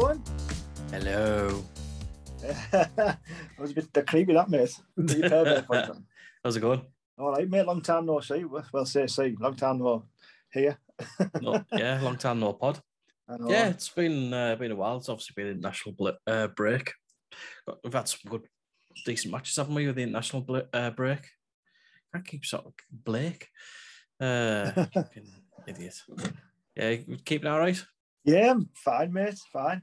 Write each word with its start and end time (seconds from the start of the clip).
going? 0.00 0.22
Hello. 0.92 1.64
that 2.70 3.18
was 3.58 3.72
a 3.72 3.74
bit 3.74 4.06
creepy, 4.06 4.32
that 4.32 4.48
mate. 4.48 4.78
How's 6.44 6.56
it 6.56 6.60
going? 6.60 6.82
All 7.18 7.32
right, 7.32 7.50
mate. 7.50 7.66
Long 7.66 7.80
time 7.80 8.06
no 8.06 8.20
see. 8.20 8.44
Well, 8.44 8.86
say 8.86 9.08
see. 9.08 9.34
Long 9.40 9.56
time 9.56 9.78
no 9.78 10.04
here. 10.52 10.78
no, 11.42 11.64
yeah, 11.72 12.00
long 12.00 12.16
time 12.16 12.38
no 12.38 12.52
pod. 12.52 12.80
Yeah, 13.46 13.70
it's 13.70 13.88
been 13.88 14.32
uh, 14.32 14.54
been 14.54 14.70
a 14.70 14.76
while. 14.76 14.98
It's 14.98 15.08
obviously 15.08 15.34
been 15.36 15.58
a 15.58 15.60
national 15.60 15.96
bl- 15.96 16.20
uh, 16.28 16.46
break. 16.46 16.92
We've 17.82 17.92
had 17.92 18.08
some 18.08 18.30
good, 18.30 18.42
decent 19.04 19.32
matches, 19.32 19.56
haven't 19.56 19.74
we, 19.74 19.86
with 19.86 19.96
the 19.96 20.02
international 20.04 20.42
bl- 20.42 20.70
uh, 20.72 20.90
break? 20.90 21.26
I 22.14 22.20
keep 22.20 22.46
sort 22.46 22.66
of 22.66 22.72
Blake. 22.92 23.48
Uh, 24.20 24.86
idiot. 25.66 26.00
Yeah, 26.76 26.96
keeping 27.24 27.48
all 27.48 27.58
right. 27.58 27.84
Yeah, 28.28 28.50
I'm 28.50 28.68
fine, 28.74 29.12
mate. 29.12 29.40
Fine. 29.50 29.80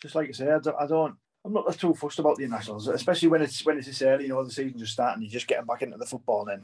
Just 0.00 0.14
like 0.14 0.30
I 0.30 0.32
said, 0.32 0.66
I 0.80 0.86
don't. 0.86 1.14
I'm 1.44 1.52
not 1.52 1.78
too 1.78 1.92
fussed 1.94 2.20
about 2.20 2.36
the 2.36 2.46
nationals, 2.46 2.88
especially 2.88 3.28
when 3.28 3.42
it's 3.42 3.66
when 3.66 3.76
it's 3.76 3.86
this 3.86 4.00
early. 4.00 4.24
You 4.24 4.30
know, 4.30 4.44
the 4.44 4.50
season's 4.50 4.80
just 4.80 4.94
starting. 4.94 5.22
You're 5.22 5.30
just 5.30 5.46
getting 5.46 5.66
back 5.66 5.82
into 5.82 5.98
the 5.98 6.06
football 6.06 6.46
then. 6.46 6.62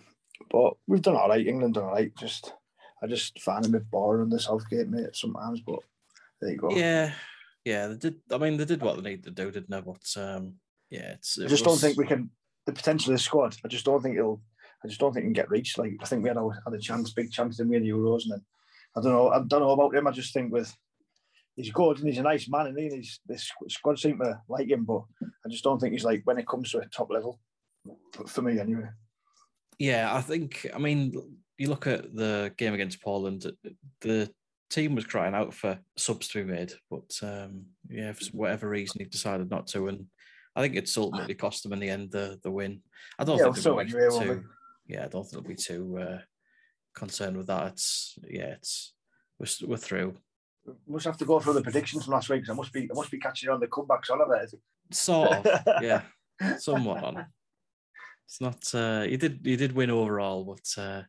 But 0.50 0.74
we've 0.86 1.02
done 1.02 1.16
all 1.16 1.28
right. 1.28 1.46
England 1.46 1.74
done 1.74 1.84
all 1.84 1.92
right. 1.92 2.16
Just, 2.16 2.54
I 3.02 3.06
just 3.08 3.40
find 3.40 3.64
it 3.64 3.68
a 3.68 3.72
bit 3.72 3.90
boring 3.90 4.30
the 4.30 4.40
Southgate, 4.40 4.88
mate, 4.88 5.14
sometimes. 5.14 5.60
But 5.60 5.80
there 6.40 6.52
you 6.52 6.56
go. 6.56 6.70
Yeah, 6.70 7.12
yeah. 7.64 7.88
They 7.88 7.96
did. 7.96 8.14
I 8.32 8.38
mean, 8.38 8.56
they 8.56 8.64
did 8.64 8.80
what 8.80 8.96
they 8.96 9.10
needed 9.10 9.24
to 9.24 9.30
do, 9.30 9.50
didn't 9.50 9.70
they? 9.70 9.80
But 9.82 10.22
um, 10.22 10.54
yeah, 10.88 11.12
it's. 11.12 11.36
It 11.36 11.46
I 11.46 11.48
just 11.48 11.66
was... 11.66 11.80
don't 11.80 11.88
think 11.88 11.98
we 11.98 12.06
can. 12.06 12.30
The 12.64 12.72
potential 12.72 13.12
of 13.12 13.18
the 13.18 13.22
squad. 13.22 13.56
I 13.64 13.68
just 13.68 13.84
don't 13.84 14.02
think 14.02 14.16
it'll. 14.16 14.40
I 14.82 14.88
just 14.88 15.00
don't 15.00 15.12
think 15.12 15.24
it 15.24 15.26
can 15.26 15.32
get 15.34 15.50
reached. 15.50 15.76
Like 15.76 15.92
I 16.00 16.06
think 16.06 16.22
we 16.22 16.30
had 16.30 16.38
a, 16.38 16.48
had 16.64 16.72
a 16.72 16.78
chance, 16.78 17.12
big 17.12 17.32
chance, 17.32 17.60
in 17.60 17.68
the 17.68 17.76
Euros, 17.76 18.22
and 18.22 18.32
then 18.32 18.44
I 18.96 19.02
don't 19.02 19.12
know. 19.12 19.28
I 19.28 19.38
don't 19.38 19.60
know 19.60 19.72
about 19.72 19.94
him. 19.94 20.06
I 20.06 20.12
just 20.12 20.32
think 20.32 20.52
with 20.52 20.72
he's 21.58 21.72
good 21.72 21.98
and 21.98 22.06
he's 22.06 22.18
a 22.18 22.22
nice 22.22 22.48
man, 22.48 22.68
and 22.68 22.78
he's 22.78 23.20
this 23.26 23.50
squad 23.68 23.98
seem 23.98 24.18
to 24.20 24.40
like 24.48 24.70
him, 24.70 24.84
but 24.84 25.02
I 25.22 25.48
just 25.50 25.64
don't 25.64 25.78
think 25.80 25.92
he's 25.92 26.04
like 26.04 26.22
when 26.24 26.38
it 26.38 26.46
comes 26.46 26.70
to 26.70 26.78
a 26.78 26.86
top 26.86 27.10
level 27.10 27.40
for 28.26 28.42
me 28.42 28.58
anyway. 28.58 28.88
Yeah, 29.78 30.14
I 30.14 30.20
think. 30.20 30.66
I 30.74 30.78
mean, 30.78 31.12
you 31.56 31.68
look 31.68 31.86
at 31.86 32.14
the 32.14 32.52
game 32.56 32.74
against 32.74 33.02
Poland. 33.02 33.44
The 34.00 34.30
team 34.70 34.94
was 34.94 35.04
crying 35.04 35.34
out 35.34 35.52
for 35.52 35.78
subs 35.96 36.28
to 36.28 36.44
be 36.44 36.50
made, 36.50 36.72
but 36.90 37.10
um, 37.22 37.66
yeah, 37.88 38.12
for 38.12 38.24
whatever 38.32 38.68
reason, 38.68 39.00
he 39.00 39.06
decided 39.06 39.50
not 39.50 39.66
to, 39.68 39.88
and 39.88 40.06
I 40.54 40.62
think 40.62 40.76
it's 40.76 40.96
ultimately 40.96 41.34
cost 41.34 41.62
them 41.62 41.72
in 41.72 41.80
the 41.80 41.90
end 41.90 42.12
the 42.12 42.38
the 42.42 42.50
win. 42.50 42.82
I 43.18 43.24
don't 43.24 43.38
yeah, 43.38 43.50
think 43.52 43.56
they'll 43.64 43.84
be 43.84 43.90
too. 43.90 44.44
Yeah, 44.86 45.04
I 45.04 45.08
don't 45.08 45.24
think 45.24 45.32
they'll 45.32 45.54
be 45.54 45.54
too 45.54 45.98
uh, 45.98 46.18
concerned 46.94 47.36
with 47.36 47.48
that. 47.48 47.72
It's 47.72 48.18
yeah, 48.28 48.54
it's 48.54 48.94
we're, 49.38 49.68
we're 49.68 49.76
through. 49.76 50.16
We 50.86 50.92
must 50.94 51.06
have 51.06 51.16
to 51.18 51.24
go 51.24 51.40
through 51.40 51.54
the 51.54 51.62
predictions 51.62 52.04
from 52.04 52.14
last 52.14 52.28
week 52.28 52.42
because 52.42 52.52
I 52.52 52.56
must 52.56 52.72
be 52.72 52.88
I 52.90 52.94
must 52.94 53.10
be 53.10 53.18
catching 53.18 53.50
on 53.50 53.60
the 53.60 53.66
comebacks 53.66 54.10
on 54.10 54.20
it. 54.20 54.54
Sort 54.92 55.32
of, 55.32 55.62
yeah, 55.82 56.02
somewhat 56.58 57.04
on. 57.04 57.26
It's 58.26 58.40
not. 58.40 58.74
Uh, 58.74 59.04
you 59.08 59.16
did 59.16 59.40
you 59.44 59.56
did 59.56 59.72
win 59.72 59.90
overall, 59.90 60.44
but 60.44 60.82
uh, 60.82 61.02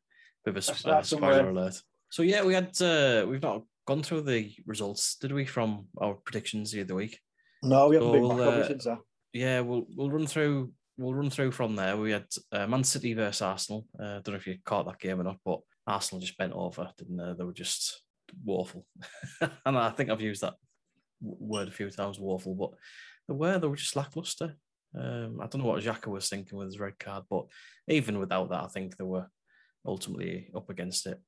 bit 0.45 0.57
of 0.57 0.85
a 0.85 0.89
uh, 0.89 1.01
spoiler 1.01 1.49
alert. 1.49 1.81
So 2.09 2.23
yeah, 2.23 2.43
we 2.43 2.53
had 2.53 2.81
uh, 2.81 3.25
we've 3.27 3.41
not 3.41 3.63
gone 3.85 4.03
through 4.03 4.21
the 4.21 4.53
results, 4.66 5.16
did 5.16 5.31
we, 5.31 5.45
from 5.45 5.88
our 5.99 6.13
predictions 6.13 6.71
the 6.71 6.81
other 6.81 6.95
week? 6.95 7.19
No, 7.63 7.89
we 7.89 7.95
haven't 7.95 8.11
so 8.11 8.27
been 8.29 8.38
back 8.38 8.47
uh, 8.47 8.67
since 8.67 8.83
that. 8.85 8.99
Yeah, 9.33 9.61
we'll 9.61 9.85
we'll 9.95 10.11
run 10.11 10.27
through 10.27 10.71
we'll 10.97 11.13
run 11.13 11.29
through 11.29 11.51
from 11.51 11.75
there. 11.75 11.97
We 11.97 12.11
had 12.11 12.28
uh, 12.51 12.67
Man 12.67 12.84
City 12.84 13.13
versus 13.13 13.41
Arsenal. 13.41 13.88
Uh, 14.00 14.03
I 14.03 14.22
don't 14.22 14.29
know 14.29 14.35
if 14.35 14.47
you 14.47 14.57
caught 14.66 14.85
that 14.85 15.00
game 15.00 15.19
or 15.19 15.23
not, 15.23 15.38
but 15.44 15.59
Arsenal 15.88 16.22
just 16.22 16.38
bent 16.38 16.53
over, 16.53 16.91
didn't 16.97 17.17
they? 17.17 17.34
They 17.38 17.44
were 17.44 17.53
just 17.53 18.01
woeful. 18.44 18.85
and 19.66 19.78
I 19.78 19.90
think 19.90 20.09
I've 20.09 20.22
used 20.22 20.41
that 20.41 20.56
word 21.22 21.67
a 21.67 21.72
few 21.72 21.90
times, 21.90 22.19
woeful, 22.19 22.56
but 22.56 22.72
they 23.28 23.34
were, 23.34 23.59
they 23.59 23.67
were 23.67 23.75
just 23.75 23.95
lackluster. 23.95 24.56
Um, 24.97 25.40
I 25.41 25.47
don't 25.47 25.62
know 25.62 25.67
what 25.67 25.84
Xhaka 25.84 26.07
was 26.07 26.29
thinking 26.29 26.57
with 26.57 26.67
his 26.67 26.79
red 26.79 26.97
card, 26.97 27.25
but 27.29 27.45
even 27.88 28.17
without 28.17 28.50
that, 28.50 28.63
I 28.63 28.67
think 28.67 28.97
they 28.97 29.03
were 29.03 29.28
ultimately 29.85 30.50
up 30.56 30.69
against 30.69 31.06
it 31.06 31.19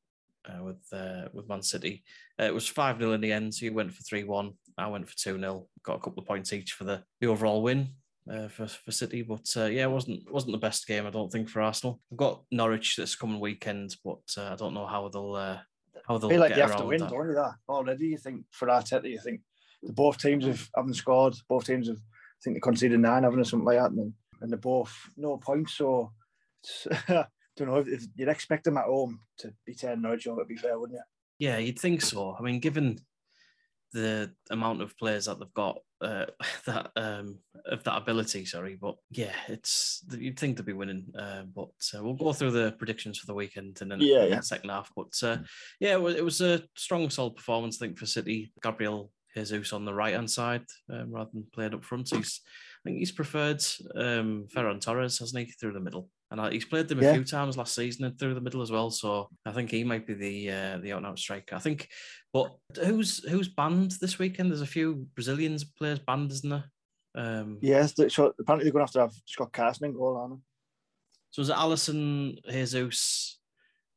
uh, 0.46 0.64
with 0.64 0.82
uh, 0.92 1.28
with 1.34 1.48
Man 1.48 1.62
City. 1.62 2.04
Uh, 2.40 2.46
it 2.46 2.54
was 2.54 2.68
5 2.68 2.98
0 2.98 3.14
in 3.14 3.22
the 3.22 3.32
end, 3.32 3.54
so 3.54 3.66
you 3.66 3.74
went 3.74 3.94
for 3.94 4.02
3 4.04 4.24
1. 4.24 4.52
I 4.78 4.88
went 4.88 5.08
for 5.08 5.16
2 5.16 5.40
0. 5.40 5.68
Got 5.84 5.96
a 5.96 6.00
couple 6.00 6.22
of 6.22 6.28
points 6.28 6.54
each 6.54 6.74
for 6.74 6.84
the, 6.84 7.04
the 7.20 7.28
overall 7.28 7.62
win. 7.62 7.90
Uh, 8.32 8.48
for, 8.48 8.68
for 8.68 8.92
City, 8.92 9.24
but 9.24 9.52
uh, 9.58 9.66
yeah, 9.66 9.82
it 9.82 9.90
wasn't 9.90 10.32
wasn't 10.32 10.52
the 10.52 10.58
best 10.60 10.86
game 10.86 11.08
I 11.08 11.10
don't 11.10 11.32
think 11.32 11.50
for 11.50 11.60
Arsenal. 11.60 12.00
I've 12.12 12.20
got 12.20 12.44
Norwich 12.52 12.96
this 12.96 13.16
coming 13.16 13.40
weekend, 13.40 13.96
but 14.06 14.22
uh, 14.38 14.52
I 14.52 14.56
don't 14.56 14.76
know 14.76 14.86
how 14.86 15.10
they'll 15.10 15.36
how 16.12 16.18
they'll 16.18 16.30
I 16.30 16.34
feel 16.34 16.42
like 16.42 16.56
you 16.56 16.62
have 16.62 16.78
to 16.78 16.86
win, 16.86 17.00
that. 17.00 17.10
don't 17.10 17.28
you? 17.28 17.36
That 17.36 17.56
already, 17.68 18.08
you 18.08 18.18
think 18.18 18.46
for 18.52 18.68
Arteta, 18.68 19.10
you 19.10 19.20
think 19.20 19.42
the 19.82 19.94
both 19.94 20.18
teams 20.18 20.46
have 20.46 20.70
haven't 20.76 20.96
scored. 20.96 21.36
Both 21.48 21.66
teams 21.66 21.88
have, 21.88 21.98
I 21.98 22.40
think 22.44 22.56
they 22.56 22.60
conceded 22.60 23.00
nine, 23.00 23.24
haven't 23.24 23.40
they, 23.40 23.44
something 23.44 23.66
like 23.66 23.80
that, 23.80 23.92
and, 23.92 24.14
and 24.42 24.52
they're 24.52 24.58
both 24.58 24.94
no 25.18 25.38
points. 25.38 25.74
So 25.74 26.12
I 27.08 27.26
don't 27.58 27.68
know 27.68 27.78
if, 27.78 27.88
if, 27.88 28.04
you'd 28.16 28.30
expect 28.30 28.66
them 28.66 28.78
at 28.78 28.86
home 28.86 29.20
to 29.40 29.54
be 29.66 29.76
turning 29.76 30.02
Norwich 30.02 30.28
over. 30.28 30.42
To 30.42 30.46
be 30.46 30.56
fair, 30.56 30.80
wouldn't 30.80 30.98
you? 30.98 31.48
Yeah, 31.48 31.58
you'd 31.58 31.80
think 31.80 32.02
so. 32.02 32.36
I 32.38 32.42
mean, 32.42 32.60
given 32.60 33.00
the 33.94 34.32
amount 34.50 34.82
of 34.82 34.98
players 34.98 35.26
that 35.26 35.40
they've 35.40 35.54
got 35.54 35.80
uh, 36.02 36.26
that 36.66 36.92
um, 36.96 37.38
of 37.66 37.84
that 37.84 37.98
ability. 37.98 38.46
Sorry, 38.46 38.78
but 38.80 38.96
yeah, 39.10 39.34
it's 39.48 40.04
you'd 40.18 40.40
think 40.40 40.58
they'd 40.58 40.66
be 40.66 40.74
winning. 40.74 41.06
Uh, 41.18 41.44
but 41.56 41.70
uh, 41.96 42.04
we'll 42.04 42.14
go 42.14 42.34
through 42.34 42.52
the 42.52 42.74
predictions 42.74 43.18
for 43.18 43.28
the 43.28 43.34
weekend 43.34 43.80
and 43.82 43.92
then 43.92 44.02
yeah, 44.02 44.26
yeah. 44.26 44.40
second 44.42 44.70
half. 44.70 44.92
But 44.96 45.14
uh, 45.24 45.38
yeah, 45.80 45.94
it 45.94 46.24
was, 46.24 46.42
a 46.42 46.64
strong, 46.76 47.10
solid 47.10 47.36
performance. 47.36 47.78
I 47.78 47.86
think 47.86 47.98
for 47.98 48.06
City, 48.06 48.52
Gabriel 48.64 49.12
Jesus 49.36 49.74
on 49.74 49.86
the 49.86 49.94
right 49.94 50.14
hand 50.14 50.30
side 50.30 50.66
um, 50.92 51.12
rather 51.12 51.30
than 51.34 51.46
playing 51.54 51.74
up 51.74 51.84
front. 51.84 52.10
He's 52.10 52.42
I 52.46 52.90
think 52.90 52.98
he's 52.98 53.12
preferred 53.12 53.64
um, 53.96 54.48
Ferran 54.54 54.82
Torres, 54.82 55.20
hasn't 55.20 55.46
he, 55.46 55.52
through 55.52 55.74
the 55.74 55.80
middle. 55.80 56.10
And 56.32 56.54
he's 56.54 56.64
played 56.64 56.88
them 56.88 57.04
a 57.04 57.14
few 57.14 57.26
times 57.26 57.58
last 57.58 57.76
season 57.76 58.06
and 58.06 58.18
through 58.18 58.34
the 58.36 58.42
middle 58.42 58.62
as 58.62 58.72
well. 58.72 58.90
So 58.90 59.28
I 59.46 59.52
think 59.52 59.70
he 59.70 59.84
might 59.84 60.08
be 60.08 60.14
the 60.14 60.50
uh, 60.50 60.78
the 60.78 60.94
out 60.94 61.00
and 61.00 61.06
out 61.08 61.20
striker. 61.20 61.56
I 61.56 61.60
think, 61.60 61.90
but 62.32 62.56
who's 62.82 63.22
who's 63.30 63.50
banned 63.50 63.92
this 64.00 64.18
weekend? 64.18 64.50
There's 64.50 64.62
a 64.62 64.66
few 64.66 65.08
Brazilians 65.14 65.66
players 65.66 66.00
banned, 66.00 66.32
isn't 66.32 66.50
there? 66.50 66.64
Um, 67.16 67.58
yes, 67.62 67.94
so 68.08 68.34
apparently 68.40 68.64
they're 68.64 68.72
going 68.72 68.88
to 68.88 68.88
have 68.88 68.92
to 68.92 69.00
have 69.02 69.14
Scott 69.26 69.52
Carson 69.52 69.88
in 69.88 69.94
goal, 69.94 70.16
aren't 70.16 70.36
they? 70.36 70.42
So 71.32 71.42
is 71.42 71.50
it 71.50 71.56
Alisson, 71.56 72.38
Jesus, 72.50 73.40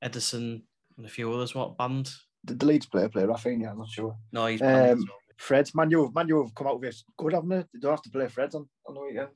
Ederson, 0.05 0.63
and 0.97 1.07
a 1.07 1.09
few 1.09 1.33
others? 1.33 1.55
What 1.55 1.79
banned? 1.79 2.11
The, 2.43 2.55
the 2.55 2.67
Leeds 2.67 2.87
player, 2.87 3.09
player 3.09 3.29
Raphinha, 3.29 3.71
I'm 3.71 3.79
not 3.79 3.89
sure. 3.89 4.17
No, 4.33 4.47
he's 4.47 4.61
banned 4.61 4.91
um, 4.91 4.99
well. 5.09 5.19
Fred, 5.37 5.71
Manu, 5.73 6.11
Manu 6.13 6.43
have 6.43 6.55
come 6.57 6.67
out 6.67 6.81
with 6.81 7.01
good, 7.17 7.33
haven't 7.33 7.49
they? 7.49 7.65
They 7.73 7.79
don't 7.81 7.93
have 7.93 8.03
to 8.03 8.11
play 8.11 8.27
Fred 8.27 8.55
on, 8.57 8.69
on 8.89 8.95
the 8.95 9.01
weekend 9.01 9.29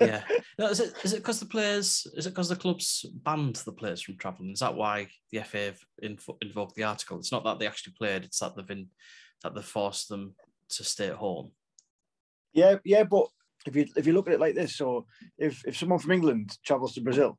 yeah. 0.00 0.22
No, 0.58 0.66
is 0.66 0.80
it 0.80 0.92
is 1.02 1.14
it 1.14 1.16
because 1.16 1.40
the 1.40 1.46
players 1.46 2.06
is 2.14 2.26
it 2.26 2.30
because 2.30 2.50
the 2.50 2.56
clubs 2.56 3.06
banned 3.24 3.56
the 3.56 3.72
players 3.72 4.02
from 4.02 4.16
travelling? 4.18 4.52
Is 4.52 4.60
that 4.60 4.74
why 4.74 5.08
the 5.30 5.40
FA 5.40 5.58
have 5.58 5.78
inv- 6.04 6.36
invoked 6.42 6.74
the 6.74 6.84
article? 6.84 7.18
It's 7.18 7.32
not 7.32 7.42
that 7.44 7.58
they 7.58 7.66
actually 7.66 7.94
played; 7.98 8.24
it's 8.24 8.38
that 8.40 8.54
they've 8.54 8.66
been 8.66 8.88
that 9.42 9.54
they've 9.54 9.64
forced 9.64 10.08
them 10.08 10.34
to 10.68 10.84
stay 10.84 11.08
at 11.08 11.16
home. 11.16 11.52
Yeah, 12.52 12.76
yeah, 12.84 13.04
but 13.04 13.28
if 13.66 13.74
you 13.74 13.86
if 13.96 14.06
you 14.06 14.12
look 14.12 14.28
at 14.28 14.34
it 14.34 14.40
like 14.40 14.54
this, 14.54 14.76
so 14.76 15.06
if 15.38 15.66
if 15.66 15.76
someone 15.76 15.98
from 15.98 16.12
England 16.12 16.58
travels 16.64 16.94
to 16.94 17.00
Brazil, 17.00 17.38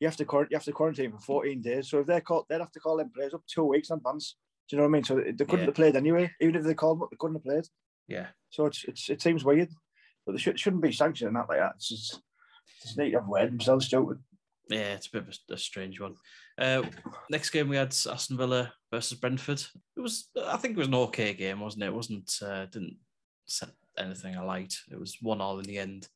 you 0.00 0.08
have 0.08 0.16
to 0.16 0.24
you 0.24 0.56
have 0.56 0.64
to 0.64 0.72
quarantine 0.72 1.12
for 1.12 1.18
14 1.18 1.60
days. 1.60 1.90
So 1.90 2.00
if 2.00 2.06
they're 2.06 2.22
called, 2.22 2.46
they'd 2.48 2.60
have 2.60 2.72
to 2.72 2.80
call 2.80 2.96
them 2.96 3.10
players 3.14 3.34
up 3.34 3.42
two 3.46 3.64
weeks 3.64 3.90
in 3.90 3.98
advance. 3.98 4.36
Do 4.68 4.76
you 4.76 4.78
know 4.78 4.88
what 4.88 4.90
I 4.90 4.92
mean? 4.92 5.04
So 5.04 5.16
they 5.16 5.44
couldn't 5.44 5.60
yeah. 5.60 5.66
have 5.66 5.74
played 5.74 5.96
anyway, 5.96 6.32
even 6.40 6.56
if 6.56 6.64
they 6.64 6.74
called 6.74 6.98
them 6.98 7.02
up, 7.02 7.10
they 7.10 7.16
couldn't 7.18 7.36
have 7.36 7.44
played. 7.44 7.64
Yeah. 8.08 8.28
So 8.50 8.66
it's, 8.66 8.84
it's 8.84 9.10
it 9.10 9.20
seems 9.20 9.44
weird 9.44 9.68
but 10.26 10.32
they 10.32 10.38
should, 10.38 10.58
shouldn't 10.58 10.82
be 10.82 10.92
sanctioning 10.92 11.34
that 11.34 11.48
like 11.48 11.60
that. 11.60 11.74
It's 11.76 11.88
just, 11.88 12.20
need 12.98 13.12
to 13.12 13.20
have 13.20 13.28
word 13.28 13.50
themselves 13.50 13.86
stupid. 13.86 14.18
Yeah, 14.68 14.94
it's 14.94 15.06
a 15.06 15.10
bit 15.12 15.22
of 15.22 15.38
a, 15.50 15.54
a 15.54 15.58
strange 15.58 16.00
one. 16.00 16.16
Uh, 16.58 16.82
next 17.30 17.50
game 17.50 17.68
we 17.68 17.76
had 17.76 17.94
Aston 18.10 18.36
Villa 18.36 18.72
versus 18.92 19.18
Brentford. 19.18 19.62
It 19.96 20.00
was, 20.00 20.28
I 20.44 20.56
think, 20.56 20.76
it 20.76 20.78
was 20.78 20.88
an 20.88 20.94
okay 20.94 21.34
game, 21.34 21.60
wasn't 21.60 21.84
it? 21.84 21.88
It 21.88 21.94
wasn't, 21.94 22.32
uh, 22.42 22.66
didn't 22.66 22.96
set 23.46 23.70
anything 23.96 24.34
alight. 24.34 24.74
It 24.90 24.98
was 24.98 25.18
one 25.20 25.40
all 25.40 25.58
in 25.58 25.64
the 25.64 25.78
end. 25.78 26.08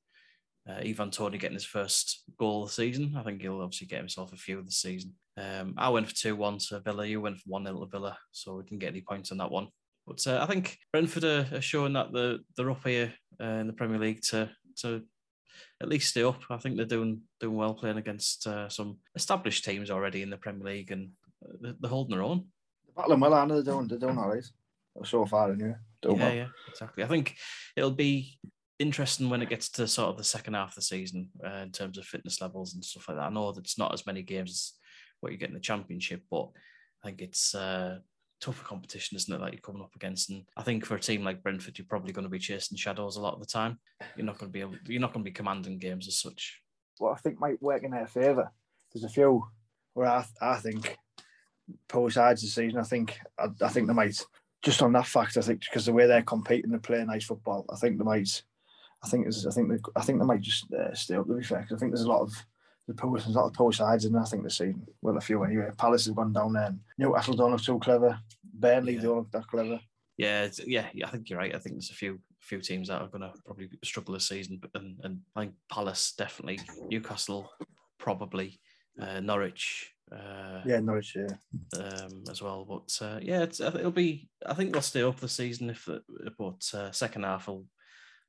Uh, 0.69 0.81
Ivan 0.85 1.11
Toney 1.11 1.39
getting 1.39 1.55
his 1.55 1.65
first 1.65 2.25
goal 2.39 2.65
of 2.65 2.69
the 2.69 2.75
season. 2.75 3.15
I 3.17 3.23
think 3.23 3.41
he'll 3.41 3.61
obviously 3.61 3.87
get 3.87 3.99
himself 3.99 4.33
a 4.33 4.37
few 4.37 4.63
this 4.63 4.77
season. 4.77 5.15
Um, 5.37 5.75
I 5.79 5.89
went 5.89 6.09
for 6.09 6.15
2 6.15 6.37
1 6.37 6.59
to 6.59 6.81
Villa. 6.81 7.07
You 7.07 7.21
went 7.21 7.39
for 7.39 7.49
1 7.49 7.65
0 7.65 7.81
to 7.81 7.87
Villa. 7.87 8.19
So 8.33 8.57
we 8.57 8.65
didn't 8.65 8.81
get 8.81 8.91
any 8.91 9.01
points 9.01 9.33
on 9.33 9.39
that 9.39 9.51
one. 9.51 9.69
But 10.07 10.27
uh, 10.27 10.41
I 10.43 10.47
think 10.47 10.79
Brentford 10.93 11.25
are, 11.25 11.47
are, 11.53 11.61
showing 11.61 11.93
that 11.95 12.13
they're, 12.13 12.39
they're 12.57 12.71
up 12.71 12.87
here 12.87 13.13
uh, 13.41 13.61
in 13.61 13.67
the 13.67 13.73
Premier 13.73 13.99
League 13.99 14.23
to 14.31 14.51
to 14.79 15.03
at 15.83 15.89
least 15.89 16.11
stay 16.11 16.23
up. 16.23 16.41
I 16.51 16.59
think 16.59 16.77
they're 16.77 16.87
doing 16.87 17.23
doing 17.41 17.57
well 17.57 17.75
playing 17.75 17.99
against 17.99 18.47
uh, 18.47 18.69
some 18.69 18.99
established 19.15 19.65
teams 19.65 19.91
already 19.91 20.23
in 20.23 20.31
the 20.31 20.37
Premier 20.37 20.65
League, 20.65 20.91
and 20.91 21.11
they're, 21.61 21.75
they're 21.79 21.91
holding 21.91 22.17
their 22.17 22.25
own. 22.25 22.47
They're 22.87 22.95
battling 22.95 23.21
well, 23.21 23.35
aren't 23.35 23.51
they? 23.51 23.55
They're 23.57 23.75
doing, 23.75 23.89
they're 23.89 23.99
doing 23.99 24.19
all 24.19 24.29
right 24.29 24.45
so 25.05 25.25
far, 25.27 25.53
anyway. 25.53 25.75
Doing 26.03 26.17
yeah, 26.17 26.25
well. 26.25 26.35
yeah, 26.35 26.47
exactly. 26.69 27.05
I 27.05 27.07
think 27.07 27.37
it'll 27.77 27.91
be 27.91 28.39
interesting 28.79 29.29
when 29.29 29.43
it 29.43 29.51
gets 29.51 29.69
to 29.69 29.87
sort 29.87 30.09
of 30.09 30.17
the 30.17 30.25
second 30.25 30.55
half 30.55 30.71
of 30.71 30.75
the 30.77 30.83
season 30.83 31.29
uh, 31.45 31.59
in 31.59 31.71
terms 31.71 31.99
of 31.99 32.05
fitness 32.05 32.41
levels 32.41 32.75
and 32.75 32.85
stuff 32.85 33.09
like 33.09 33.19
that. 33.19 33.25
I 33.27 33.31
know 33.31 33.53
that 33.53 33.61
it's 33.61 33.79
not 33.79 33.93
as 33.93 34.07
many 34.07 34.23
games 34.23 34.51
as 34.51 34.73
what 35.21 35.33
you 35.33 35.39
get 35.39 35.51
in 35.51 35.55
the 35.55 35.61
Championship, 35.61 36.23
but 36.31 36.49
I 37.03 37.09
think 37.09 37.21
it's 37.21 37.55
uh, 37.55 37.99
tougher 38.41 38.65
competition, 38.65 39.17
isn't 39.17 39.35
it, 39.35 39.39
that 39.39 39.53
you're 39.53 39.61
coming 39.61 39.83
up 39.83 39.95
against? 39.95 40.31
And 40.31 40.45
I 40.57 40.63
think 40.63 40.85
for 40.85 40.95
a 40.97 41.01
team 41.01 41.25
like 41.25 41.43
Brentford, 41.43 41.79
you're 41.79 41.87
probably 41.87 42.13
going 42.13 42.25
to 42.25 42.31
be 42.31 42.39
chasing 42.39 42.77
shadows 42.77 43.17
a 43.17 43.21
lot 43.21 43.35
of 43.35 43.41
the 43.41 43.47
time. 43.47 43.79
You're 44.17 44.27
not 44.27 44.39
going 44.39 44.51
to 44.51 44.53
be 44.53 44.61
able, 44.61 44.77
you're 44.87 45.01
not 45.01 45.13
going 45.13 45.25
to 45.25 45.31
be 45.31 45.35
commanding 45.35 45.79
games 45.79 46.09
as 46.09 46.19
such. 46.19 46.61
What 46.99 47.13
I 47.13 47.17
think 47.17 47.39
might 47.39 47.63
work 47.63 47.83
in 47.83 47.93
their 47.93 48.07
favour. 48.07 48.51
There's 48.93 49.05
a 49.05 49.09
few 49.09 49.47
where 49.95 50.09
I, 50.09 50.25
I 50.41 50.57
think 50.57 50.97
poor 51.89 52.11
sides 52.11 52.43
this 52.43 52.55
season. 52.55 52.79
I 52.79 52.85
think 52.85 53.19
I, 53.39 53.47
I 53.63 53.69
think 53.69 53.87
they 53.87 53.95
might 53.95 54.21
just 54.63 54.83
on 54.83 54.93
that 54.93 55.07
fact. 55.07 55.37
I 55.37 55.41
think 55.43 55.61
because 55.61 55.87
the 55.87 55.93
way 55.93 56.07
they're 56.07 56.23
competing 56.23 56.73
and 56.73 56.83
playing 56.83 57.07
nice 57.07 57.25
football, 57.25 57.65
I 57.71 57.77
think 57.77 57.99
they 57.99 58.05
might. 58.05 58.43
I 59.03 59.09
think 59.09 59.27
I 59.27 59.51
think 59.51 59.71
they, 59.71 59.79
I 59.97 60.03
think 60.03 60.19
they 60.19 60.27
might 60.27 60.43
just 60.43 60.67
uh, 60.73 60.93
stay 60.95 61.17
up. 61.17 61.27
To 61.27 61.35
be 61.35 61.43
fair, 61.43 61.63
'cause 61.63 61.77
I 61.77 61.79
think 61.79 61.93
there's 61.93 62.05
a 62.05 62.09
lot 62.09 62.23
of 62.23 62.33
the 62.91 62.95
poor, 63.01 63.17
there's 63.19 63.27
a 63.35 63.39
lot 63.39 63.47
of 63.47 63.53
poor 63.55 63.73
sides 63.73 64.09
there, 64.11 64.21
I 64.21 64.25
think 64.25 64.43
the 64.43 64.51
season. 64.51 64.85
Well, 65.01 65.17
a 65.17 65.21
few 65.21 65.43
anyway. 65.45 65.71
Palace 65.79 66.07
has 66.07 66.15
gone 66.15 66.33
down 66.33 66.53
there. 66.55 66.67
and 66.67 66.81
Newcastle 66.99 67.35
don't 67.35 67.53
look 67.53 67.63
too 67.63 67.79
clever. 67.79 68.19
Burnley 68.53 68.95
Yeah. 68.95 69.03
don't 69.03 69.17
look 69.19 69.31
that 69.33 69.47
clever. 69.47 69.79
Yeah, 70.17 70.49
yeah, 70.67 70.87
yeah. 70.93 71.07
I 71.07 71.11
think 71.11 71.31
you're 71.31 71.39
right. 71.39 71.55
I 71.55 71.59
think 71.59 71.77
there's 71.77 71.91
a 71.91 71.95
few 71.95 72.21
few 72.41 72.61
teams 72.61 72.89
that 72.89 73.01
are 73.01 73.09
going 73.09 73.21
to 73.23 73.33
probably 73.47 73.69
struggle 73.85 74.15
this 74.15 74.29
season, 74.29 74.61
and, 74.75 74.99
and 75.05 75.21
I 75.37 75.41
think 75.43 75.55
Palace 75.71 76.13
definitely, 76.19 76.61
Newcastle 76.89 77.51
probably, 77.99 78.61
uh, 79.01 79.21
Norwich. 79.21 79.95
Uh, 80.13 80.61
Yeah, 80.67 80.81
Norwich. 80.81 81.17
Yeah. 81.17 81.81
um, 81.81 82.25
as 82.31 82.43
well. 82.43 82.65
But 82.69 83.07
uh, 83.07 83.19
yeah, 83.23 83.43
it's, 83.45 83.61
I 83.61 83.67
think 83.71 83.81
it'll 83.81 83.93
be. 83.93 84.29
I 84.45 84.55
think 84.55 84.73
they'll 84.73 84.83
stay 84.83 85.03
up 85.03 85.21
the 85.21 85.29
season 85.29 85.71
if 85.71 85.85
the 85.87 86.03
but 86.39 86.69
uh, 86.75 86.91
second 86.93 87.23
half 87.25 87.47
will 87.49 87.65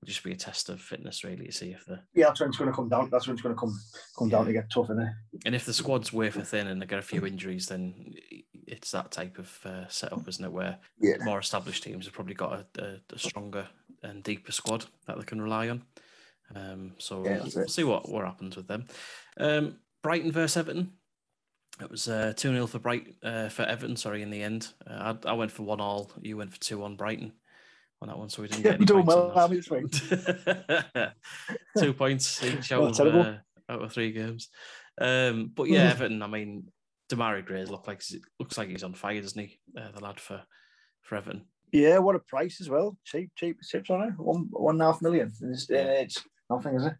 just 0.06 0.24
be 0.24 0.32
a 0.32 0.36
test 0.36 0.70
of 0.70 0.82
fitness 0.82 1.24
really 1.24 1.46
to 1.46 1.52
see 1.52 1.72
if 1.72 1.86
the 1.86 2.00
Yeah, 2.16 2.28
that's 2.28 2.40
when 2.40 2.50
it's 2.50 2.58
going 2.58 2.70
to 2.72 2.76
come 2.76 2.90
down. 2.90 3.10
That's 3.12 3.28
when 3.28 3.36
it's 3.36 3.44
going 3.44 3.56
to 3.56 3.60
come 3.60 3.78
come 4.18 4.30
down 4.30 4.46
to 4.46 4.54
get 4.54 4.72
tough, 4.72 4.86
isn't 4.86 5.00
it? 5.00 5.14
and 5.46 5.54
if 5.56 5.66
the 5.66 5.74
squad's 5.74 6.12
wafer 6.12 6.42
thin 6.44 6.68
and 6.68 6.82
they 6.82 6.86
get 6.86 7.00
a 7.00 7.04
few 7.04 7.26
injuries, 7.26 7.68
then 7.68 8.14
it's 8.68 8.92
that 8.92 9.12
type 9.12 9.38
of 9.38 9.60
uh, 9.66 9.88
setup, 9.88 10.28
isn't 10.28 10.44
it? 10.46 10.52
Where 10.52 10.80
Yeah. 11.00 11.18
more 11.22 11.40
established 11.40 11.84
teams 11.84 12.06
have 12.06 12.14
probably 12.14 12.34
got 12.34 12.66
a, 12.78 12.82
a, 12.84 13.00
a 13.14 13.20
stronger 13.20 13.68
and 14.04 14.24
deeper 14.24 14.52
squad 14.52 14.86
that 15.06 15.18
they 15.18 15.24
can 15.24 15.42
rely 15.42 15.70
on. 15.70 15.84
Um, 16.56 16.94
so 16.98 17.24
Yeah, 17.24 17.42
we'll 17.56 17.68
see 17.68 17.84
what, 17.84 18.10
what 18.10 18.26
happens 18.26 18.56
with 18.56 18.68
them. 18.68 18.86
Um, 19.38 19.78
Brighton 20.02 20.32
versus 20.32 20.58
Everton. 20.58 20.94
It 21.80 21.90
was 21.90 22.08
uh, 22.08 22.34
2 22.36 22.50
0 22.52 22.68
for 22.68 22.80
Bright 22.80 23.16
uh, 23.24 23.50
for 23.50 23.64
Everton, 23.64 23.96
sorry, 23.96 24.22
in 24.22 24.30
the 24.32 24.42
end. 24.42 24.68
Uh, 24.86 25.14
I, 25.26 25.30
I 25.30 25.34
went 25.34 25.52
for 25.52 25.64
1 25.64 25.80
all, 25.80 26.12
you 26.22 26.38
went 26.38 26.52
for 26.52 26.60
2 26.60 26.84
on 26.84 26.96
Brighton 26.96 27.34
on 28.02 28.08
that 28.08 28.18
one, 28.18 28.30
so 28.30 28.42
we 28.42 28.48
didn't 28.48 28.64
get 28.64 28.76
any 28.76 28.86
doing 28.86 29.06
well, 29.06 29.48
we, 29.50 29.62
Two 31.78 31.94
points 31.94 32.44
each 32.44 32.72
out, 32.72 33.00
of, 33.00 33.16
uh, 33.16 33.34
out 33.70 33.84
of 33.84 33.94
three 33.94 34.12
games. 34.12 34.50
Um, 35.00 35.52
but 35.56 35.70
yeah. 35.70 35.84
Everton, 35.92 36.22
I 36.22 36.28
mean, 36.28 36.66
Demarai 37.12 37.46
Gray 37.46 37.66
look 37.66 37.88
like 37.88 38.02
looks 38.40 38.58
like 38.58 38.70
he's 38.70 38.84
on 38.84 38.94
fire, 38.94 39.22
doesn't 39.22 39.40
he? 39.40 39.60
Uh, 39.78 39.92
the 39.92 40.04
lad 40.04 40.20
for, 40.20 40.42
for 41.02 41.16
Everton. 41.16 41.46
Yeah, 41.72 42.00
what 42.00 42.16
a 42.16 42.20
price 42.20 42.60
as 42.60 42.70
well. 42.70 42.98
Cheap, 43.06 43.32
cheap 43.36 43.58
chips 43.62 43.90
on 43.90 44.04
it. 44.04 44.14
One 44.18 44.48
one 44.52 44.76
and 44.76 44.82
a 44.82 44.86
half 44.86 45.02
million. 45.02 45.32
It's, 45.42 45.70
Yeah. 45.70 46.02
it's 46.02 46.22
nothing, 46.50 46.76
is 46.76 46.86
it? 46.86 46.94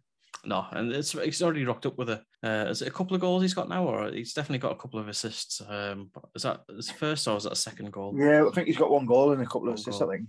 No, 0.44 0.66
and 0.72 0.90
it's 0.90 1.12
he's 1.12 1.42
already 1.42 1.64
rocked 1.64 1.86
up 1.86 1.98
with 1.98 2.10
a 2.10 2.22
uh, 2.42 2.66
is 2.68 2.82
it 2.82 2.88
a 2.88 2.92
couple 2.92 3.14
of 3.14 3.20
goals 3.20 3.42
he's 3.42 3.54
got 3.54 3.68
now, 3.68 3.84
or 3.84 4.10
he's 4.10 4.32
definitely 4.32 4.58
got 4.58 4.72
a 4.72 4.80
couple 4.80 4.98
of 4.98 5.08
assists. 5.08 5.60
Um, 5.68 6.10
is 6.34 6.42
that 6.42 6.62
his 6.68 6.90
first 6.90 7.28
or 7.28 7.36
is 7.36 7.44
that 7.44 7.52
a 7.52 7.56
second 7.56 7.92
goal? 7.92 8.14
Yeah, 8.18 8.46
I 8.46 8.50
think 8.50 8.66
he's 8.66 8.78
got 8.78 8.90
one 8.90 9.06
goal 9.06 9.32
and 9.32 9.42
a 9.42 9.46
couple 9.46 9.68
of 9.68 9.74
assists. 9.74 10.00
goal. 10.00 10.10
I 10.10 10.16
think, 10.16 10.28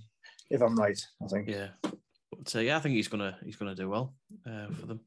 if 0.49 0.61
I'm 0.61 0.75
right, 0.75 0.99
I 1.23 1.27
think. 1.27 1.49
Yeah, 1.49 1.69
but 1.81 2.55
uh, 2.55 2.59
yeah, 2.59 2.77
I 2.77 2.79
think 2.79 2.95
he's 2.95 3.07
gonna 3.07 3.37
he's 3.43 3.55
gonna 3.55 3.75
do 3.75 3.89
well 3.89 4.13
uh, 4.45 4.67
for 4.79 4.85
them. 4.85 5.01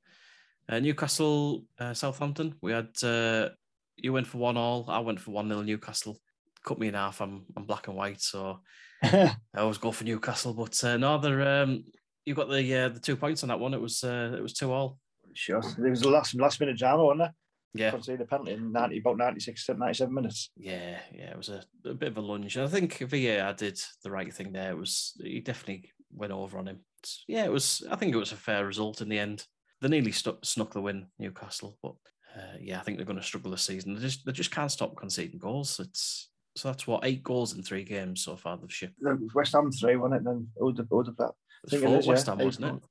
Uh, 0.69 0.81
Newcastle, 0.81 1.65
uh, 1.79 1.95
Southampton. 1.95 2.55
We 2.61 2.73
had 2.73 2.89
uh, 3.03 3.51
you 3.97 4.13
went 4.13 4.27
for 4.27 4.39
one 4.39 4.57
all, 4.57 4.87
I 4.89 4.99
went 5.01 5.21
for 5.21 5.31
one 5.31 5.49
nil 5.49 5.63
Newcastle. 5.63 6.19
Cut 6.65 6.79
me 6.79 6.89
in 6.89 6.95
half. 6.95 7.21
I'm 7.21 7.45
I'm 7.57 7.65
black 7.65 7.89
and 7.89 7.97
white, 7.97 8.21
so 8.21 8.61
I 9.03 9.37
always 9.57 9.79
go 9.79 9.93
for 9.93 10.05
Newcastle. 10.05 10.55
But 10.55 10.83
uh, 10.83 10.97
no, 10.97 11.19
they're, 11.19 11.63
um, 11.63 11.85
you 12.25 12.35
got 12.35 12.51
the 12.51 12.75
uh, 12.75 12.89
the 12.89 13.01
two 13.01 13.17
points 13.17 13.43
on 13.43 13.49
that 13.51 13.61
one. 13.61 13.75
It 13.75 13.81
was 13.81 14.03
uh, 14.03 14.35
it 14.37 14.43
was 14.43 14.53
two 14.53 14.73
all. 14.73 14.99
sure. 15.35 15.63
There 15.79 15.91
was 15.91 16.01
the 16.01 16.11
last 16.11 16.35
last 16.35 16.61
minute 16.61 16.77
drama, 16.77 17.05
wasn't 17.05 17.21
there? 17.21 17.35
Yeah, 17.79 17.91
Conceded 17.91 18.23
a 18.23 18.25
penalty 18.27 18.53
in 18.53 18.73
90, 18.73 18.99
about 18.99 19.17
96, 19.19 19.69
97 19.77 20.15
minutes. 20.15 20.51
Yeah, 20.57 20.99
yeah, 21.15 21.31
it 21.31 21.37
was 21.37 21.49
a, 21.49 21.63
a 21.85 21.95
bit 21.95 22.09
of 22.09 22.17
a 22.19 22.21
lunge. 22.21 22.57
I 22.57 22.67
think 22.67 22.99
VAR 22.99 23.53
did 23.55 23.81
the 24.03 24.11
right 24.11 24.33
thing 24.33 24.53
there. 24.53 24.71
It 24.73 24.79
was 24.79 25.13
he 25.23 25.41
definitely 25.41 25.91
went 26.13 26.33
over 26.33 26.59
on 26.59 26.67
him. 26.69 26.81
Yeah, 27.29 27.45
it 27.45 27.53
was. 27.53 27.87
I 27.91 27.97
think 27.97 28.15
it 28.15 28.19
was 28.19 28.33
a 28.33 28.37
fair 28.37 28.67
result 28.67 29.01
in 29.01 29.09
the 29.09 29.19
end. 29.19 29.47
They 29.81 29.89
nearly 29.89 30.13
stuck, 30.13 30.45
snuck 30.45 30.73
the 30.73 30.81
win, 30.81 31.07
Newcastle, 31.19 31.79
but 31.83 31.95
uh, 32.37 32.57
yeah, 32.61 32.79
I 32.81 32.83
think 32.83 32.97
they're 32.97 33.07
going 33.07 33.19
to 33.19 33.23
struggle 33.25 33.51
this 33.51 33.63
season. 33.63 33.95
They 33.95 34.01
just 34.01 34.25
they 34.25 34.33
just 34.33 34.51
can't 34.51 34.73
stop 34.73 34.97
conceding 34.97 35.39
goals. 35.39 35.79
It's 35.79 36.31
so 36.57 36.69
that's 36.69 36.87
what 36.87 37.05
eight 37.05 37.23
goals 37.23 37.55
in 37.55 37.63
three 37.63 37.85
games 37.85 38.23
so 38.25 38.35
far 38.37 38.57
they've 38.57 38.73
shipped. 38.73 38.95
West 39.35 39.53
Ham 39.53 39.71
three, 39.71 39.97
wasn't 39.97 40.21
it? 40.21 40.25
Then 40.25 40.49
Oda, 40.61 40.87
Oda, 40.91 41.13
that. 41.19 41.33
It 41.65 41.71
think 41.71 41.83
four 41.83 41.99
is, 41.99 42.07
West. 42.07 42.27
Ham, 42.27 42.39
wasn't 42.39 42.77
it? 42.77 42.83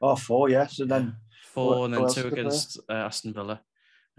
Oh, 0.00 0.16
four, 0.16 0.48
yes. 0.48 0.78
And 0.78 0.90
then, 0.90 1.16
Four 1.44 1.74
who- 1.74 1.84
and 1.84 1.94
then 1.94 2.08
two 2.08 2.22
did 2.22 2.24
they 2.24 2.30
play? 2.30 2.40
against 2.40 2.78
uh, 2.88 2.92
Aston 2.92 3.34
Villa, 3.34 3.60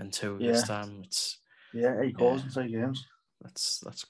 and 0.01 0.12
two 0.12 0.38
this 0.39 0.68
time. 0.68 1.01
It's 1.06 1.39
yeah, 1.74 2.01
eight 2.01 2.18
goals 2.18 2.42
Yeah. 2.42 2.45
in 2.45 2.51
three 2.51 2.71
games. 2.71 3.06
that's 3.42 3.80
that's 3.80 4.06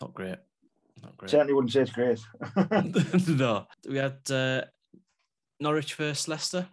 not 0.00 0.14
great. 0.14 0.38
Not 1.02 1.16
great. 1.16 1.30
Certainly 1.30 1.52
wouldn't 1.52 1.72
say 1.72 1.82
it's 1.82 1.92
great. 1.92 2.20
no, 3.38 3.66
we 3.88 3.98
had 3.98 4.18
uh, 4.30 4.62
Norwich 5.60 5.94
versus 5.94 6.28
Leicester. 6.28 6.66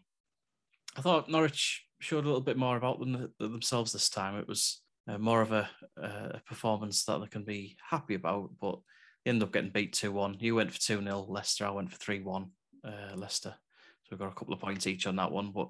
I 0.98 1.02
thought 1.02 1.30
Norwich 1.30 1.86
showed 2.00 2.24
a 2.24 2.28
little 2.28 2.42
bit 2.42 2.58
more 2.58 2.78
about 2.78 3.00
them, 3.00 3.32
themselves 3.40 3.94
this 3.94 4.10
time. 4.10 4.38
It 4.38 4.48
was 4.48 4.82
uh, 5.08 5.18
more 5.18 5.42
of 5.42 5.52
a, 5.52 5.70
a 5.98 6.42
performance 6.46 7.06
that 7.06 7.20
they 7.20 7.28
can 7.28 7.44
be 7.44 7.78
happy 7.90 8.16
about, 8.16 8.52
but 8.60 8.80
they 9.24 9.32
end 9.32 9.44
up 9.44 9.54
getting 9.54 9.72
beat 9.72 9.94
2 9.94 10.12
1. 10.12 10.38
You 10.40 10.56
went 10.56 10.72
for 10.72 10.80
2 10.80 11.04
0, 11.04 11.26
Leicester. 11.30 11.66
I 11.66 11.72
went 11.72 11.92
for 11.92 11.98
3 11.98 12.22
1, 12.22 12.52
uh, 12.86 13.16
Leicester. 13.16 13.56
So 14.04 14.16
we 14.16 14.18
got 14.18 14.32
a 14.32 14.36
couple 14.36 14.54
of 14.54 14.60
points 14.60 14.88
each 14.88 15.08
on 15.08 15.16
that 15.18 15.32
one. 15.32 15.52
But 15.52 15.70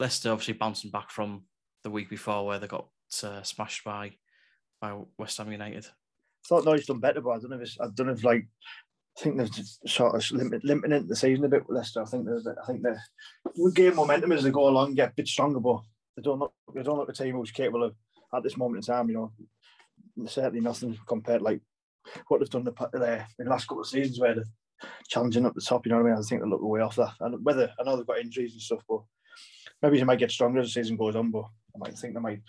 Leicester 0.00 0.30
obviously 0.32 0.54
bouncing 0.54 0.90
back 0.90 1.10
from 1.10 1.44
the 1.86 1.90
week 1.90 2.10
before 2.10 2.44
where 2.44 2.58
they 2.58 2.66
got 2.66 2.88
uh, 3.22 3.42
smashed 3.44 3.84
by 3.84 4.10
by 4.80 4.98
West 5.18 5.38
Ham 5.38 5.52
United. 5.52 5.86
I 5.86 6.48
thought 6.48 6.64
Norwich 6.64 6.88
done 6.88 6.98
better, 6.98 7.20
but 7.20 7.30
I 7.30 7.38
don't 7.38 7.50
know 7.50 7.56
if 7.56 7.62
it's, 7.62 7.78
I 7.80 7.86
don't 7.94 8.08
know 8.08 8.12
if 8.12 8.24
like 8.24 8.44
I 9.16 9.22
think 9.22 9.38
they've 9.38 9.50
just 9.50 9.88
sort 9.88 10.16
of 10.16 10.32
limit, 10.32 10.64
limping 10.64 10.90
into 10.90 11.06
the 11.06 11.14
season 11.14 11.44
a 11.44 11.48
bit 11.48 11.66
with 11.68 11.76
Leicester. 11.76 12.02
I 12.02 12.06
think 12.06 12.26
they're, 12.26 12.56
I 12.60 12.66
think 12.66 12.82
they 12.82 13.70
gain 13.72 13.94
momentum 13.94 14.32
as 14.32 14.42
they 14.42 14.50
go 14.50 14.68
along, 14.68 14.94
get 14.94 15.10
a 15.10 15.14
bit 15.14 15.28
stronger, 15.28 15.60
but 15.60 15.80
they 16.16 16.22
don't 16.22 16.40
look 16.40 16.54
they 16.74 16.82
don't 16.82 16.98
look 16.98 17.08
a 17.08 17.12
team 17.12 17.36
who's 17.36 17.52
capable 17.52 17.84
of 17.84 17.94
at 18.34 18.42
this 18.42 18.56
moment 18.56 18.84
in 18.84 18.92
time. 18.92 19.08
You 19.08 19.14
know, 20.16 20.26
certainly 20.26 20.60
nothing 20.60 20.98
compared 21.06 21.40
like 21.40 21.60
what 22.26 22.40
they've 22.40 22.50
done 22.50 22.64
the, 22.64 22.72
the, 22.94 23.24
in 23.38 23.44
the 23.44 23.50
last 23.50 23.68
couple 23.68 23.82
of 23.82 23.88
seasons 23.88 24.18
where 24.18 24.34
they're 24.34 24.44
challenging 25.08 25.46
up 25.46 25.54
the 25.54 25.60
top. 25.60 25.86
You 25.86 25.92
know 25.92 25.98
what 25.98 26.06
I 26.06 26.10
mean? 26.10 26.18
I 26.18 26.22
think 26.22 26.42
they 26.42 26.48
look 26.48 26.62
way 26.62 26.80
off 26.80 26.96
that. 26.96 27.12
And 27.20 27.44
whether 27.44 27.70
I 27.78 27.84
know 27.84 27.96
they've 27.96 28.06
got 28.06 28.18
injuries 28.18 28.54
and 28.54 28.60
stuff, 28.60 28.82
but 28.88 29.02
maybe 29.82 29.98
they 29.98 30.04
might 30.04 30.18
get 30.18 30.32
stronger 30.32 30.58
as 30.58 30.66
the 30.66 30.82
season 30.82 30.96
goes 30.96 31.14
on. 31.14 31.30
But 31.30 31.44
I 31.76 31.78
might 31.78 31.98
think 31.98 32.14
they 32.14 32.20
might 32.20 32.42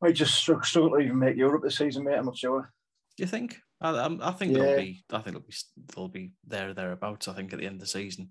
might 0.00 0.14
just 0.14 0.34
struggle, 0.34 0.64
struggle 0.64 0.90
to 0.90 0.98
even 0.98 1.18
make 1.18 1.36
Europe 1.36 1.62
this 1.62 1.78
season, 1.78 2.04
mate. 2.04 2.16
I'm 2.16 2.26
not 2.26 2.36
sure. 2.36 2.72
Do 3.16 3.22
you 3.22 3.26
think? 3.26 3.56
I, 3.80 4.16
I 4.22 4.30
think 4.32 4.54
they'll 4.54 4.76
be. 4.76 5.04
I 5.10 5.20
think 5.20 5.36
they'll 5.36 5.46
be. 5.46 5.54
They'll 5.94 6.08
be 6.08 6.32
there 6.46 6.70
or 6.70 6.74
thereabouts. 6.74 7.28
I 7.28 7.34
think 7.34 7.52
at 7.52 7.58
the 7.58 7.66
end 7.66 7.76
of 7.76 7.80
the 7.80 7.86
season, 7.86 8.30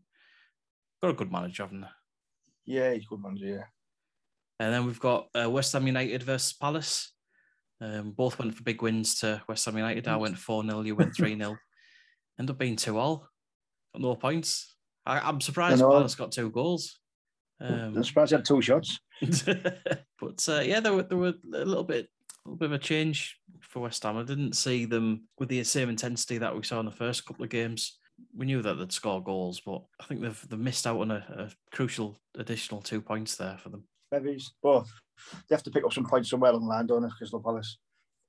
got 1.02 1.12
a 1.12 1.14
good 1.14 1.32
manager, 1.32 1.64
haven't 1.64 1.82
they? 1.82 1.88
Yeah, 2.66 2.94
he's 2.94 3.04
a 3.04 3.08
good 3.08 3.22
manager. 3.22 3.46
Yeah. 3.46 3.64
And 4.60 4.74
then 4.74 4.86
we've 4.86 5.00
got 5.00 5.28
uh, 5.36 5.50
West 5.50 5.74
Ham 5.74 5.88
United 5.88 6.24
versus 6.24 6.54
Palace. 6.54 7.12
Um, 7.82 8.12
both 8.12 8.40
went 8.40 8.56
for 8.56 8.64
big 8.64 8.82
wins 8.82 9.20
to 9.20 9.42
West 9.48 9.66
Ham 9.66 9.78
United. 9.78 10.08
I 10.08 10.16
went 10.16 10.38
four 10.38 10.64
0 10.64 10.82
You 10.82 10.96
went 10.96 11.16
three 11.16 11.38
0 11.38 11.58
End 12.40 12.50
up 12.50 12.58
being 12.58 12.76
two 12.76 12.98
all. 12.98 13.28
Got 13.94 14.02
no 14.02 14.16
points. 14.16 14.76
I, 15.06 15.20
I'm 15.20 15.42
surprised. 15.42 15.82
Palace 15.82 16.16
got 16.16 16.32
two 16.32 16.50
goals. 16.50 17.00
Um, 17.64 17.96
I'm 17.98 18.04
surprised 18.04 18.32
he 18.32 18.36
had 18.36 18.46
two 18.46 18.62
shots. 18.62 19.00
but 19.48 20.46
uh, 20.50 20.62
yeah, 20.62 20.80
there 20.80 20.94
were 20.94 21.04
there 21.04 21.18
were 21.18 21.34
a 21.54 21.66
little 21.66 21.84
bit 21.84 22.10
a 22.46 22.50
little 22.50 22.58
bit 22.58 22.66
of 22.66 22.74
a 22.74 22.78
change 22.80 23.38
for 23.62 23.82
West 23.82 24.04
Ham. 24.04 24.18
I 24.18 24.24
didn't 24.24 24.54
see 24.54 24.86
them 24.86 25.28
with 25.40 25.50
the 25.50 25.64
same 25.64 25.90
intensity 25.90 26.38
that 26.40 26.56
we 26.56 26.64
saw 26.64 26.80
in 26.80 26.86
the 26.86 26.92
first 26.92 27.26
couple 27.26 27.44
of 27.44 27.50
games. 27.50 28.00
We 28.36 28.46
knew 28.46 28.62
that 28.62 28.76
they'd 28.76 28.92
score 28.92 29.24
goals, 29.24 29.62
but 29.66 29.82
I 30.00 30.06
think 30.06 30.22
they've 30.22 30.46
they've 30.50 30.60
missed 30.60 30.86
out 30.88 31.00
on 31.00 31.12
a, 31.12 31.26
a 31.38 31.76
crucial 31.76 32.20
additional 32.38 32.82
two 32.82 33.02
points 33.02 33.36
there 33.36 33.58
for 33.58 33.70
them. 33.70 33.84
Bevies. 34.12 34.52
well, 34.62 34.86
they 35.50 35.56
have 35.56 35.64
to 35.64 35.72
pick 35.72 35.84
up 35.84 35.94
some 35.94 36.06
points 36.06 36.30
somewhere 36.30 36.54
on 36.54 36.62
the 36.62 36.68
line, 36.68 36.86
don't 36.86 37.02
they? 37.02 37.10
Crystal 37.18 37.42
Palace. 37.42 37.78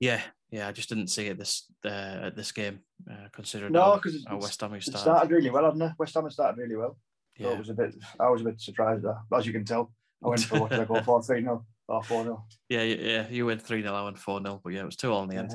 Yeah, 0.01 0.21
yeah, 0.51 0.67
I 0.69 0.73
just 0.73 0.89
didn't 0.89 1.09
see 1.09 1.27
it 1.27 1.39
this 1.39 1.67
uh, 1.85 1.89
at 1.89 2.37
this 2.37 2.53
game, 2.53 2.81
uh, 3.11 3.29
considering 3.33 3.73
No, 3.73 3.83
how, 3.83 3.99
'cause 3.99 4.15
it's- 4.15 4.25
how 4.29 4.39
West 4.39 4.61
Ham 4.61 4.81
started. 4.81 4.99
started 5.03 5.31
really 5.31 5.51
well, 5.51 5.65
hadn't 5.67 5.83
it? 5.83 5.93
West 5.99 6.15
Ham 6.15 6.29
started 6.31 6.59
really 6.61 6.77
well. 6.77 6.97
So 7.37 7.45
Yeah, 7.45 7.55
it 7.55 7.59
was 7.59 7.69
a 7.71 7.75
bit. 7.75 7.95
I 8.21 8.29
was 8.29 8.41
a 8.41 8.45
bit 8.45 8.61
surprised 8.61 9.05
at 9.05 9.15
that. 9.31 9.37
As 9.37 9.47
you 9.47 9.53
can 9.53 9.65
tell, 9.65 9.93
I 10.25 10.29
went 10.29 10.43
for 10.43 10.61
what 10.61 10.71
did 10.71 10.81
I 10.81 10.85
go 10.85 11.03
for 11.03 11.23
three 11.23 11.43
0 11.43 11.65
or 11.89 12.03
four 12.03 12.23
0 12.23 12.45
yeah, 12.69 12.83
yeah, 12.83 12.97
yeah. 12.97 13.29
You 13.29 13.47
went 13.47 13.63
three 13.63 13.83
0 13.83 13.95
I 13.95 14.05
went 14.05 14.19
four 14.19 14.41
0 14.41 14.61
but 14.63 14.73
yeah, 14.73 14.81
it 14.81 14.87
was 14.87 14.97
two 14.97 15.13
all 15.13 15.23
in 15.25 15.29
the 15.29 15.37
end. 15.37 15.55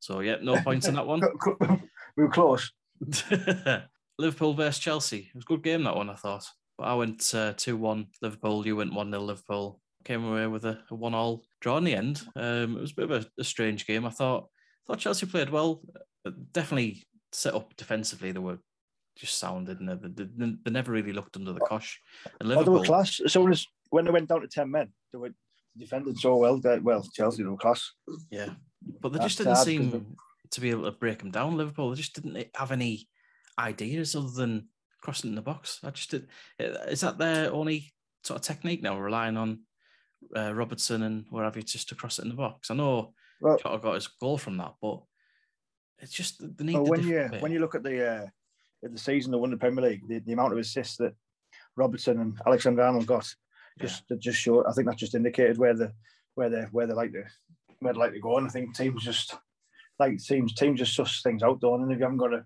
So 0.00 0.20
yeah, 0.20 0.36
no 0.42 0.60
points 0.60 0.88
in 0.88 0.94
that 0.94 1.06
one. 1.06 1.20
we 2.16 2.22
were 2.22 2.28
close. 2.28 2.72
Liverpool 4.18 4.54
versus 4.54 4.80
Chelsea. 4.80 5.28
It 5.28 5.34
was 5.34 5.44
a 5.44 5.46
good 5.46 5.62
game 5.62 5.84
that 5.84 5.96
one, 5.96 6.10
I 6.10 6.14
thought. 6.14 6.44
But 6.76 6.84
I 6.84 6.94
went 6.94 7.32
uh, 7.34 7.54
two 7.56 7.76
one 7.76 8.06
Liverpool. 8.22 8.66
You 8.66 8.76
went 8.76 8.94
one 8.94 9.10
0 9.10 9.22
Liverpool. 9.22 9.80
Came 10.04 10.24
away 10.24 10.46
with 10.46 10.64
a, 10.64 10.78
a 10.90 10.94
one 10.94 11.14
all 11.14 11.44
draw 11.60 11.76
in 11.76 11.84
the 11.84 11.94
end. 11.94 12.22
Um, 12.36 12.76
it 12.76 12.80
was 12.80 12.92
a 12.92 12.94
bit 12.94 13.10
of 13.10 13.24
a, 13.24 13.40
a 13.40 13.44
strange 13.44 13.86
game. 13.86 14.06
I 14.06 14.10
thought 14.10 14.48
thought 14.86 14.98
Chelsea 14.98 15.26
played 15.26 15.50
well 15.50 15.82
definitely 16.52 17.06
set 17.32 17.54
up 17.54 17.76
defensively. 17.76 18.32
They 18.32 18.38
were 18.38 18.58
just 19.18 19.38
sounded 19.38 19.78
didn't 19.78 20.16
they? 20.16 20.46
They, 20.64 20.70
never 20.70 20.92
really 20.92 21.12
looked 21.12 21.36
under 21.36 21.52
the 21.52 21.60
cosh. 21.60 22.00
And 22.40 22.52
Oh, 22.52 22.62
they 22.62 22.70
were 22.70 22.84
class. 22.84 23.20
So 23.26 23.42
when, 23.42 23.54
when 23.90 24.04
they 24.04 24.10
went 24.10 24.28
down 24.28 24.42
to 24.42 24.48
10 24.48 24.70
men, 24.70 24.92
they 25.12 25.18
were 25.18 25.34
defended 25.76 26.18
so 26.18 26.36
well. 26.36 26.58
That, 26.60 26.82
well, 26.82 27.06
Chelsea, 27.12 27.42
they 27.42 27.48
were 27.48 27.56
class. 27.56 27.92
yeah, 28.30 28.50
but 29.00 29.12
they 29.12 29.18
That's 29.18 29.34
just 29.34 29.38
didn't 29.38 29.56
seem 29.56 30.16
to 30.50 30.60
be 30.60 30.70
able 30.70 30.84
to 30.84 30.92
break 30.92 31.18
them 31.18 31.30
down. 31.30 31.56
Liverpool, 31.56 31.90
they 31.90 31.96
just 31.96 32.14
didn't 32.14 32.46
have 32.54 32.72
any 32.72 33.08
ideas 33.58 34.14
other 34.14 34.30
than 34.30 34.68
crossing 35.02 35.30
in 35.30 35.36
the 35.36 35.42
box. 35.42 35.80
I 35.82 35.90
just 35.90 36.10
did. 36.10 36.28
Is 36.58 37.00
that 37.00 37.18
their 37.18 37.52
only 37.52 37.92
sort 38.22 38.38
of 38.38 38.46
technique 38.46 38.82
now, 38.82 38.98
relying 38.98 39.36
on 39.36 39.60
uh, 40.36 40.54
Robertson 40.54 41.02
and 41.02 41.24
wherever 41.30 41.60
just 41.60 41.88
to 41.88 41.94
cross 41.94 42.18
it 42.18 42.22
in 42.22 42.28
the 42.28 42.36
box? 42.36 42.70
I 42.70 42.74
know 42.74 43.14
Well, 43.40 43.58
Jota 43.58 43.78
got 43.78 43.94
his 43.94 44.06
goal 44.06 44.38
from 44.38 44.56
that, 44.58 44.74
but 44.80 45.00
it's 45.98 46.12
just 46.12 46.38
the 46.56 46.64
need 46.64 46.74
well, 46.74 46.86
when 46.86 47.02
you 47.02 47.28
bit. 47.30 47.42
when 47.42 47.52
you 47.52 47.58
look 47.58 47.74
at 47.74 47.82
the 47.82 48.08
uh, 48.08 48.26
at 48.84 48.92
the 48.92 48.98
season 48.98 49.32
they 49.32 49.38
won 49.38 49.50
the 49.50 49.56
Premier 49.56 49.84
League, 49.84 50.06
the, 50.08 50.20
the 50.20 50.32
amount 50.32 50.52
of 50.52 50.58
assists 50.58 50.96
that 50.98 51.14
Robertson 51.76 52.20
and 52.20 52.38
Alexander 52.46 52.82
Arnold 52.82 53.06
got 53.06 53.32
just 53.80 54.06
that 54.08 54.20
just 54.20 54.38
showed. 54.38 54.66
I 54.66 54.72
think 54.72 54.88
that 54.88 54.96
just 54.96 55.14
indicated 55.14 55.58
where 55.58 55.74
the 55.74 55.92
where 56.34 56.50
they 56.50 56.62
where 56.72 56.86
they 56.86 56.94
like 56.94 57.12
to 57.12 57.24
where 57.80 57.92
they 57.92 57.98
like 57.98 58.12
to 58.12 58.20
go. 58.20 58.38
And 58.38 58.46
I 58.46 58.50
think 58.50 58.74
teams 58.74 59.04
just 59.04 59.36
like 59.98 60.18
teams 60.18 60.54
teams 60.54 60.78
just 60.78 60.94
suss 60.94 61.22
things 61.22 61.42
out, 61.42 61.60
don't? 61.60 61.82
And 61.82 61.92
if 61.92 61.98
you 61.98 62.04
haven't 62.04 62.18
got 62.18 62.34
a, 62.34 62.44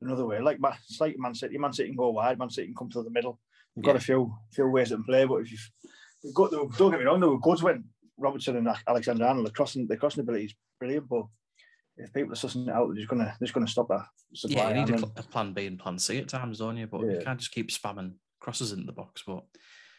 another 0.00 0.26
way, 0.26 0.40
like 0.40 0.60
Man, 0.60 0.72
it's 0.88 1.00
like 1.00 1.16
Man 1.18 1.34
City, 1.34 1.58
Man 1.58 1.72
City 1.72 1.88
can 1.88 1.96
go 1.96 2.10
wide, 2.10 2.38
Man 2.38 2.50
City 2.50 2.68
can 2.68 2.76
come 2.76 2.90
to 2.90 3.02
the 3.02 3.10
middle. 3.10 3.38
They've 3.74 3.84
got 3.84 3.96
a 3.96 4.00
few 4.00 4.34
few 4.52 4.68
ways 4.68 4.90
to 4.90 4.98
play, 4.98 5.24
but 5.24 5.36
if 5.36 5.52
you've, 5.52 5.70
you've 6.22 6.34
got 6.34 6.50
the, 6.50 6.68
don't 6.76 6.90
get 6.90 7.00
me 7.00 7.06
wrong, 7.06 7.20
there 7.20 7.28
were 7.28 7.38
good 7.38 7.62
when 7.62 7.84
Robertson 8.18 8.56
and 8.56 8.68
Alexander 8.86 9.24
Arnold 9.24 9.46
the 9.46 9.50
crossing 9.50 9.86
the 9.86 9.96
crossing 9.96 10.22
ability 10.22 10.46
is 10.46 10.54
brilliant, 10.78 11.08
but 11.08 11.24
if 12.04 12.12
people 12.12 12.32
are 12.32 12.36
sussing 12.36 12.66
it 12.68 12.72
out, 12.74 12.88
they're 12.88 12.96
just 12.96 13.08
gonna 13.08 13.24
they're 13.24 13.46
just 13.46 13.54
gonna 13.54 13.66
stop 13.66 13.88
that. 13.88 14.06
supply 14.34 14.62
yeah, 14.62 14.68
you 14.70 14.74
need 14.74 14.90
a, 14.90 14.92
and 14.94 15.00
cl- 15.00 15.12
a 15.16 15.22
plan 15.22 15.52
B 15.52 15.66
and 15.66 15.78
plan 15.78 15.98
C 15.98 16.18
at 16.18 16.28
times, 16.28 16.58
don't 16.58 16.76
you? 16.76 16.86
But 16.86 17.02
you 17.02 17.20
can't 17.24 17.38
just 17.38 17.52
keep 17.52 17.70
spamming 17.70 18.14
crosses 18.40 18.72
into 18.72 18.86
the 18.86 18.92
box. 18.92 19.22
But 19.26 19.44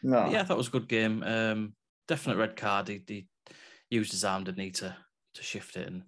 no, 0.02 0.28
yeah, 0.30 0.40
I 0.40 0.44
thought 0.44 0.54
it 0.54 0.58
was 0.58 0.68
a 0.68 0.72
good 0.72 0.88
game. 0.88 1.22
Um, 1.22 1.74
definite 2.08 2.36
red 2.36 2.56
card. 2.56 2.88
He, 2.88 3.02
he 3.06 3.26
used 3.90 4.10
his 4.10 4.24
arm, 4.24 4.44
didn't 4.44 4.62
he, 4.64 4.70
to 4.72 4.96
to 5.34 5.42
shift 5.42 5.76
it 5.76 5.88
and 5.88 6.02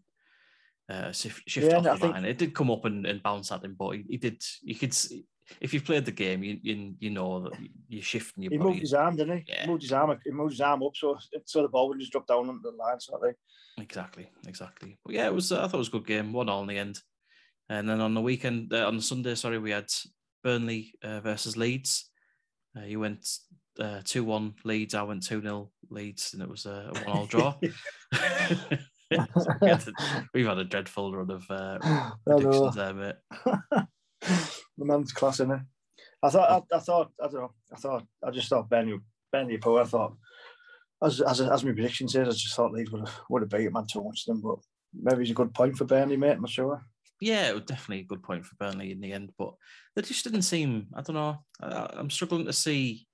uh, 0.91 1.13
shift, 1.13 1.43
shift 1.49 1.67
Yeah, 1.67 1.79
it 1.79 1.87
I 1.87 1.91
off 1.91 1.97
the 2.01 2.07
think- 2.07 2.15
line. 2.15 2.25
It 2.25 2.39
did 2.39 2.55
come 2.55 2.71
up 2.71 2.85
and, 2.85 3.07
and 3.07 3.23
bounce 3.23 3.51
at 3.53 3.65
him, 3.65 3.75
but 3.79 3.91
he, 3.91 4.05
he 4.09 4.17
did. 4.19 4.43
You 4.63 4.75
could 4.75 4.93
see, 4.93 5.25
if 5.61 5.75
you've 5.75 5.85
played 5.85 6.05
the 6.05 6.13
game, 6.13 6.43
you 6.43 6.59
you, 6.63 6.95
you 6.99 7.11
know 7.11 7.41
that 7.41 7.53
you're 7.89 8.03
shifting 8.03 8.43
your 8.43 8.53
he 8.53 8.59
body. 8.59 8.71
moved 8.71 8.81
his 8.81 8.95
arm, 8.95 9.17
didn't 9.17 9.39
he? 9.39 9.45
Yeah. 9.49 9.63
He 9.63 9.69
moved 9.69 9.83
his 9.83 9.93
arm. 9.93 10.19
He 10.25 10.31
moved 10.31 10.53
his 10.53 10.61
arm 10.61 10.83
up, 10.83 10.97
so 10.97 11.17
so 11.45 11.63
the 11.63 11.69
ball 11.69 11.89
would 11.89 12.01
just 12.01 12.13
drop 12.13 12.27
down 12.27 12.49
on 12.49 12.61
the 12.63 12.71
line, 12.71 13.01
sort 13.01 13.23
of 13.23 13.29
thing. 13.29 13.35
Exactly, 13.85 14.31
exactly. 14.47 14.99
But 15.05 15.15
yeah, 15.15 15.27
it 15.27 15.35
was. 15.35 15.53
Uh, 15.53 15.65
I 15.65 15.69
thought 15.69 15.75
it 15.75 15.79
was 15.79 15.89
a 15.89 15.93
good 15.93 16.07
game, 16.07 16.33
one 16.33 16.49
all 16.49 16.63
in 16.63 16.69
the 16.69 16.79
end. 16.79 17.01
And 17.69 17.89
then 17.89 18.01
on 18.01 18.15
the 18.15 18.21
weekend, 18.21 18.73
uh, 18.73 18.87
on 18.87 18.97
the 18.97 19.03
Sunday, 19.03 19.35
sorry, 19.35 19.59
we 19.59 19.71
had 19.71 19.91
Burnley 20.43 20.95
uh, 21.03 21.21
versus 21.21 21.57
Leeds. 21.57 22.11
Uh, 22.77 22.85
you 22.85 23.01
went 23.01 23.27
uh, 23.81 24.01
two 24.05 24.25
one 24.25 24.55
Leeds. 24.65 24.95
I 24.95 25.03
went 25.03 25.23
two 25.23 25.41
0 25.41 25.71
Leeds, 25.91 26.35
and 26.35 26.43
it 26.43 26.49
was 26.49 26.67
a, 26.67 26.91
a 26.95 26.99
one 27.05 27.17
all 27.17 27.27
draw. 27.27 27.55
so 29.41 29.47
we 30.33 30.43
have 30.43 30.49
had 30.49 30.59
a 30.59 30.65
dreadful 30.65 31.15
run 31.15 31.31
of 31.31 31.51
uh, 31.51 31.79
predictions 32.27 32.75
there, 32.75 32.95
mate. 32.95 33.15
The 34.79 34.85
man's 34.85 35.13
class, 35.13 35.41
is 35.41 35.49
I 36.23 36.31
thought, 36.31 36.67
I, 36.73 36.77
I 36.77 36.79
thought, 36.81 37.13
I 37.23 37.27
don't 37.27 37.35
know. 37.35 37.53
I 37.73 37.77
thought, 37.77 38.07
I 38.23 38.31
just 38.31 38.49
thought 38.49 38.71
Benny, 38.71 38.99
Benny 39.31 39.59
poor. 39.59 39.83
I 39.83 39.85
thought, 39.85 40.17
as 41.03 41.21
as 41.21 41.41
as 41.41 41.65
my 41.65 41.73
prediction 41.73 42.09
says, 42.09 42.29
I 42.29 42.33
just 42.33 42.55
thought 42.55 42.73
Leeds 42.73 42.91
would 42.91 43.07
have 43.07 43.21
would 43.29 43.43
have 43.43 43.51
beat 43.51 43.73
man 43.73 43.87
too 43.87 44.03
much 44.03 44.25
them, 44.25 44.41
but 44.41 44.57
maybe 44.95 45.23
it's 45.23 45.31
a 45.31 45.35
good 45.35 45.53
point 45.53 45.77
for 45.77 45.85
Burnley, 45.85 46.17
mate. 46.17 46.37
I'm 46.39 46.47
sure. 46.47 46.83
Yeah, 47.21 47.49
it 47.49 47.55
was 47.55 47.65
definitely 47.65 48.01
a 48.01 48.09
good 48.09 48.23
point 48.23 48.45
for 48.45 48.57
Burnley 48.57 48.91
in 48.91 49.01
the 49.01 49.13
end, 49.13 49.33
but 49.39 49.55
they 49.95 50.03
just 50.03 50.25
didn't 50.25 50.43
seem. 50.43 50.89
I 50.95 51.03
don't 51.03 51.15
know. 51.15 51.39
I, 51.61 51.89
I'm 51.93 52.11
struggling 52.11 52.47
to 52.47 52.53
see 52.53 53.07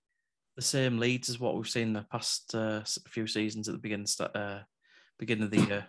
the 0.56 0.62
same 0.62 0.98
leads 0.98 1.28
as 1.28 1.38
what 1.38 1.56
we've 1.56 1.68
seen 1.68 1.92
the 1.92 2.06
past 2.10 2.54
uh, 2.54 2.82
few 3.08 3.26
seasons 3.26 3.68
at 3.68 3.72
the 3.72 3.80
beginning, 3.80 4.06
uh, 4.20 4.60
beginning 5.18 5.44
of 5.44 5.50
the 5.50 5.60
year, 5.60 5.86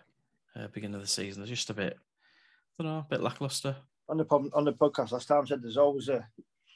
uh, 0.56 0.68
beginning 0.72 0.94
of 0.94 1.00
the 1.00 1.06
season. 1.06 1.42
They're 1.42 1.48
just 1.48 1.70
a 1.70 1.74
bit, 1.74 1.98
I 1.98 2.82
don't 2.82 2.92
know, 2.92 2.98
a 2.98 3.06
bit 3.08 3.22
lackluster. 3.22 3.76
On 4.12 4.18
the 4.18 4.26
on 4.52 4.64
the 4.66 4.74
podcast 4.74 5.12
last 5.12 5.26
time, 5.26 5.40
I 5.42 5.46
said 5.46 5.62
there's 5.62 5.78
always 5.78 6.10
a 6.10 6.28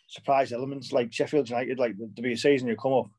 surprise 0.09 0.55
elements 0.55 0.90
like 0.90 1.12
Sheffield 1.12 1.50
United, 1.50 1.78
like 1.78 1.95
there'll 1.99 2.11
be 2.14 2.33
a 2.33 2.37
season 2.37 2.66
you 2.66 2.76
come 2.76 2.95
up 2.95 3.11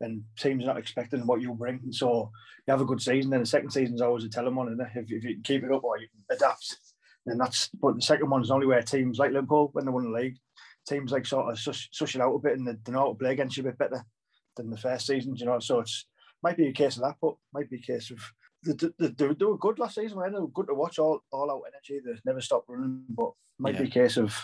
and 0.00 0.24
teams 0.36 0.66
not 0.66 0.78
expecting 0.78 1.24
what 1.28 1.40
you 1.40 1.54
bring. 1.54 1.80
So 1.92 2.32
you 2.66 2.72
have 2.72 2.80
a 2.80 2.84
good 2.84 3.00
season, 3.00 3.30
then 3.30 3.38
the 3.38 3.46
second 3.46 3.70
season's 3.70 4.02
always 4.02 4.24
a 4.24 4.28
telling 4.28 4.56
one, 4.56 4.68
it? 4.68 4.88
If, 4.96 5.12
if 5.12 5.22
you 5.22 5.38
keep 5.44 5.62
it 5.62 5.70
up 5.70 5.84
or 5.84 5.96
you 5.96 6.08
adapt, 6.28 6.76
then 7.24 7.38
that's. 7.38 7.68
But 7.80 7.94
the 7.94 8.02
second 8.02 8.30
one's 8.30 8.50
only 8.50 8.66
where 8.66 8.82
teams 8.82 9.20
like 9.20 9.30
Liverpool, 9.30 9.70
when 9.74 9.84
they 9.84 9.92
won 9.92 10.10
the 10.10 10.18
league, 10.18 10.38
teams 10.88 11.12
like 11.12 11.24
sort 11.24 11.48
of 11.48 11.56
sush, 11.56 11.88
sush 11.92 12.16
it 12.16 12.20
out 12.20 12.34
a 12.34 12.38
bit 12.40 12.58
and 12.58 12.66
they, 12.66 12.72
they 12.84 12.90
know 12.90 12.98
how 12.98 13.08
to 13.10 13.14
play 13.14 13.30
against 13.30 13.56
you 13.56 13.62
a 13.62 13.66
bit 13.66 13.78
better 13.78 14.04
than 14.56 14.70
the 14.70 14.76
first 14.76 15.06
season, 15.06 15.36
you 15.36 15.46
know. 15.46 15.60
So 15.60 15.78
it's 15.78 16.06
might 16.42 16.56
be 16.56 16.66
a 16.66 16.72
case 16.72 16.96
of 16.96 17.02
that, 17.02 17.14
but 17.22 17.36
might 17.54 17.70
be 17.70 17.76
a 17.76 17.92
case 17.92 18.10
of. 18.10 18.18
They, 18.64 18.88
they, 18.98 19.08
they, 19.08 19.44
were 19.44 19.58
good 19.58 19.78
last 19.78 19.96
season. 19.96 20.18
They 20.20 20.38
were 20.38 20.48
good 20.48 20.68
to 20.68 20.74
watch, 20.74 20.98
all, 20.98 21.20
all 21.32 21.50
out 21.50 21.62
energy. 21.66 22.00
They 22.04 22.18
never 22.24 22.40
stopped 22.40 22.68
running, 22.68 23.04
but 23.08 23.32
might 23.58 23.78
be 23.78 23.84
a 23.84 23.90
case 23.90 24.16
of 24.16 24.36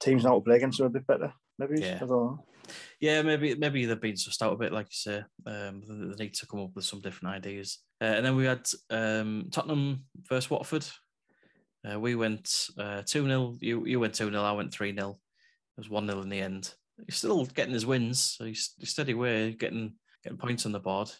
teams 0.00 0.24
how 0.24 0.34
to 0.34 0.40
play 0.40 0.56
against 0.56 0.78
them 0.78 0.88
a 0.88 0.90
bit 0.90 1.06
better. 1.06 1.32
Maybe 1.58 1.80
Yeah. 1.80 1.96
I 1.96 1.98
don't 1.98 2.08
know. 2.08 2.44
Yeah, 2.98 3.22
maybe 3.22 3.54
maybe 3.54 3.84
they've 3.84 4.00
been 4.00 4.14
sussed 4.14 4.40
out 4.40 4.54
a 4.54 4.56
bit, 4.56 4.72
like 4.72 4.86
you 4.86 5.12
say. 5.12 5.22
Um, 5.46 5.82
they 5.86 6.24
need 6.24 6.34
to 6.34 6.46
come 6.46 6.60
up 6.60 6.70
with 6.74 6.86
some 6.86 7.00
different 7.00 7.34
ideas. 7.34 7.78
Uh, 8.00 8.04
and 8.04 8.24
then 8.24 8.36
we 8.36 8.46
had 8.46 8.66
um, 8.90 9.48
Tottenham 9.52 10.04
versus 10.28 10.50
Watford. 10.50 10.86
Uh, 11.86 12.00
we 12.00 12.14
went 12.14 12.48
uh, 12.78 13.02
2 13.04 13.26
0. 13.26 13.56
You, 13.60 13.84
you 13.86 14.00
went 14.00 14.14
2 14.14 14.30
0. 14.30 14.42
I 14.42 14.52
went 14.52 14.72
3 14.72 14.94
0. 14.94 15.10
It 15.10 15.16
was 15.76 15.90
1 15.90 16.06
0 16.06 16.22
in 16.22 16.28
the 16.30 16.40
end. 16.40 16.72
He's 17.06 17.16
still 17.16 17.44
getting 17.44 17.74
his 17.74 17.86
wins. 17.86 18.36
So 18.38 18.46
he's, 18.46 18.72
he's 18.78 18.90
steady 18.90 19.14
way, 19.14 19.52
getting 19.52 19.94
getting 20.22 20.38
points 20.38 20.64
on 20.64 20.72
the 20.72 20.80
board. 20.80 21.10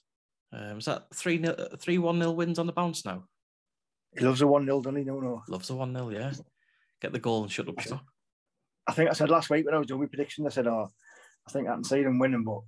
Um, 0.52 0.76
was 0.76 0.84
that 0.84 1.06
3 1.14 1.40
0, 1.44 1.56
3 1.80 1.98
1 1.98 2.18
nil 2.18 2.36
wins 2.36 2.58
on 2.58 2.66
the 2.66 2.72
bounce 2.72 3.04
now? 3.04 3.24
He 4.16 4.24
loves 4.24 4.40
a 4.42 4.46
1 4.46 4.64
0, 4.64 4.80
doesn't 4.82 4.96
he? 4.96 5.04
No, 5.04 5.18
no. 5.20 5.42
Loves 5.48 5.70
a 5.70 5.74
1 5.74 5.92
0, 5.94 6.10
yeah. 6.10 6.32
Get 7.02 7.12
the 7.12 7.18
goal 7.18 7.42
and 7.42 7.50
shut 7.52 7.68
up 7.68 7.80
shop. 7.80 8.04
I 8.86 8.92
think 8.92 9.10
I 9.10 9.14
said 9.14 9.30
last 9.30 9.50
week 9.50 9.64
when 9.66 9.74
I 9.74 9.78
was 9.78 9.86
doing 9.86 10.00
my 10.02 10.06
prediction, 10.06 10.46
I 10.46 10.50
said, 10.50 10.66
oh, 10.66 10.88
I 11.48 11.50
think 11.50 11.68
I 11.68 11.72
can 11.74 11.84
see 11.84 12.02
them 12.02 12.18
winning, 12.18 12.44
but 12.44 12.60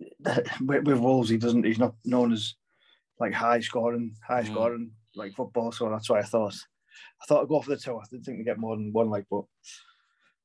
with, 0.60 0.84
with 0.86 0.98
Wolves, 0.98 1.30
he 1.30 1.38
doesn't, 1.38 1.64
he's 1.64 1.78
not 1.78 1.94
known 2.04 2.32
as 2.32 2.54
like 3.20 3.32
high 3.32 3.60
scoring, 3.60 4.14
high 4.26 4.42
Mm. 4.42 4.46
scoring 4.52 4.90
like 5.16 5.34
football. 5.34 5.72
So 5.72 5.88
that's 5.90 6.10
why 6.10 6.18
I 6.20 6.22
thought, 6.22 6.54
I 7.22 7.24
thought 7.26 7.42
I'd 7.42 7.48
go 7.48 7.60
for 7.62 7.70
the 7.70 7.76
two. 7.76 7.96
I 7.96 8.02
didn't 8.10 8.24
think 8.24 8.38
they 8.38 8.44
get 8.44 8.58
more 8.58 8.76
than 8.76 8.92
one, 8.92 9.08
like, 9.10 9.24
but 9.30 9.44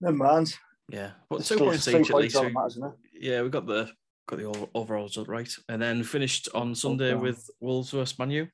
never 0.01 0.15
mind. 0.17 0.55
Yeah. 0.89 1.11
But 1.29 1.39
It's 1.41 1.49
two 1.49 1.55
still 1.55 1.67
points 1.67 1.87
each 1.87 2.09
at 2.09 2.15
least. 2.15 2.35
so- 2.35 2.49
matters, 2.49 2.79
yeah, 3.13 3.41
we 3.41 3.49
got 3.49 3.65
the 3.67 3.89
got 4.27 4.39
the 4.39 4.45
over- 4.45 4.67
overall 4.73 5.03
result 5.03 5.27
right, 5.27 5.51
and 5.69 5.81
then 5.81 6.03
finished 6.03 6.49
on 6.53 6.75
Sunday 6.75 7.09
yeah. 7.09 7.15
with 7.15 7.49
Wolves 7.59 7.91
versus 7.91 8.17
Manu. 8.17 8.47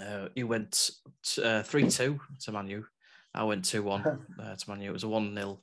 Uh, 0.00 0.28
you 0.34 0.46
went 0.46 0.90
uh 1.42 1.62
three 1.62 1.88
two 1.88 2.20
to 2.40 2.52
Manu. 2.52 2.84
I 3.34 3.44
went 3.44 3.64
two 3.64 3.82
one 3.82 4.02
uh, 4.42 4.56
to 4.56 4.70
Manu. 4.70 4.88
It 4.88 4.92
was 4.92 5.04
a 5.04 5.08
one 5.08 5.34
0 5.34 5.60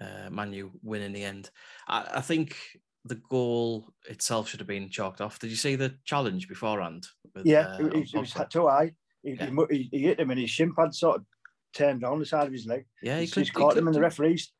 uh, 0.00 0.30
Manu 0.30 0.70
win 0.82 1.02
in 1.02 1.12
the 1.12 1.24
end. 1.24 1.50
I, 1.88 2.06
I 2.14 2.20
think 2.20 2.56
the 3.04 3.16
goal 3.28 3.92
itself 4.08 4.48
should 4.48 4.60
have 4.60 4.66
been 4.66 4.90
chalked 4.90 5.20
off. 5.20 5.38
Did 5.38 5.50
you 5.50 5.56
see 5.56 5.76
the 5.76 5.94
challenge 6.04 6.48
beforehand? 6.48 7.06
with, 7.34 7.46
Yeah, 7.46 7.76
uh, 7.80 7.86
it, 7.86 8.14
it, 8.14 8.18
was 8.18 8.34
too 8.50 8.68
high. 8.68 8.92
He, 9.22 9.32
Yeah. 9.32 9.50
he 9.70 9.76
he, 9.76 9.88
he 9.92 9.98
hit 10.02 10.20
him 10.20 10.30
and 10.30 10.40
his 10.40 10.50
shin 10.50 10.74
pad 10.74 10.94
sort 10.94 11.16
of 11.16 11.24
turned 11.72 12.04
on 12.04 12.18
the 12.18 12.26
side 12.26 12.46
of 12.46 12.52
his 12.52 12.66
leg. 12.66 12.86
yeah, 13.02 13.18
he 13.20 13.26
he's 13.26 13.50
caught 13.50 13.74
he 13.74 13.78
him 13.80 13.88
and 13.88 13.96
the 13.96 14.00
referees. 14.00 14.52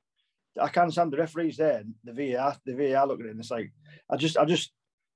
I 0.61 0.69
can't 0.69 0.93
stand 0.93 1.13
the 1.13 1.17
referees 1.19 1.57
there. 1.57 1.83
The 2.05 2.13
VAR, 2.13 2.57
the 2.65 2.75
VAR 2.75 3.07
looking 3.07 3.25
at 3.25 3.29
it, 3.29 3.31
and 3.33 3.41
it's 3.41 3.51
like 3.51 3.73
I 4.11 4.17
just, 4.17 4.37
I 4.37 4.45
just, 4.45 4.73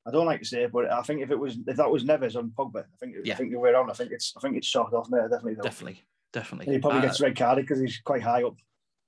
I 0.06 0.10
don't 0.10 0.26
like 0.26 0.40
to 0.40 0.46
say 0.46 0.64
it, 0.64 0.72
but 0.72 0.90
I 0.90 1.02
think 1.02 1.22
if 1.22 1.30
it 1.30 1.38
was, 1.38 1.58
if 1.66 1.76
that 1.76 1.90
was 1.90 2.04
Neves 2.04 2.36
on 2.36 2.50
Pogba, 2.56 2.80
I 2.84 2.96
think, 2.98 3.14
Yeah. 3.24 3.34
I 3.34 3.36
think 3.36 3.52
way 3.56 3.70
around. 3.70 3.90
I 3.90 3.94
think 3.94 4.10
it's, 4.12 4.32
I 4.36 4.40
think 4.40 4.56
it's 4.56 4.66
shot 4.66 4.92
off 4.92 5.08
there, 5.10 5.28
definitely. 5.28 5.54
Though. 5.54 5.62
Definitely, 5.62 6.02
definitely. 6.32 6.66
And 6.66 6.74
he 6.74 6.80
probably 6.80 6.98
Uh, 7.00 7.02
gets 7.02 7.20
red 7.20 7.36
carded 7.36 7.64
because 7.64 7.80
he's 7.80 7.98
quite 8.04 8.22
high 8.22 8.42
up. 8.42 8.56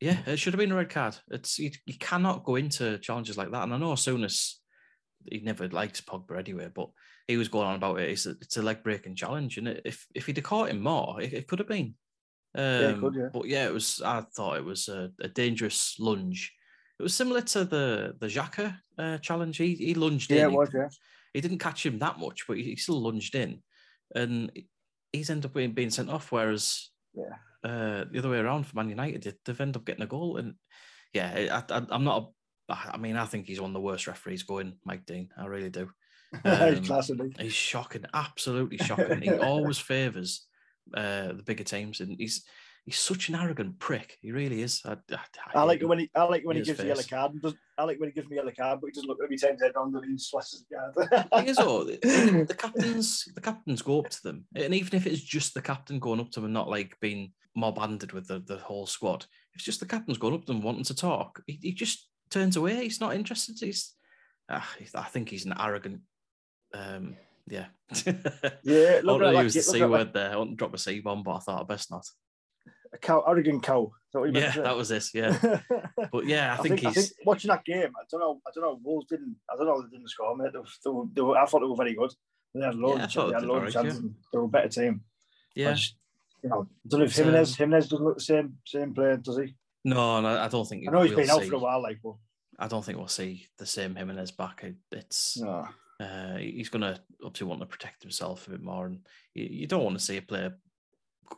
Yeah, 0.01 0.19
it 0.27 0.39
should 0.39 0.53
have 0.53 0.59
been 0.59 0.73
a 0.73 0.77
red 0.77 0.91
card. 0.91 1.17
It's 1.31 1.59
you, 1.59 1.71
you 1.87 1.95
cannot 1.99 2.45
go 2.45 2.57
into 2.57 2.99
challenges 2.99 3.39
like 3.39 3.51
that. 3.53 3.63
And 3.63 3.73
I 3.75 3.79
know 3.79 3.93
Souness, 3.93 4.55
he 5.31 5.41
never 5.41 5.69
likes 5.69 6.01
Pogba 6.01 6.39
anyway, 6.39 6.69
but 6.75 6.91
he 7.27 7.37
was 7.37 7.49
going 7.49 7.67
on 7.67 7.77
about 7.77 8.01
it. 8.01 8.11
It's 8.11 8.27
a, 8.27 8.31
it's 8.33 8.57
a 8.57 8.63
leg 8.63 8.83
breaking 8.83 9.17
challenge, 9.17 9.57
and 9.57 9.69
if 9.85 10.07
if 10.15 10.27
he'd 10.27 10.37
have 10.37 10.45
caught 10.45 10.69
him 10.69 10.81
more, 10.81 11.23
it, 11.23 11.33
it 11.33 11.49
could 11.49 11.59
have 11.61 11.69
been. 11.69 11.95
Um, 12.57 12.65
it 12.65 13.01
could, 13.01 13.15
yeah. 13.17 13.29
But 13.33 13.47
yeah, 13.47 13.67
it 13.67 13.73
was. 13.73 14.01
I 14.05 14.23
thought 14.37 14.57
it 14.59 14.65
was 14.65 14.89
a, 14.89 15.11
a 15.21 15.29
dangerous 15.29 15.97
lunge. 15.99 16.53
It 16.99 17.03
was 17.03 17.15
similar 17.15 17.41
to 17.41 17.65
the 17.65 18.15
the 18.21 18.29
Xhaka 18.29 18.77
uh, 18.99 19.19
challenge. 19.19 19.57
He 19.57 19.75
he 19.75 19.95
lunged 19.95 20.31
Yeah, 20.31 20.43
in. 20.43 20.47
it 20.47 20.51
He- 20.51 20.57
was. 20.57 20.71
Yeah, 20.75 20.89
he 21.33 21.41
didn't 21.41 21.59
catch 21.59 21.85
him 21.85 21.99
that 21.99 22.19
much, 22.21 22.47
but 22.47 22.57
he, 22.57 22.63
he 22.63 22.77
still 22.77 23.03
lunged 23.03 23.35
in, 23.35 23.61
and 24.15 24.53
he's 25.13 25.31
ended 25.31 25.47
up 25.47 25.55
being, 25.55 25.73
being 25.73 25.91
sent 25.91 26.09
off. 26.11 26.31
Whereas 26.31 26.91
yeah. 27.13 27.69
uh, 27.69 28.05
the 28.11 28.19
other 28.21 28.31
way 28.31 28.39
around 28.39 28.67
for 28.69 28.77
Man 28.77 28.89
United, 28.89 29.23
they- 29.25 29.33
they've 29.45 29.61
ended 29.61 29.77
up 29.81 29.85
getting 29.85 30.05
a 30.05 30.07
goal. 30.07 30.37
And 30.37 30.55
yeah, 31.13 31.63
I, 31.71 31.83
I'm 31.91 32.05
not. 32.05 32.31
A, 32.69 32.77
I 32.95 32.97
mean, 32.99 33.17
I 33.17 33.25
think 33.27 33.47
he's 33.47 33.61
one 33.61 33.71
of 33.71 33.75
the 33.75 33.81
worst 33.81 34.07
referees 34.07 34.45
going, 34.45 34.75
Mike 34.85 35.05
Dean. 35.07 35.31
I 35.37 35.47
really 35.47 35.71
do. 35.71 35.91
Um, 36.45 36.83
he's. 36.83 37.11
He's 37.39 37.53
shocking, 37.53 38.05
absolutely 38.13 38.79
shocking. 38.89 39.23
he 39.23 39.31
always 39.31 39.79
favours 39.79 40.47
uh, 40.93 41.29
the 41.29 41.43
bigger 41.45 41.65
teams, 41.65 42.01
and 42.01 42.17
he's 42.19 42.45
he's 42.85 42.99
such 42.99 43.29
an 43.31 43.35
arrogant 43.35 43.79
prick. 43.79 44.19
He 44.21 44.31
really 44.31 44.61
is. 44.61 44.83
I, 44.85 44.97
I, 45.11 45.19
I 45.55 45.63
like 45.63 45.81
it 45.81 45.87
when 45.87 46.01
he, 46.01 46.11
I 46.15 46.25
like 46.25 46.45
when 46.45 46.57
he 46.57 46.63
gives 46.63 46.79
the 46.81 46.87
yellow 46.89 47.03
card. 47.03 47.33
And 47.33 47.41
does, 47.43 47.55
I 47.79 47.85
like 47.85 47.99
when 47.99 48.11
he 48.11 48.15
gives 48.15 48.29
me 48.29 48.37
yellow 48.37 48.53
card, 48.53 48.81
but 48.81 48.89
he 48.89 48.93
doesn't 48.93 49.09
look 49.09 49.23
at 49.25 49.31
me 49.31 49.39
turns 49.39 49.63
head 49.63 49.73
around 49.75 49.95
and 49.95 50.05
he 50.05 50.19
slashes 50.19 50.65
the 50.69 51.07
card. 51.31 51.45
He 51.45 51.51
is 51.51 51.59
all 51.59 51.85
the, 51.87 51.97
the 52.47 52.55
captains. 52.55 53.25
The 53.35 53.41
captains 53.41 53.81
go 53.83 54.01
up 54.01 54.11
to 54.11 54.23
them, 54.23 54.45
and 54.55 54.75
even 54.75 54.97
if 54.97 55.07
it's 55.07 55.23
just 55.23 55.55
the 55.55 55.63
captain 55.63 55.99
going 55.99 56.21
up 56.21 56.31
to 56.33 56.41
them 56.41 56.45
and 56.47 56.55
not 56.55 56.69
like 56.69 56.99
being 57.01 57.33
mob 57.57 57.79
handed 57.79 58.13
with 58.13 58.27
the, 58.27 58.41
the 58.41 58.59
whole 58.59 58.87
squad, 58.87 59.25
it's 59.55 59.65
just 59.65 59.81
the 59.81 59.87
captain's 59.87 60.19
going 60.19 60.35
up 60.35 60.41
to 60.45 60.53
them 60.53 60.61
wanting 60.63 60.85
to 60.85 60.95
talk, 60.95 61.41
he, 61.47 61.59
he 61.63 61.73
just 61.73 62.09
turns 62.31 62.57
away. 62.57 62.83
He's 62.83 63.01
not 63.01 63.15
interested. 63.15 63.57
He's, 63.61 63.95
he's- 64.79 64.95
I 64.95 65.05
think 65.05 65.29
he's 65.31 65.47
an 65.47 65.55
arrogant. 65.59 66.01
Um, 66.75 67.17
yeah. 67.47 67.67
yeah, 68.63 68.99
I 68.99 69.01
look 69.01 69.21
want 69.21 69.23
at 69.25 69.33
to 69.33 69.43
use 69.43 69.55
the 69.55 69.63
C 69.63 69.85
word 69.85 70.13
there. 70.13 70.33
I 70.33 70.37
want 70.37 70.51
to 70.51 70.57
drop 70.57 70.75
a 70.75 70.79
C 70.79 71.01
bomb, 71.01 71.23
but 71.23 71.37
I 71.37 71.39
thought 71.41 71.61
I 71.61 71.65
best 71.65 71.91
not. 71.91 72.07
A 72.93 72.99
cow, 72.99 73.25
arrogant 73.27 73.63
cow. 73.63 73.91
That 74.13 74.21
what 74.21 74.33
you 74.33 74.41
Yeah, 74.41 74.53
that 74.53 74.77
was 74.77 74.89
this. 74.89 75.13
Yeah, 75.13 75.37
but 76.13 76.27
yeah, 76.27 76.53
I, 76.53 76.59
I 76.59 76.63
think, 76.63 76.81
think, 76.81 76.87
I 76.87 76.91
he's. 76.91 77.09
think 77.11 77.27
watching 77.27 77.49
that 77.49 77.65
game, 77.65 77.93
I 77.97 78.05
don't 78.11 78.21
know. 78.21 78.41
I 78.47 78.51
don't 78.55 78.63
know. 78.65 78.81
Wolves 78.83 79.07
didn't. 79.09 79.35
I 79.53 79.57
don't 79.57 79.67
know. 79.67 79.83
They 79.83 79.89
didn't 79.97 80.09
score, 80.11 80.37
mate. 80.37 80.53
They, 80.53 80.59
they, 80.85 80.91
were- 80.91 81.07
they 81.13 81.21
were, 81.21 81.37
I 81.37 81.45
thought 81.47 81.61
they 81.61 81.67
were 81.67 81.77
very 81.77 81.95
good. 81.95 82.13
They 82.55 82.65
had 82.65 82.77
loads. 82.77 83.15
Yeah, 83.17 83.23
of, 83.23 83.27
they 83.29 83.33
they 83.33 83.41
had 83.41 83.47
loads 83.49 83.67
of 83.67 83.83
chances. 83.83 83.99
and 83.99 84.15
They 84.33 84.39
were 84.39 84.45
a 84.45 84.49
better 84.49 84.69
team. 84.69 85.01
Yeah, 85.57 85.73
just, 85.73 85.97
you 86.43 86.49
know, 86.51 86.69
I 86.69 86.89
don't 86.89 87.01
know 87.01 87.07
if 87.07 87.17
Jimenez, 87.17 87.51
um, 87.51 87.57
Jimenez 87.57 87.89
doesn't 87.89 88.05
look 88.07 88.15
the 88.19 88.23
same 88.23 88.59
same 88.65 88.95
player, 88.95 89.17
does 89.17 89.39
he? 89.39 89.55
no, 89.85 90.21
no, 90.21 90.29
I 90.41 90.47
don't 90.49 90.67
think. 90.69 90.85
I 90.89 90.93
know 90.93 91.03
he's 91.03 91.11
we'll 91.11 91.21
been 91.27 91.31
out 91.31 91.43
see- 91.43 91.49
for 91.49 91.57
a 91.57 91.59
while, 91.59 91.83
like, 91.83 91.99
but 92.03 92.15
I 92.61 92.69
don't 92.69 92.85
think 92.85 92.99
we'll 92.99 93.09
see 93.09 93.49
the 93.59 93.67
same 93.67 93.97
Jimenez 93.97 94.31
back. 94.31 94.65
It's 94.93 95.39
no. 95.41 95.67
Uh, 96.01 96.37
he's 96.37 96.69
going 96.69 96.83
to 96.83 97.01
obviously 97.25 97.47
want 97.47 97.61
to 97.61 97.67
protect 97.67 98.03
himself 98.03 98.47
a 98.47 98.51
bit 98.51 98.63
more, 98.63 98.87
and 98.87 99.07
you, 99.35 99.45
you 99.45 99.67
don't 99.67 99.85
want 99.85 99.99
to 99.99 100.05
see 100.05 100.17
a 100.17 100.23
player 100.23 100.57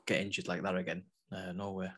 get 0.07 0.21
injured 0.21 0.49
like 0.49 0.63
that 0.63 0.77
again. 0.77 1.05
Uh, 1.33 1.53
no 1.53 1.73
way. 1.73 1.91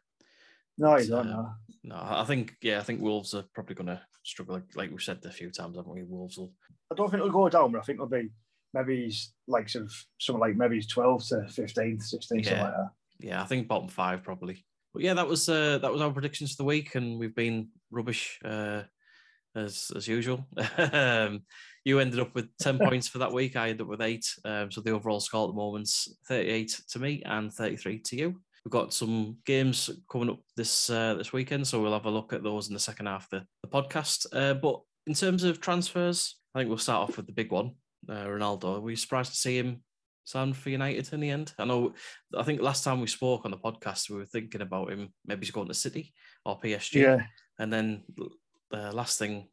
No, 0.76 0.96
you 0.96 1.08
don't 1.08 1.28
uh. 1.28 1.50
No, 1.84 1.96
I 1.96 2.24
think 2.24 2.54
yeah, 2.62 2.78
I 2.78 2.82
think 2.82 3.00
Wolves 3.00 3.34
are 3.34 3.44
probably 3.54 3.74
going 3.74 3.86
to 3.88 4.00
struggle. 4.24 4.54
Like, 4.54 4.76
like 4.76 4.90
we've 4.90 5.02
said 5.02 5.18
a 5.24 5.30
few 5.30 5.50
times, 5.50 5.76
haven't 5.76 5.92
we? 5.92 6.02
Wolves 6.04 6.38
will. 6.38 6.52
I 6.92 6.94
don't 6.94 7.10
think 7.10 7.20
it'll 7.20 7.32
go 7.32 7.48
down, 7.48 7.72
but 7.72 7.78
I 7.78 7.82
think 7.82 7.96
it'll 7.96 8.08
be 8.08 8.30
maybe 8.74 9.04
he's 9.04 9.32
like 9.46 9.68
sort 9.68 9.86
of 9.86 9.92
something 10.20 10.40
like 10.40 10.56
maybe 10.56 10.76
he's 10.76 10.86
12 10.86 11.26
to 11.28 11.48
15, 11.48 12.00
16, 12.00 12.20
something 12.20 12.44
Yeah. 12.44 12.62
like 12.62 12.72
that. 12.72 12.90
Yeah, 13.20 13.42
I 13.42 13.46
think 13.46 13.66
bottom 13.66 13.88
five 13.88 14.22
probably. 14.22 14.64
But 14.94 15.02
yeah, 15.02 15.14
that 15.14 15.26
was 15.28 15.48
uh, 15.48 15.78
that 15.78 15.92
was 15.92 16.00
our 16.00 16.10
predictions 16.12 16.52
for 16.52 16.58
the 16.58 16.64
week, 16.66 16.94
and 16.94 17.18
we've 17.18 17.34
been 17.34 17.68
rubbish 17.90 18.38
uh, 18.44 18.82
as 19.56 19.90
as 19.96 20.06
usual. 20.06 20.46
um, 20.92 21.42
you 21.88 22.00
ended 22.00 22.20
up 22.20 22.34
with 22.34 22.54
ten 22.58 22.78
points 22.78 23.08
for 23.08 23.16
that 23.18 23.32
week. 23.32 23.56
I 23.56 23.70
ended 23.70 23.80
up 23.80 23.88
with 23.88 24.02
eight. 24.02 24.26
Um, 24.44 24.70
so 24.70 24.82
the 24.82 24.90
overall 24.90 25.20
score 25.20 25.48
at 25.48 25.52
the 25.52 25.56
moment's 25.56 26.14
thirty-eight 26.28 26.78
to 26.90 26.98
me 26.98 27.22
and 27.24 27.50
thirty-three 27.50 28.00
to 28.00 28.16
you. 28.16 28.40
We've 28.62 28.72
got 28.72 28.92
some 28.92 29.38
games 29.46 29.88
coming 30.12 30.28
up 30.28 30.40
this 30.54 30.90
uh, 30.90 31.14
this 31.14 31.32
weekend, 31.32 31.66
so 31.66 31.80
we'll 31.80 31.94
have 31.94 32.04
a 32.04 32.10
look 32.10 32.34
at 32.34 32.42
those 32.42 32.68
in 32.68 32.74
the 32.74 32.80
second 32.80 33.06
half 33.06 33.24
of 33.32 33.40
the, 33.40 33.46
the 33.62 33.68
podcast. 33.68 34.26
Uh, 34.32 34.52
but 34.52 34.82
in 35.06 35.14
terms 35.14 35.44
of 35.44 35.62
transfers, 35.62 36.36
I 36.54 36.58
think 36.58 36.68
we'll 36.68 36.76
start 36.76 37.08
off 37.08 37.16
with 37.16 37.26
the 37.26 37.32
big 37.32 37.50
one, 37.50 37.72
uh, 38.06 38.26
Ronaldo. 38.26 38.82
Were 38.82 38.90
you 38.90 38.96
surprised 38.96 39.32
to 39.32 39.38
see 39.38 39.56
him 39.56 39.82
sign 40.24 40.52
for 40.52 40.68
United 40.68 41.10
in 41.14 41.20
the 41.20 41.30
end? 41.30 41.54
I 41.58 41.64
know. 41.64 41.94
I 42.36 42.42
think 42.42 42.60
last 42.60 42.84
time 42.84 43.00
we 43.00 43.06
spoke 43.06 43.46
on 43.46 43.50
the 43.50 43.56
podcast, 43.56 44.10
we 44.10 44.16
were 44.16 44.26
thinking 44.26 44.60
about 44.60 44.92
him 44.92 45.08
maybe 45.24 45.46
he's 45.46 45.52
going 45.52 45.68
to 45.68 45.74
City 45.74 46.12
or 46.44 46.60
PSG. 46.60 47.00
Yeah. 47.00 47.20
And 47.58 47.72
then 47.72 48.02
the 48.70 48.92
last 48.92 49.18
thing 49.18 49.48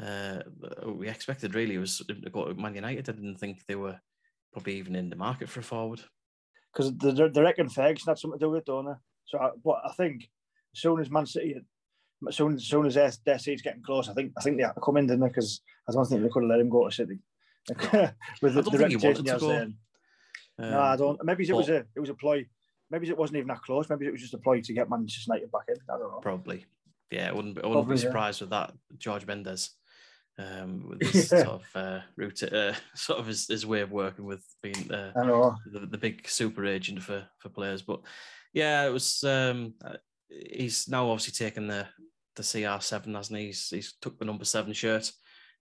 uh, 0.00 0.40
we 0.86 1.08
expected 1.08 1.54
really 1.54 1.78
was 1.78 2.02
him 2.08 2.22
to 2.22 2.30
go 2.30 2.46
to 2.46 2.54
Man 2.54 2.74
United. 2.74 3.08
I 3.08 3.12
didn't 3.12 3.36
think 3.38 3.64
they 3.66 3.74
were 3.74 3.98
probably 4.52 4.74
even 4.76 4.94
in 4.96 5.10
the 5.10 5.16
market 5.16 5.48
for 5.48 5.60
a 5.60 5.62
forward. 5.62 6.00
Because 6.72 6.96
they, 6.96 7.28
they 7.28 7.40
reckon 7.40 7.68
Ferguson 7.68 8.10
had 8.10 8.18
something 8.18 8.38
to 8.38 8.46
do 8.46 8.50
with 8.50 8.60
it, 8.60 8.66
don't 8.66 8.86
they? 8.86 8.92
So, 9.26 9.38
I, 9.38 9.50
but 9.64 9.80
I 9.84 9.92
think 9.92 10.22
as 10.74 10.80
soon 10.80 11.00
as 11.00 11.10
Man 11.10 11.26
City, 11.26 11.56
as 12.28 12.36
soon 12.36 12.54
as, 12.54 12.64
soon 12.64 12.86
as 12.86 12.94
their, 12.94 13.10
their 13.24 13.38
seat's 13.38 13.62
getting 13.62 13.82
close, 13.82 14.08
I 14.08 14.14
think 14.14 14.32
I 14.38 14.42
think 14.42 14.56
they 14.56 14.62
had 14.62 14.72
to 14.72 14.80
come 14.80 14.96
in, 14.96 15.06
didn't 15.06 15.20
they? 15.20 15.28
Because 15.28 15.60
I 15.88 15.92
don't 15.92 16.04
think 16.06 16.22
they 16.22 16.28
could 16.28 16.42
have 16.44 16.50
let 16.50 16.60
him 16.60 16.68
go 16.70 16.88
to 16.88 16.94
City. 16.94 17.18
With 18.42 18.54
the, 18.54 18.62
the 18.62 18.78
reputation 18.78 19.24
he 19.24 19.30
has 19.30 19.40
there. 19.40 19.68
no, 20.58 20.78
I 20.78 20.92
Um, 20.92 20.98
don't. 20.98 21.24
Maybe 21.24 21.48
it 21.48 21.52
was 21.52 21.68
a 21.68 21.84
it 21.94 22.00
was 22.00 22.10
a 22.10 22.14
ploy. 22.14 22.46
Maybe 22.90 23.08
it 23.08 23.16
wasn't 23.16 23.36
even 23.38 23.48
that 23.48 23.62
close. 23.62 23.88
Maybe 23.88 24.06
it 24.06 24.12
was 24.12 24.20
just 24.20 24.34
a 24.34 24.38
ploy 24.38 24.60
to 24.60 24.72
get 24.72 24.88
Manchester 24.90 25.32
United 25.32 25.52
back 25.52 25.62
in. 25.68 25.76
I 25.88 25.98
don't 25.98 26.10
know. 26.10 26.18
Probably. 26.20 26.64
Yeah, 27.10 27.28
I 27.28 27.32
wouldn't, 27.32 27.56
be- 27.56 27.62
I 27.62 27.66
wouldn't 27.66 27.86
Probably, 27.86 27.96
be 27.96 28.00
yeah. 28.02 28.06
surprised 28.08 28.40
with 28.40 28.50
that. 28.50 28.72
George 28.98 29.26
Mendes, 29.26 29.70
um, 30.40 30.88
with 30.88 31.02
his 31.12 31.30
Yeah. 31.32 31.42
sort 31.44 31.62
of 31.62 31.66
uh, 31.74 32.00
route, 32.16 32.42
uh, 32.42 32.72
sort 32.94 33.18
of 33.20 33.26
his, 33.26 33.46
his 33.46 33.66
way 33.66 33.80
of 33.80 33.92
working 33.92 34.24
with 34.24 34.44
being 34.62 34.90
uh, 34.92 35.12
the, 35.72 35.86
the 35.86 35.98
big 35.98 36.28
super 36.28 36.64
agent 36.66 37.02
for 37.02 37.26
for 37.38 37.48
players. 37.48 37.82
But 37.82 38.00
yeah, 38.52 38.86
it 38.86 38.90
was. 38.90 39.22
Um, 39.24 39.74
uh, 39.84 39.96
he's 40.28 40.88
now 40.88 41.08
obviously 41.10 41.32
taken 41.32 41.66
the 41.66 41.86
the 42.36 42.42
CR7, 42.42 43.14
hasn't 43.14 43.38
he? 43.38 43.46
He's, 43.46 43.68
he's 43.70 43.94
took 44.00 44.18
the 44.18 44.24
number 44.24 44.44
seven 44.44 44.72
shirt 44.72 45.10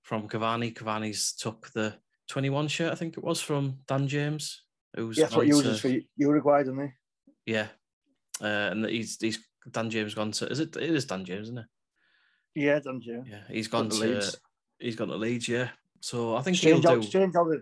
from 0.04 0.28
Cavani. 0.30 0.74
Cavani's 0.74 1.34
took 1.34 1.70
the 1.74 1.96
21 2.30 2.68
shirt, 2.68 2.92
I 2.92 2.96
think 2.96 3.18
it 3.18 3.24
was, 3.24 3.42
from 3.42 3.80
Dan 3.88 4.08
James. 4.08 4.63
Who's 4.96 5.18
Yeah, 5.18 5.26
that's 5.26 5.36
what 5.36 5.46
he 5.46 5.50
uses 5.50 5.80
for 5.82 5.92
Uruguay, 6.15 6.60
doesn't 6.60 6.80
he? 6.80 7.52
Yeah, 7.54 7.68
uh, 8.42 8.70
and 8.72 8.86
he's 8.86 9.18
he's 9.20 9.39
Dan 9.72 9.89
James 9.89 10.13
gone 10.13 10.32
to. 10.32 10.48
Is 10.48 10.60
it? 10.60 10.76
It 10.78 10.89
is 10.92 11.06
Dan 11.06 11.26
James, 11.26 11.48
isn't 11.48 11.60
it? 11.60 11.65
Yeah, 12.56 12.80
Dan 12.80 13.02
James. 13.02 13.28
Yeah, 13.30 13.42
he's 13.50 13.68
gone 13.68 13.89
to 13.89 13.98
to. 13.98 14.04
Leeds. 14.04 14.38
He's 14.80 14.96
gone 14.96 15.10
to 15.10 15.15
Leeds. 15.15 15.48
Yeah, 15.48 15.70
so 16.02 16.36
I 16.36 16.42
think 16.42 16.58
Strange 16.58 16.84
he'll 16.84 16.92
how, 16.92 17.00
do. 17.00 17.04
strange 17.08 17.34
how 17.36 17.44
the, 17.44 17.62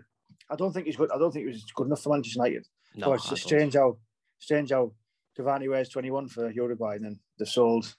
I 0.50 0.56
don't 0.56 0.72
think 0.72 0.86
he's 0.86 0.96
good. 0.96 1.10
I 1.12 1.18
don't 1.18 1.32
think 1.32 1.44
he 1.46 1.52
was 1.52 1.64
good 1.74 1.86
enough 1.86 2.02
for 2.02 2.10
Manchester 2.14 2.38
United. 2.44 2.66
No, 2.94 3.08
but 3.08 3.12
it's 3.14 3.28
don't. 3.28 3.38
strange 3.38 3.74
how 3.74 3.98
strange 4.38 4.70
how 4.70 4.92
Cavani 5.38 5.68
wears 5.68 5.88
21 5.88 6.28
for 6.28 6.50
Uruguay 6.50 6.96
and 6.96 7.04
then 7.04 7.18
they've 7.38 7.48
sold 7.48 7.94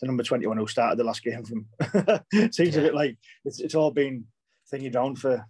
the 0.00 0.06
number 0.06 0.22
21 0.22 0.56
who 0.56 0.66
started 0.66 0.98
the 0.98 1.04
last 1.04 1.22
game 1.22 1.44
from. 1.44 1.66
Seems 2.52 2.76
a 2.76 2.80
bit 2.82 2.94
like 2.94 3.16
it's, 3.44 3.60
it's 3.60 3.74
all 3.74 3.90
been 3.90 4.24
thingy 4.72 4.90
down 4.90 5.14
for 5.16 5.44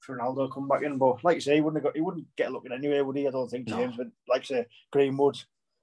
for 0.00 0.16
Ronaldo 0.16 0.46
to 0.48 0.54
come 0.54 0.68
back 0.68 0.82
in. 0.82 0.96
But 0.96 1.22
like 1.24 1.34
you 1.36 1.40
say, 1.40 1.56
he 1.56 1.60
wouldn't 1.60 1.82
have 1.82 1.92
got, 1.92 1.96
he 1.96 2.02
wouldn't 2.02 2.26
get 2.36 2.48
a 2.48 2.50
look 2.50 2.64
at 2.66 2.72
anyway, 2.72 3.00
would 3.00 3.16
he? 3.16 3.26
I 3.26 3.30
don't 3.30 3.48
think 3.48 3.68
No. 3.68 3.76
James, 3.76 3.96
but 3.96 4.06
like 4.28 4.42
I 4.42 4.44
say, 4.44 4.66
Greenwood, 4.92 5.36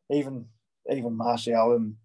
even 0.10 0.46
even 0.90 1.16
Martial 1.18 1.74
and 1.74 1.96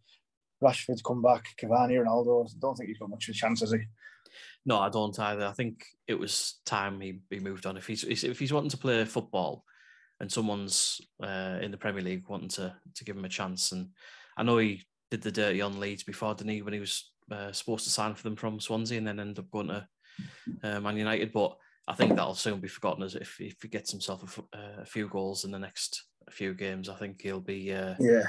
Rashford's 0.63 1.03
come 1.03 1.23
back, 1.23 1.45
Cavani, 1.61 2.05
Ronaldo. 2.05 2.47
I 2.47 2.53
don't 2.61 2.75
think 2.77 2.89
he's 2.89 2.99
got 2.99 3.11
much 3.11 3.29
of 3.29 3.35
a 3.35 3.37
chance, 3.39 3.61
has 3.61 3.73
he? 3.73 3.79
No, 4.67 4.79
I 4.79 4.89
don't 4.91 5.19
either. 5.19 5.47
I 5.47 5.53
think 5.53 5.85
it 6.07 6.19
was 6.19 6.61
time 6.67 7.01
he, 7.01 7.21
he 7.31 7.41
moved 7.41 7.67
on. 7.67 7.77
If 7.77 7.87
he's 7.87 8.05
if 8.05 8.39
he's 8.39 8.53
wanting 8.53 8.71
to 8.71 8.77
play 8.77 9.05
football, 9.05 9.65
and 10.21 10.31
someone's 10.31 11.01
uh, 11.23 11.59
in 11.63 11.71
the 11.71 11.79
Premier 11.79 12.03
League 12.03 12.29
wanting 12.29 12.51
to 12.51 12.75
to 12.95 13.05
give 13.05 13.17
him 13.17 13.25
a 13.25 13.29
chance, 13.29 13.73
and 13.73 13.89
I 14.37 14.43
know 14.43 14.59
he 14.59 14.83
did 15.11 15.23
the 15.23 15.33
dirty 15.33 15.61
on 15.63 15.81
Leeds 15.81 16.03
before, 16.03 16.35
didn't 16.35 16.51
he? 16.53 16.63
When 16.63 16.75
he 16.75 16.81
was 16.81 17.11
uh, 17.31 17.53
supposed 17.53 17.85
to 17.85 17.91
sign 17.91 18.15
for 18.15 18.23
them 18.23 18.37
from 18.37 18.61
Swansea, 18.61 18.99
and 18.99 19.07
then 19.07 19.19
end 19.21 19.39
up 19.39 19.51
going 19.51 19.69
to 19.69 19.89
uh, 20.63 20.81
Man 20.81 20.97
United. 20.99 21.33
But 21.33 21.57
I 21.89 21.95
think 21.95 22.15
that'll 22.15 22.35
soon 22.35 22.61
be 22.61 22.69
forgotten 22.69 23.03
as 23.03 23.15
if 23.15 23.41
if 23.41 23.57
he 23.63 23.69
gets 23.69 23.91
himself 23.91 24.23
a, 24.23 24.27
f- 24.27 24.45
uh, 24.79 24.83
a 24.83 24.87
few 24.87 25.09
goals 25.09 25.45
in 25.45 25.51
the 25.51 25.59
next 25.59 26.05
few 26.31 26.53
games. 26.55 26.89
I 26.89 26.97
think 26.97 27.23
he'll 27.23 27.41
be. 27.41 27.73
Uh, 27.73 27.95
Yeah. 27.99 28.27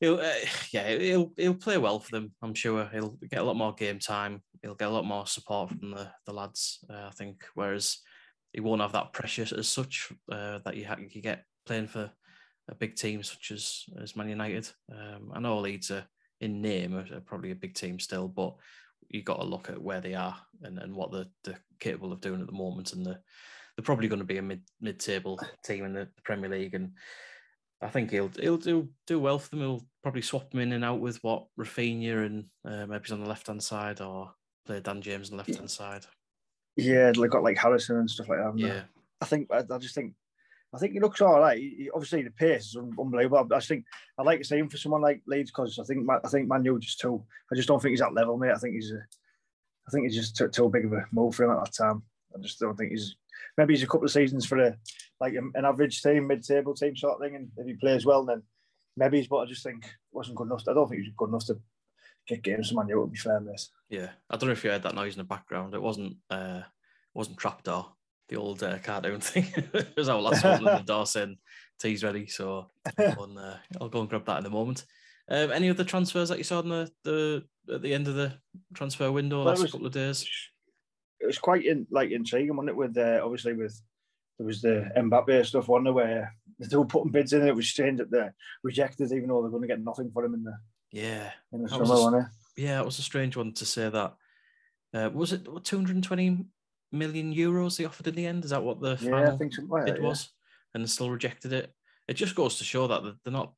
He'll 0.00 0.20
uh, 0.20 0.32
yeah 0.72 0.88
he'll 0.88 1.32
he'll 1.36 1.54
play 1.54 1.78
well 1.78 2.00
for 2.00 2.10
them. 2.10 2.32
I'm 2.42 2.54
sure 2.54 2.88
he'll 2.92 3.18
get 3.30 3.40
a 3.40 3.44
lot 3.44 3.56
more 3.56 3.74
game 3.74 3.98
time. 3.98 4.42
He'll 4.62 4.74
get 4.74 4.88
a 4.88 4.92
lot 4.92 5.04
more 5.04 5.26
support 5.26 5.70
from 5.70 5.90
the 5.92 6.10
the 6.26 6.32
lads. 6.32 6.84
Uh, 6.90 7.06
I 7.08 7.10
think. 7.10 7.44
Whereas 7.54 7.98
he 8.52 8.60
won't 8.60 8.80
have 8.80 8.92
that 8.92 9.12
pressure 9.12 9.46
as 9.56 9.68
such 9.68 10.12
uh, 10.32 10.58
that 10.64 10.76
you 10.76 10.86
ha- 10.86 10.96
you 10.98 11.22
get 11.22 11.44
playing 11.66 11.88
for 11.88 12.10
a 12.68 12.74
big 12.74 12.96
team 12.96 13.22
such 13.22 13.50
as 13.50 13.84
as 14.00 14.16
Man 14.16 14.28
United. 14.28 14.68
Um, 14.90 15.30
I 15.34 15.40
know 15.40 15.58
Leeds 15.58 15.90
are 15.90 16.06
in 16.40 16.60
name 16.60 16.96
are, 16.96 17.20
probably 17.20 17.50
a 17.50 17.56
big 17.56 17.74
team 17.74 17.98
still, 17.98 18.28
but 18.28 18.54
you 19.08 19.22
got 19.22 19.40
to 19.40 19.46
look 19.46 19.70
at 19.70 19.80
where 19.80 20.00
they 20.00 20.14
are 20.14 20.36
and, 20.62 20.78
and 20.78 20.94
what 20.94 21.12
they're, 21.12 21.26
they're 21.44 21.60
capable 21.78 22.12
of 22.12 22.20
doing 22.20 22.40
at 22.40 22.46
the 22.46 22.52
moment, 22.52 22.92
and 22.92 23.04
the, 23.06 23.18
they're 23.76 23.84
probably 23.84 24.08
going 24.08 24.20
to 24.20 24.24
be 24.24 24.38
a 24.38 24.42
mid 24.42 24.62
mid 24.80 24.98
table 24.98 25.38
team 25.64 25.84
in 25.84 25.92
the 25.92 26.08
Premier 26.24 26.50
League 26.50 26.74
and. 26.74 26.92
I 27.82 27.88
think 27.88 28.10
he'll 28.10 28.30
he'll 28.40 28.56
do 28.56 28.88
do 29.06 29.18
well 29.18 29.38
for 29.38 29.50
them. 29.50 29.60
He'll 29.60 29.86
probably 30.02 30.22
swap 30.22 30.52
him 30.52 30.60
in 30.60 30.72
and 30.72 30.84
out 30.84 31.00
with 31.00 31.22
what 31.22 31.46
Raphinha 31.58 32.24
and 32.26 32.46
uh, 32.64 32.86
maybe 32.86 33.02
he's 33.04 33.12
on 33.12 33.20
the 33.20 33.28
left 33.28 33.46
hand 33.48 33.62
side 33.62 34.00
or 34.00 34.32
play 34.64 34.80
Dan 34.80 35.02
James 35.02 35.30
on 35.30 35.36
the 35.36 35.42
left 35.42 35.54
hand 35.54 35.70
side. 35.70 36.06
Yeah, 36.76 37.12
they've 37.12 37.30
got 37.30 37.42
like 37.42 37.58
Harrison 37.58 37.96
and 37.96 38.10
stuff 38.10 38.28
like 38.28 38.38
that. 38.38 38.44
haven't 38.44 38.62
they? 38.62 38.68
Yeah, 38.68 38.82
I 39.20 39.24
think 39.26 39.48
I, 39.50 39.62
I 39.70 39.78
just 39.78 39.94
think 39.94 40.14
I 40.74 40.78
think 40.78 40.92
he 40.92 41.00
looks 41.00 41.20
all 41.20 41.40
right. 41.40 41.58
He, 41.58 41.88
obviously, 41.94 42.22
the 42.22 42.30
pace 42.30 42.66
is 42.66 42.76
unbelievable. 42.76 43.46
I 43.50 43.56
just 43.56 43.68
think 43.68 43.84
I'd 44.18 44.26
like 44.26 44.40
to 44.40 44.44
see 44.44 44.58
him 44.58 44.68
for 44.68 44.76
someone 44.76 45.00
like 45.00 45.22
Leeds 45.26 45.50
because 45.50 45.78
I 45.78 45.84
think 45.84 46.06
I 46.10 46.28
think 46.28 46.48
Manu 46.48 46.78
just 46.78 47.00
too. 47.00 47.24
I 47.50 47.56
just 47.56 47.68
don't 47.68 47.80
think 47.80 47.92
he's 47.92 48.02
at 48.02 48.14
level, 48.14 48.36
mate. 48.36 48.52
I 48.52 48.58
think 48.58 48.74
he's 48.74 48.92
a, 48.92 48.98
I 49.86 49.90
think 49.90 50.04
he's 50.04 50.16
just 50.16 50.36
too, 50.36 50.48
too 50.48 50.68
big 50.68 50.84
of 50.84 50.92
a 50.92 51.06
move 51.12 51.34
for 51.34 51.44
him 51.44 51.52
at 51.52 51.64
that 51.64 51.74
time. 51.74 52.02
I 52.34 52.40
just 52.40 52.58
don't 52.58 52.76
think 52.76 52.90
he's. 52.90 53.16
Maybe 53.56 53.72
he's 53.72 53.82
a 53.82 53.86
couple 53.86 54.04
of 54.04 54.10
seasons 54.10 54.44
for 54.44 54.58
a 54.58 54.76
like 55.20 55.34
an 55.34 55.52
an 55.54 55.64
average 55.64 56.02
team, 56.02 56.26
mid-table 56.26 56.74
team 56.74 56.96
sort 56.96 57.14
of 57.14 57.20
thing, 57.20 57.36
and 57.36 57.48
if 57.56 57.66
he 57.66 57.74
plays 57.74 58.04
well, 58.04 58.24
then 58.24 58.42
maybe 58.96 59.18
he's. 59.18 59.28
But 59.28 59.38
I 59.38 59.46
just 59.46 59.62
think 59.62 59.88
wasn't 60.12 60.36
good 60.36 60.46
enough. 60.46 60.62
I 60.68 60.74
don't 60.74 60.88
think 60.88 61.02
he's 61.02 61.12
good 61.16 61.28
enough 61.28 61.46
to 61.46 61.58
get 62.26 62.42
games 62.42 62.68
for 62.68 62.74
Manu. 62.76 63.00
would 63.00 63.12
be 63.12 63.18
fair, 63.18 63.40
yeah. 63.88 64.10
I 64.28 64.36
don't 64.36 64.48
know 64.48 64.52
if 64.52 64.64
you 64.64 64.70
heard 64.70 64.82
that 64.82 64.94
noise 64.94 65.14
in 65.14 65.18
the 65.18 65.24
background. 65.24 65.74
It 65.74 65.82
wasn't 65.82 66.16
uh 66.30 66.62
wasn't 67.14 67.38
trapdoor, 67.38 67.86
the 68.28 68.36
old 68.36 68.62
uh, 68.62 68.78
cartoon 68.78 69.20
thing. 69.20 69.46
it 69.74 69.96
was 69.96 70.08
our 70.08 70.20
lads 70.20 70.44
opening 70.44 70.74
the 70.74 70.82
door 70.82 71.06
saying 71.06 71.36
tea's 71.80 72.04
ready, 72.04 72.26
so 72.26 72.70
I'll 72.98 73.14
go, 73.14 73.24
and, 73.24 73.38
uh, 73.38 73.54
I'll 73.80 73.88
go 73.88 74.00
and 74.00 74.08
grab 74.08 74.26
that 74.26 74.40
in 74.40 74.46
a 74.46 74.50
moment. 74.50 74.84
Um, 75.28 75.50
any 75.50 75.70
other 75.70 75.84
transfers 75.84 76.28
that 76.28 76.38
you 76.38 76.44
saw 76.44 76.60
in 76.60 76.68
the, 76.68 76.90
the 77.04 77.44
at 77.72 77.82
the 77.82 77.92
end 77.94 78.06
of 78.06 78.14
the 78.14 78.34
transfer 78.74 79.10
window 79.10 79.38
Well, 79.38 79.48
it 79.48 79.50
last 79.50 79.62
was- 79.62 79.72
couple 79.72 79.86
of 79.86 79.92
days? 79.92 80.28
It 81.18 81.26
was 81.26 81.38
quite 81.38 81.64
in, 81.64 81.86
like 81.90 82.10
intriguing, 82.10 82.54
wasn't 82.54 82.70
it? 82.70 82.76
With 82.76 82.96
uh, 82.98 83.20
obviously 83.24 83.54
with 83.54 83.80
there 84.38 84.46
was 84.46 84.60
the 84.62 84.90
Mbappe 84.96 85.46
stuff, 85.46 85.68
wasn't 85.68 85.86
there, 85.86 85.92
where 85.94 86.34
they 86.58 86.76
were 86.76 86.84
putting 86.84 87.10
bids 87.12 87.32
in, 87.32 87.40
and 87.40 87.48
it 87.48 87.54
was 87.56 87.68
strange 87.68 87.98
that 87.98 88.10
they 88.10 88.28
rejected, 88.62 89.12
even 89.12 89.28
though 89.28 89.42
they're 89.42 89.50
going 89.50 89.62
to 89.62 89.68
get 89.68 89.80
nothing 89.82 90.10
for 90.12 90.24
him 90.24 90.34
in 90.34 90.44
the 90.44 90.54
Yeah, 90.92 91.30
in 91.52 91.62
the 91.62 91.68
That 91.68 91.70
summer, 91.70 91.82
was 91.82 91.90
a 91.90 91.94
s- 91.94 92.00
wasn't 92.02 92.22
it? 92.56 92.62
yeah, 92.62 92.80
it 92.80 92.84
was 92.86 92.98
a 92.98 93.02
strange 93.02 93.36
one 93.36 93.52
to 93.54 93.64
say 93.64 93.88
that. 93.88 94.14
Uh, 94.94 95.10
was 95.12 95.32
it 95.32 95.46
220 95.64 96.44
million 96.92 97.34
euros 97.34 97.76
they 97.76 97.84
offered 97.84 98.06
in 98.06 98.14
the 98.14 98.26
end? 98.26 98.44
Is 98.44 98.50
that 98.50 98.62
what 98.62 98.80
the 98.80 98.96
Yeah, 99.00 99.32
I 99.32 99.36
think 99.36 99.52
like 99.68 99.84
bid 99.86 99.94
that. 99.96 100.00
Yeah. 100.02 100.08
was? 100.08 100.30
And 100.74 100.84
they 100.84 100.88
still 100.88 101.10
rejected 101.10 101.52
it. 101.52 101.72
It 102.08 102.14
just 102.14 102.34
goes 102.34 102.58
to 102.58 102.64
show 102.64 102.86
that 102.86 103.02
they're 103.24 103.32
not 103.32 103.54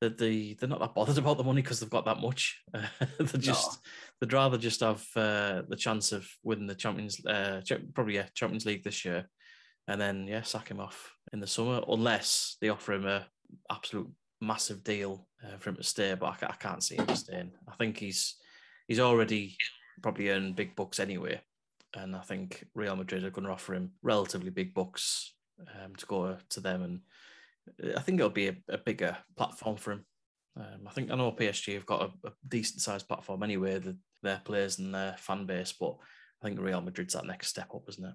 that 0.00 0.16
they 0.18 0.54
they're 0.58 0.68
not 0.68 0.80
that 0.80 0.94
bothered 0.94 1.18
about 1.18 1.36
the 1.38 1.44
money 1.44 1.62
because 1.62 1.80
they've 1.80 1.88
got 1.90 2.04
that 2.06 2.20
much. 2.20 2.60
they're 2.72 3.26
just 3.40 3.78
they'd 4.20 4.32
rather 4.32 4.58
just 4.58 4.80
have 4.80 5.04
uh, 5.16 5.62
the 5.68 5.76
chance 5.76 6.12
of 6.12 6.28
winning 6.42 6.66
the 6.66 6.74
Champions, 6.74 7.24
uh, 7.24 7.60
probably 7.94 8.16
yeah, 8.16 8.26
Champions 8.34 8.66
League 8.66 8.82
this 8.84 9.04
year, 9.04 9.28
and 9.88 10.00
then 10.00 10.28
yeah, 10.28 10.42
sack 10.42 10.68
him 10.68 10.78
off 10.78 11.14
in 11.32 11.40
the 11.40 11.46
summer 11.46 11.82
unless 11.88 12.56
they 12.60 12.68
offer 12.68 12.92
him 12.92 13.06
a 13.06 13.26
absolute 13.70 14.08
massive 14.40 14.84
deal 14.84 15.26
uh, 15.42 15.56
for 15.56 15.70
him 15.70 15.76
to 15.76 15.82
stay. 15.82 16.14
But 16.14 16.42
I, 16.42 16.46
I 16.46 16.56
can't 16.56 16.82
see 16.82 16.96
him 16.96 17.08
staying. 17.16 17.52
I 17.66 17.74
think 17.76 17.96
he's 17.96 18.36
he's 18.86 19.00
already 19.00 19.56
probably 20.02 20.28
earned 20.28 20.56
big 20.56 20.76
bucks 20.76 21.00
anyway, 21.00 21.40
and 21.94 22.14
I 22.14 22.20
think 22.20 22.64
Real 22.74 22.96
Madrid 22.96 23.24
are 23.24 23.30
going 23.30 23.46
to 23.46 23.52
offer 23.52 23.74
him 23.74 23.92
relatively 24.02 24.50
big 24.50 24.74
bucks 24.74 25.34
um, 25.82 25.96
to 25.96 26.06
go 26.06 26.36
to 26.50 26.60
them, 26.60 26.82
and 26.82 27.96
I 27.96 28.00
think 28.00 28.20
it'll 28.20 28.30
be 28.30 28.48
a, 28.48 28.56
a 28.68 28.78
bigger 28.78 29.16
platform 29.36 29.76
for 29.76 29.92
him. 29.92 30.04
Um, 30.56 30.86
I 30.86 30.90
think 30.90 31.10
I 31.10 31.16
know 31.16 31.32
PSG 31.32 31.74
have 31.74 31.86
got 31.86 32.02
a, 32.02 32.28
a 32.28 32.32
decent 32.46 32.82
sized 32.82 33.08
platform 33.08 33.42
anyway, 33.42 33.78
the, 33.78 33.96
their 34.22 34.42
players 34.44 34.78
and 34.78 34.94
their 34.94 35.14
fan 35.16 35.46
base, 35.46 35.72
but 35.72 35.96
I 36.42 36.46
think 36.46 36.60
Real 36.60 36.82
Madrid's 36.82 37.14
that 37.14 37.26
next 37.26 37.48
step 37.48 37.74
up, 37.74 37.84
isn't 37.88 38.04
it? 38.04 38.14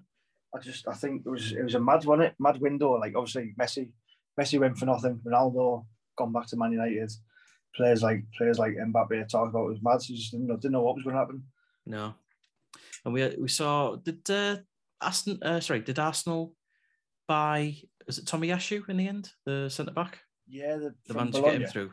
I 0.54 0.58
just 0.60 0.86
I 0.86 0.94
think 0.94 1.22
it 1.26 1.28
was 1.28 1.52
it 1.52 1.62
was 1.62 1.74
a 1.74 1.80
mad 1.80 2.04
one, 2.04 2.22
it 2.22 2.34
mad 2.38 2.60
window. 2.60 2.92
Like 2.92 3.14
obviously 3.16 3.54
Messi, 3.58 3.90
Messi 4.38 4.58
went 4.60 4.78
for 4.78 4.86
nothing. 4.86 5.20
Ronaldo 5.26 5.84
gone 6.16 6.32
back 6.32 6.46
to 6.48 6.56
Man 6.56 6.72
United. 6.72 7.10
Players 7.74 8.02
like 8.02 8.22
players 8.38 8.58
like 8.58 8.74
Mbappe 8.74 9.28
talk 9.28 9.48
about 9.48 9.66
it 9.66 9.70
was 9.70 9.82
mad. 9.82 10.00
So 10.00 10.14
just 10.14 10.30
didn't 10.30 10.46
know, 10.46 10.56
didn't 10.56 10.72
know 10.72 10.82
what 10.82 10.94
was 10.94 11.04
going 11.04 11.14
to 11.14 11.20
happen. 11.20 11.42
No, 11.86 12.14
and 13.04 13.12
we 13.12 13.34
we 13.36 13.48
saw 13.48 13.96
did 13.96 14.28
uh, 14.30 14.58
Aston 15.02 15.42
uh, 15.42 15.60
sorry 15.60 15.80
did 15.80 15.98
Arsenal 15.98 16.54
buy 17.26 17.76
is 18.06 18.18
it 18.18 18.26
Tomiyasu 18.26 18.88
in 18.88 18.96
the 18.96 19.08
end 19.08 19.30
the 19.44 19.68
centre 19.68 19.92
back 19.92 20.20
Yeah, 20.46 20.76
the, 20.76 20.94
the 21.06 21.14
man 21.14 21.32
to 21.32 21.42
get 21.42 21.54
him 21.54 21.66
through. 21.66 21.90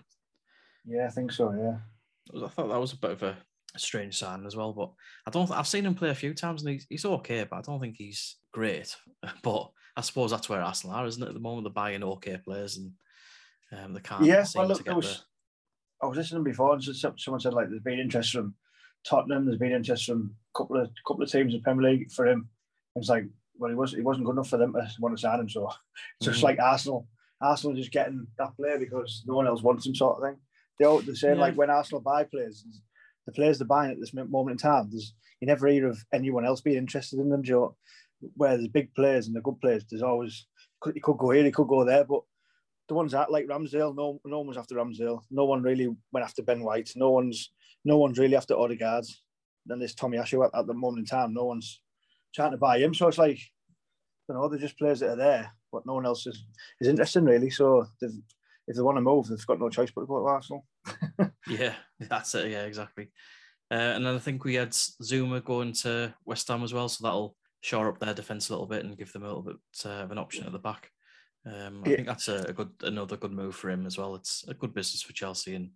Yeah, 0.86 1.08
I 1.08 1.10
think 1.10 1.32
so. 1.32 1.52
Yeah, 1.52 2.46
I 2.46 2.48
thought 2.48 2.70
that 2.70 2.80
was 2.80 2.94
a 2.94 2.98
bit 2.98 3.12
of 3.12 3.24
a 3.24 3.38
strange 3.80 4.18
sign 4.18 4.46
as 4.46 4.56
well, 4.56 4.74
but 4.74 4.92
I 5.28 5.32
don't. 5.32 5.50
I've 5.52 5.68
seen 5.68 5.86
him 5.86 5.96
play 5.96 6.10
a 6.10 6.16
few 6.16 6.34
times 6.34 6.62
and 6.64 6.72
he's, 6.72 6.86
he's 6.90 7.06
okay, 7.06 7.44
but 7.50 7.58
I 7.58 7.62
don't 7.62 7.80
think 7.80 7.96
he's 7.98 8.38
great. 8.52 8.96
But 9.44 9.70
I 9.96 10.02
suppose 10.02 10.32
that's 10.32 10.50
where 10.50 10.62
Arsenal 10.62 10.96
are, 10.96 11.06
isn't 11.06 11.22
it? 11.22 11.28
At 11.28 11.34
the 11.34 11.40
moment, 11.40 11.66
they're 11.66 11.74
buying 11.74 12.04
okay 12.04 12.38
players 12.44 12.78
and 12.78 12.92
um, 13.72 13.94
they 13.94 14.00
can't 14.02 14.24
yeah. 14.26 14.46
Well, 14.56 14.68
look, 14.68 14.78
get 14.80 14.86
there 14.86 14.96
was. 14.96 15.26
I 16.02 16.08
was 16.08 16.18
listening 16.18 16.44
before, 16.44 16.74
and 16.74 16.84
someone 16.84 17.40
said 17.40 17.54
like 17.54 17.70
there's 17.70 17.84
been 17.84 18.00
interest 18.00 18.32
from 18.32 18.56
Tottenham. 19.08 19.46
There's 19.46 19.60
been 19.60 19.72
interest 19.72 20.06
from 20.06 20.34
a 20.56 20.58
couple 20.58 20.78
of 20.82 20.90
couple 21.08 21.24
of 21.24 21.32
teams 21.32 21.54
in 21.54 21.62
Premier 21.62 21.92
League 21.92 22.12
for 22.12 22.28
him. 22.28 22.50
It's 22.96 23.10
like, 23.10 23.26
well, 23.58 23.70
he 23.70 23.76
was 23.76 23.92
he 23.94 24.02
wasn't 24.02 24.26
good 24.26 24.34
enough 24.34 24.50
for 24.50 24.58
them 24.58 24.74
to 24.74 24.88
want 25.00 25.16
to 25.16 25.22
sign 25.22 25.40
him. 25.40 25.50
So 25.50 25.70
it's 26.20 26.26
just 26.28 26.40
Mhm. 26.40 26.44
like 26.44 26.60
Arsenal. 26.60 27.08
Arsenal 27.42 27.76
just 27.76 27.92
getting 27.92 28.28
that 28.38 28.56
player 28.56 28.78
because 28.78 29.24
no 29.26 29.36
one 29.36 29.48
else 29.48 29.62
wants 29.64 29.86
him, 29.86 29.96
sort 29.96 30.18
of 30.18 30.24
thing. 30.30 30.40
They 30.80 30.86
all, 30.86 31.00
they're 31.00 31.16
saying 31.16 31.36
Yeah. 31.38 31.42
like 31.42 31.56
when 31.56 31.70
Arsenal 31.72 32.02
buy 32.02 32.24
players, 32.24 32.66
the 33.26 33.32
players 33.32 33.60
they're 33.60 33.68
buying 33.68 33.92
at 33.92 34.00
this 34.00 34.14
moment 34.14 34.52
in 34.52 34.58
time, 34.58 34.90
there's 34.92 35.14
you 35.40 35.48
never 35.48 35.68
hear 35.68 35.88
of 35.88 36.04
anyone 36.14 36.46
else 36.46 36.62
being 36.62 36.78
interested 36.78 37.20
in 37.20 37.30
them. 37.30 37.44
Joe, 37.44 37.76
where 38.36 38.58
there's 38.58 38.68
big 38.68 38.94
players 38.94 39.28
and 39.28 39.36
the 39.36 39.42
good 39.42 39.60
players, 39.60 39.86
there's 39.90 40.04
always 40.04 40.46
he 40.94 41.00
could 41.00 41.18
go 41.18 41.32
here, 41.32 41.44
he 41.44 41.52
could 41.52 41.68
go 41.68 41.84
there, 41.84 42.04
but 42.04 42.22
the 42.88 42.96
ones 42.96 43.14
that 43.14 43.32
like 43.32 43.48
Ramsdale, 43.48 43.96
no, 43.96 44.20
no 44.26 44.40
one 44.40 44.48
was 44.48 44.58
after 44.58 44.76
Ramsdale. 44.76 45.22
No 45.32 45.46
one 45.46 45.62
really 45.62 45.88
went 46.12 46.26
after 46.26 46.44
Ben 46.44 46.62
White. 46.62 46.92
No 46.96 47.12
one's, 47.12 47.52
no 47.86 47.98
one's 47.98 48.20
really 48.20 48.36
after 48.36 48.54
Odegaard. 48.54 49.06
Then 49.66 49.80
there's 49.80 49.96
Tomiyasu 49.96 50.46
at, 50.46 50.60
at 50.60 50.68
the 50.68 50.74
moment 50.74 51.00
in 51.00 51.06
time. 51.06 51.34
No 51.34 51.46
one's 51.46 51.80
trying 52.36 52.52
to 52.52 52.58
buy 52.58 52.80
him. 52.80 52.94
So 52.94 53.08
it's 53.08 53.18
like, 53.18 53.40
you 54.28 54.36
know, 54.36 54.50
they're 54.50 54.60
just 54.60 54.78
players 54.78 55.00
that 55.00 55.12
are 55.12 55.16
there, 55.16 55.54
but 55.72 55.86
no 55.86 55.94
one 55.94 56.06
else 56.06 56.28
is, 56.28 56.44
is 56.82 56.90
interested 56.90 57.24
really. 57.24 57.50
So 57.50 57.88
if 58.02 58.76
they 58.76 58.82
want 58.82 58.98
to 58.98 59.02
move, 59.02 59.28
they've 59.28 59.48
got 59.48 59.60
no 59.60 59.70
choice 59.70 59.92
but 59.92 60.02
to 60.02 60.08
go 60.08 60.20
to 60.20 60.26
Arsenal. 60.26 60.66
Yeah, 61.48 61.76
that's 62.00 62.34
it. 62.36 62.52
Yeah, 62.52 62.64
exactly. 62.64 63.12
Uh, 63.70 63.96
and 63.96 64.06
then 64.06 64.16
I 64.16 64.20
think 64.20 64.44
we 64.44 64.56
had 64.56 64.72
Zouma 64.72 65.44
going 65.44 65.74
to 65.74 66.14
West 66.26 66.48
Ham 66.50 66.64
as 66.64 66.74
well, 66.74 66.90
so 66.90 67.04
that'll 67.04 67.36
shore 67.62 67.88
up 67.90 68.00
their 68.00 68.14
defense 68.14 68.50
a 68.50 68.54
little 68.54 68.68
bit 68.68 68.84
and 68.84 68.98
give 68.98 69.12
them 69.14 69.24
a 69.24 69.28
little 69.28 69.42
bit 69.44 69.56
uh, 69.86 70.04
of 70.04 70.12
an 70.12 70.18
option 70.18 70.46
at 70.46 70.52
the 70.52 70.60
back. 70.60 70.92
Um, 71.46 71.82
I 71.86 71.90
Yeah. 71.90 71.96
think 71.96 72.08
that's 72.08 72.28
a, 72.28 72.44
a 72.50 72.54
good, 72.54 72.70
another 72.82 73.18
good 73.18 73.32
move 73.32 73.56
for 73.56 73.70
him 73.70 73.86
as 73.86 73.98
well. 73.98 74.16
It's 74.16 74.46
a 74.48 74.54
good 74.54 74.74
business 74.74 75.02
for 75.02 75.14
Chelsea, 75.14 75.56
and 75.56 75.72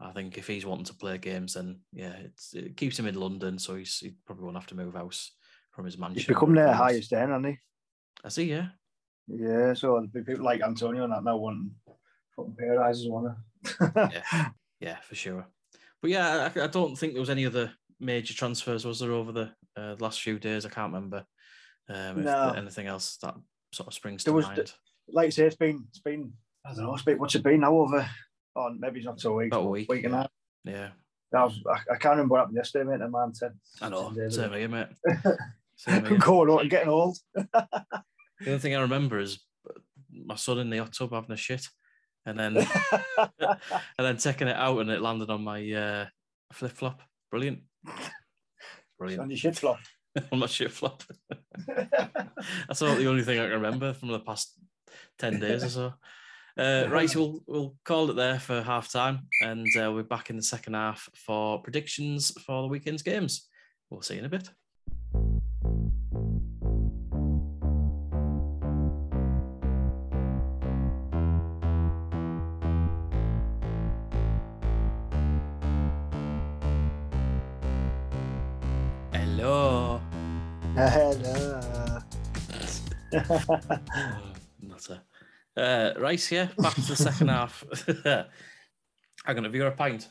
I 0.00 0.12
think 0.12 0.38
if 0.38 0.46
he's 0.46 0.66
wanting 0.66 0.86
to 0.86 0.94
play 0.94 1.18
games, 1.18 1.54
then 1.54 1.80
yeah, 1.92 2.12
it's, 2.24 2.54
it 2.54 2.76
keeps 2.76 2.98
him 2.98 3.06
in 3.06 3.14
London, 3.14 3.58
so 3.58 3.76
he's 3.76 3.98
he 3.98 4.14
probably 4.26 4.44
won't 4.44 4.56
have 4.56 4.66
to 4.68 4.74
move 4.74 4.94
house 4.94 5.32
from 5.72 5.84
his 5.84 5.98
mansion. 5.98 6.16
He's 6.16 6.26
become 6.26 6.54
their 6.54 6.72
highest 6.72 7.12
earner, 7.12 7.34
hasn't 7.34 7.46
he? 7.46 7.58
I 8.24 8.28
see. 8.30 8.44
Yeah, 8.44 8.68
Yeah, 9.28 9.74
so 9.74 10.06
people 10.12 10.42
like 10.44 10.62
Antonio 10.62 11.04
and 11.04 11.12
that 11.12 11.22
now 11.24 11.36
wanting 11.36 11.70
fucking 12.34 12.54
rises, 12.58 13.08
want 13.08 13.26
to. 13.26 13.36
yeah, 13.96 14.48
yeah, 14.80 14.96
for 15.00 15.14
sure. 15.14 15.46
But 16.02 16.10
yeah, 16.10 16.50
I, 16.54 16.60
I 16.62 16.66
don't 16.66 16.96
think 16.96 17.12
there 17.12 17.20
was 17.20 17.30
any 17.30 17.46
other 17.46 17.72
major 18.00 18.34
transfers 18.34 18.84
was 18.84 19.00
there 19.00 19.12
over 19.12 19.32
the 19.32 19.50
uh, 19.76 19.96
last 19.98 20.20
few 20.20 20.38
days. 20.38 20.66
I 20.66 20.68
can't 20.68 20.92
remember 20.92 21.24
um, 21.88 22.24
No. 22.24 22.52
anything 22.56 22.86
else 22.86 23.16
that 23.22 23.34
sort 23.72 23.86
of 23.88 23.94
springs 23.94 24.24
There 24.24 24.32
to 24.32 24.36
was 24.36 24.46
mind. 24.46 24.72
like 25.08 25.26
I 25.26 25.30
say, 25.30 25.46
it's 25.46 25.56
been 25.56 25.84
it's 25.88 26.00
been 26.00 26.32
I 26.64 26.74
don't 26.74 26.84
know, 26.84 26.94
it's 26.94 27.04
been, 27.04 27.18
what's 27.18 27.34
it 27.34 27.42
been 27.44 27.60
now 27.60 27.74
over? 27.76 28.08
Oh, 28.56 28.74
maybe 28.78 28.98
it's 28.98 29.06
not 29.06 29.20
so 29.20 29.34
week, 29.34 29.52
About 29.52 29.66
a 29.66 29.68
week, 29.68 29.88
week 29.90 30.04
and 30.04 30.14
a 30.14 30.30
yeah. 30.64 30.72
half. 30.72 30.92
yeah, 31.32 31.40
I, 31.40 31.44
was, 31.44 31.60
I, 31.68 31.94
I 31.94 31.96
can't 31.96 32.12
remember 32.16 32.32
what 32.32 32.38
happened 32.40 32.56
yesterday, 32.56 32.90
mate. 32.90 33.00
And 33.02 33.12
man 33.12 33.34
said, 33.34 33.52
I 33.80 33.88
know. 33.88 34.08
10 34.08 34.14
days 34.14 34.34
Same 34.36 34.52
here, 34.52 34.68
mate. 34.68 34.88
Same 35.76 36.04
here. 36.06 36.18
going 36.18 36.50
out 36.50 36.62
and 36.62 36.70
getting 36.70 36.88
old. 36.88 37.18
The 38.40 38.48
only 38.50 38.58
thing 38.58 38.74
I 38.76 38.80
remember 38.80 39.18
is 39.18 39.38
my 40.12 40.34
son 40.36 40.58
in 40.58 40.68
the 40.68 40.76
hot 40.78 40.92
tub 40.92 41.12
having 41.12 41.30
a 41.32 41.36
shit, 41.36 41.66
and 42.26 42.38
then 42.38 42.56
and 43.38 43.58
then 43.98 44.16
taking 44.16 44.48
it 44.48 44.56
out 44.56 44.78
and 44.78 44.90
it 44.90 45.00
landed 45.00 45.30
on 45.30 45.42
my 45.42 45.72
uh, 45.72 46.06
flip 46.52 46.72
flop. 46.72 47.00
Brilliant, 47.30 47.60
Brilliant. 48.98 49.22
on 49.22 49.30
your 49.30 49.36
shit 49.36 49.56
flop. 49.56 49.78
on 50.32 50.38
my 50.38 50.46
shit 50.46 50.72
flop. 50.72 51.02
That's 51.66 52.80
about 52.80 52.98
the 52.98 53.08
only 53.08 53.22
thing 53.22 53.38
I 53.38 53.44
can 53.44 53.54
remember 53.54 53.92
from 53.92 54.08
the 54.08 54.20
past 54.20 54.54
10 55.18 55.40
days 55.40 55.64
or 55.64 55.68
so. 55.68 55.94
Uh, 56.58 56.88
right, 56.88 57.14
we'll, 57.14 57.40
we'll 57.46 57.76
call 57.84 58.10
it 58.10 58.14
there 58.14 58.38
for 58.38 58.62
half 58.62 58.90
time 58.90 59.26
and 59.42 59.66
uh, 59.76 59.92
we're 59.92 60.02
back 60.02 60.30
in 60.30 60.36
the 60.36 60.42
second 60.42 60.72
half 60.72 61.06
for 61.14 61.60
predictions 61.60 62.30
for 62.46 62.62
the 62.62 62.68
weekend's 62.68 63.02
games. 63.02 63.46
We'll 63.90 64.00
see 64.00 64.14
you 64.14 64.20
in 64.20 64.26
a 64.26 64.30
bit. 64.30 64.48
Not 84.60 84.88
a. 84.90 85.02
Uh, 85.56 85.94
right, 85.98 86.30
yeah, 86.30 86.48
back 86.58 86.74
to 86.74 86.80
the 86.82 86.96
second 86.96 87.28
half. 87.28 87.64
I'm 88.04 89.34
going 89.34 89.42
to 89.42 89.48
have 89.48 89.54
you 89.54 89.66
a 89.66 89.70
pint. 89.70 90.08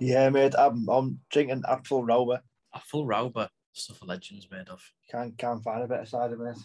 yeah, 0.00 0.28
mate. 0.30 0.54
I'm, 0.58 0.88
I'm 0.88 1.20
drinking 1.30 1.62
Apfel 1.62 2.04
Rauber. 2.04 2.40
A 2.72 2.80
full 2.80 3.06
Rauber 3.06 3.48
stuff 3.72 4.02
a 4.02 4.04
legends 4.04 4.48
made 4.50 4.68
of. 4.68 4.82
Can't 5.10 5.36
can't 5.38 5.62
find 5.62 5.82
a 5.82 5.86
better 5.86 6.06
cider, 6.06 6.36
mate. 6.36 6.56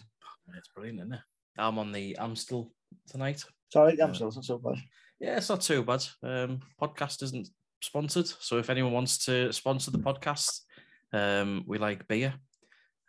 It's 0.56 0.68
brilliant, 0.74 1.00
isn't 1.00 1.14
it? 1.14 1.20
I'm 1.58 1.78
on 1.78 1.92
the 1.92 2.16
Amstel 2.18 2.72
tonight. 3.08 3.44
Sorry, 3.72 3.92
it's 3.92 4.20
not 4.20 4.44
so 4.44 4.58
bad. 4.58 4.78
Yeah, 5.20 5.36
it's 5.36 5.48
not 5.48 5.60
too 5.60 5.84
bad. 5.84 6.04
Um, 6.22 6.60
podcast 6.80 7.22
isn't 7.22 7.50
sponsored, 7.82 8.26
so 8.26 8.58
if 8.58 8.70
anyone 8.70 8.92
wants 8.92 9.24
to 9.26 9.52
sponsor 9.52 9.92
the 9.92 9.98
podcast, 9.98 10.62
um, 11.12 11.62
we 11.66 11.78
like 11.78 12.08
beer 12.08 12.34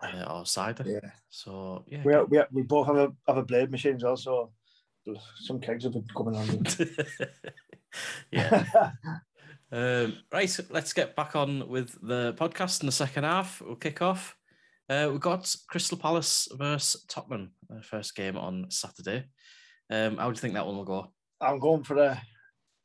uh, 0.03 0.23
or 0.29 0.45
cider. 0.45 0.83
Yeah. 0.85 1.11
So 1.29 1.83
yeah, 1.87 2.03
We, 2.03 2.15
we, 2.23 2.43
we 2.51 2.61
both 2.63 2.87
have 2.87 2.97
a 2.97 3.11
have 3.27 3.37
a 3.37 3.43
blade 3.43 3.71
machine 3.71 3.95
as 3.95 4.03
well, 4.03 4.17
so 4.17 4.51
some 5.39 5.59
kegs 5.59 5.83
have 5.83 5.93
been 5.93 6.07
coming 6.15 6.35
on. 6.35 6.63
yeah. 8.31 8.91
Um, 9.73 10.17
right, 10.33 10.59
let's 10.69 10.91
get 10.91 11.15
back 11.15 11.33
on 11.33 11.69
with 11.69 11.97
the 12.01 12.33
podcast 12.33 12.81
in 12.81 12.87
the 12.87 12.91
second 12.91 13.23
half. 13.23 13.61
We'll 13.61 13.77
kick 13.77 14.01
off. 14.01 14.35
Uh, 14.89 15.07
we've 15.09 15.21
got 15.21 15.55
Crystal 15.69 15.97
Palace 15.97 16.49
versus 16.51 17.05
Tottenham, 17.07 17.51
uh, 17.73 17.81
first 17.81 18.13
game 18.13 18.35
on 18.35 18.65
Saturday. 18.69 19.27
Um, 19.89 20.17
how 20.17 20.25
do 20.25 20.31
you 20.31 20.41
think 20.41 20.55
that 20.55 20.65
one 20.65 20.75
will 20.75 20.83
go? 20.83 21.13
I'm 21.39 21.59
going 21.59 21.83
for 21.83 21.95
a 21.97 22.21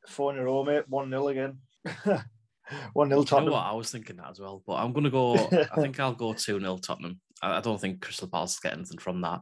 four 0.07 0.31
in 0.31 0.39
a 0.39 0.45
row, 0.45 0.63
mate. 0.63 0.87
One 0.87 1.09
0 1.09 1.27
again. 1.27 1.57
One 2.93 3.09
0 3.09 3.21
You 3.21 3.45
know 3.45 3.51
what? 3.53 3.65
I 3.65 3.73
was 3.73 3.91
thinking 3.91 4.17
that 4.17 4.31
as 4.31 4.39
well, 4.39 4.63
but 4.65 4.75
I'm 4.75 4.93
going 4.93 5.03
to 5.05 5.09
go. 5.09 5.35
I 5.71 5.81
think 5.81 5.99
I'll 5.99 6.13
go 6.13 6.33
2 6.33 6.59
0 6.59 6.77
Tottenham. 6.77 7.19
I, 7.41 7.57
I 7.57 7.61
don't 7.61 7.79
think 7.79 8.01
Crystal 8.01 8.27
Palace 8.27 8.59
will 8.61 8.69
get 8.69 8.77
anything 8.77 8.97
from 8.97 9.21
that. 9.21 9.41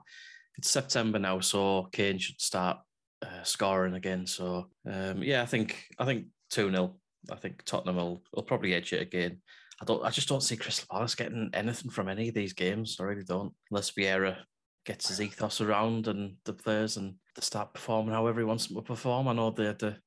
It's 0.58 0.70
September 0.70 1.20
now, 1.20 1.40
so 1.40 1.90
Kane 1.92 2.18
should 2.18 2.40
start 2.40 2.78
uh, 3.22 3.44
scoring 3.44 3.96
again. 3.96 4.26
So 4.26 4.70
um, 4.90 5.24
yeah, 5.24 5.42
I 5.42 5.46
think 5.46 5.88
I 6.00 6.06
think 6.06 6.28
2 6.52 6.72
0. 6.72 6.96
I 7.32 7.36
think 7.36 7.64
Tottenham 7.66 7.96
will, 7.96 8.24
will 8.34 8.44
probably 8.44 8.74
edge 8.74 8.94
it 8.94 9.02
again. 9.02 9.42
I 9.82 9.86
don't. 9.86 10.04
I 10.06 10.10
just 10.10 10.30
don't 10.30 10.44
see 10.44 10.58
Crystal 10.58 10.88
Palace 10.90 11.16
getting 11.16 11.50
anything 11.54 11.92
from 11.92 12.08
any 12.08 12.30
of 12.30 12.36
these 12.36 12.54
games. 12.54 12.98
I 13.00 13.04
really 13.04 13.24
don't, 13.24 13.54
unless 13.72 13.92
Vieira 13.92 14.38
gets 14.86 15.10
his 15.10 15.20
ethos 15.20 15.62
around 15.62 16.08
and 16.08 16.36
the 16.46 16.54
players 16.54 16.98
and 16.98 17.16
they 17.36 17.42
start 17.42 17.74
performing 17.74 18.14
how 18.14 18.32
he 18.32 18.44
wants 18.44 18.68
them 18.68 18.76
to 18.78 18.82
perform. 18.84 19.28
I 19.28 19.34
know 19.34 19.50
they 19.50 19.66
had 19.66 19.82
a, 19.84 19.98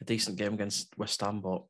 a 0.00 0.04
decent 0.04 0.36
game 0.36 0.54
against 0.54 0.96
West 0.98 1.22
Ham, 1.22 1.40
but 1.40 1.64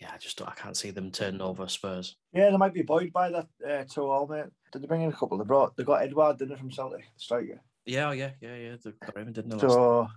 yeah, 0.00 0.10
I 0.12 0.18
just 0.18 0.38
don't, 0.38 0.48
I 0.48 0.54
can't 0.54 0.76
see 0.76 0.90
them 0.90 1.10
turning 1.10 1.40
over 1.40 1.66
Spurs. 1.68 2.16
Yeah, 2.32 2.50
they 2.50 2.56
might 2.56 2.74
be 2.74 2.82
buoyed 2.82 3.12
by 3.12 3.30
that 3.30 3.46
uh, 3.66 3.84
two 3.84 4.06
all, 4.06 4.26
mate. 4.26 4.46
Did 4.72 4.82
they 4.82 4.86
bring 4.86 5.02
in 5.02 5.10
a 5.10 5.16
couple? 5.16 5.38
They 5.38 5.44
brought. 5.44 5.76
They 5.76 5.84
got 5.84 6.02
Edouard, 6.02 6.38
didn't 6.38 6.54
they, 6.54 6.60
from 6.60 6.70
Celtic, 6.70 7.00
the 7.00 7.20
striker. 7.20 7.60
Yeah, 7.86 8.08
oh, 8.08 8.12
yeah, 8.12 8.30
yeah, 8.40 8.56
yeah. 8.56 8.76
They 8.82 8.92
got 9.06 9.16
him, 9.16 9.32
didn't 9.32 9.50
they? 9.50 9.56
last 9.56 9.72
So, 9.72 10.08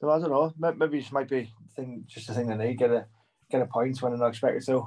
so 0.00 0.10
I 0.10 0.18
don't 0.18 0.30
know. 0.30 0.52
may- 0.58 0.76
Maybe 0.76 1.00
this 1.00 1.12
might 1.12 1.28
be 1.28 1.50
thing, 1.74 2.04
just 2.06 2.28
a 2.30 2.34
thing 2.34 2.46
they 2.46 2.56
need. 2.56 2.78
Get 2.78 2.90
a 2.90 3.06
get 3.50 3.62
a 3.62 3.66
point 3.66 4.00
when 4.00 4.12
they're 4.12 4.20
not 4.20 4.28
expected 4.28 4.64
to. 4.66 4.86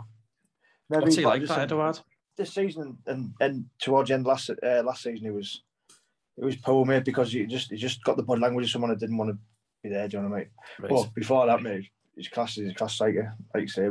Maybe 0.90 1.04
What's 1.04 1.16
he 1.16 1.26
like, 1.26 1.46
that 1.46 1.60
Edouard? 1.60 2.00
This 2.38 2.54
season 2.54 3.00
and 3.08 3.34
and 3.42 3.66
towards 3.80 4.10
the 4.10 4.14
end 4.14 4.26
last 4.26 4.52
uh, 4.52 4.84
last 4.86 5.04
season, 5.04 5.26
he 5.26 5.32
was 5.32 5.64
it 6.38 6.46
was 6.46 6.56
poor, 6.56 6.86
mate, 6.86 7.04
because 7.04 7.32
he 7.34 7.46
just 7.46 7.72
he 7.72 7.78
just 7.78 8.04
got 8.04 8.16
the 8.16 8.24
body 8.24 8.42
language 8.42 8.66
of 8.66 8.72
someone 8.72 8.92
that 8.92 9.00
didn't 9.00 9.18
want 9.18 9.32
to 9.32 9.38
be 9.84 9.90
there. 9.90 10.08
Do 10.08 10.18
you 10.18 10.24
know 10.24 10.30
what 10.30 10.36
I 10.36 10.40
mean? 10.40 10.50
Right. 10.80 10.92
Well, 10.92 11.12
before 11.16 11.48
that, 11.48 11.64
mate, 11.64 11.90
he's 12.18 12.28
class. 12.28 12.56
He's 12.56 12.72
a 12.72 12.74
class 12.74 12.94
striker, 12.94 13.34
like 13.54 13.62
you 13.62 13.68
say. 13.68 13.90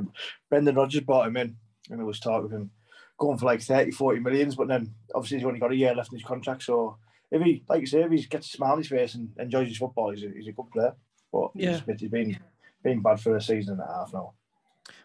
Brendan 0.50 0.74
Rodgers 0.74 1.00
brought 1.02 1.28
him 1.28 1.36
in, 1.36 1.56
and 1.90 1.98
there 1.98 2.06
was 2.06 2.20
talk 2.20 2.44
of 2.44 2.50
him 2.52 2.70
going 3.18 3.38
for 3.38 3.46
like 3.46 3.62
30, 3.62 3.92
40 3.92 4.20
millions. 4.20 4.54
But 4.56 4.68
then, 4.68 4.92
obviously, 5.14 5.38
he's 5.38 5.46
only 5.46 5.60
got 5.60 5.72
a 5.72 5.76
year 5.76 5.94
left 5.94 6.12
in 6.12 6.18
his 6.18 6.26
contract. 6.26 6.64
So, 6.64 6.98
if 7.30 7.42
he, 7.42 7.64
like 7.68 7.80
you 7.80 7.86
say, 7.86 8.02
if 8.02 8.10
he 8.10 8.22
gets 8.22 8.48
a 8.48 8.50
smile 8.50 8.72
on 8.72 8.78
his 8.78 8.88
face 8.88 9.14
and 9.14 9.30
enjoys 9.38 9.68
his 9.68 9.78
football, 9.78 10.10
he's 10.10 10.24
a, 10.24 10.28
he's 10.30 10.48
a 10.48 10.52
good 10.52 10.70
player. 10.72 10.94
But 11.32 11.50
Yeah. 11.54 11.80
he's, 11.86 12.00
he's 12.00 12.10
been 12.10 12.38
been 12.82 13.02
bad 13.02 13.20
for 13.20 13.36
a 13.36 13.40
season 13.40 13.74
and 13.74 13.82
a 13.82 13.92
half 13.92 14.12
now. 14.12 14.34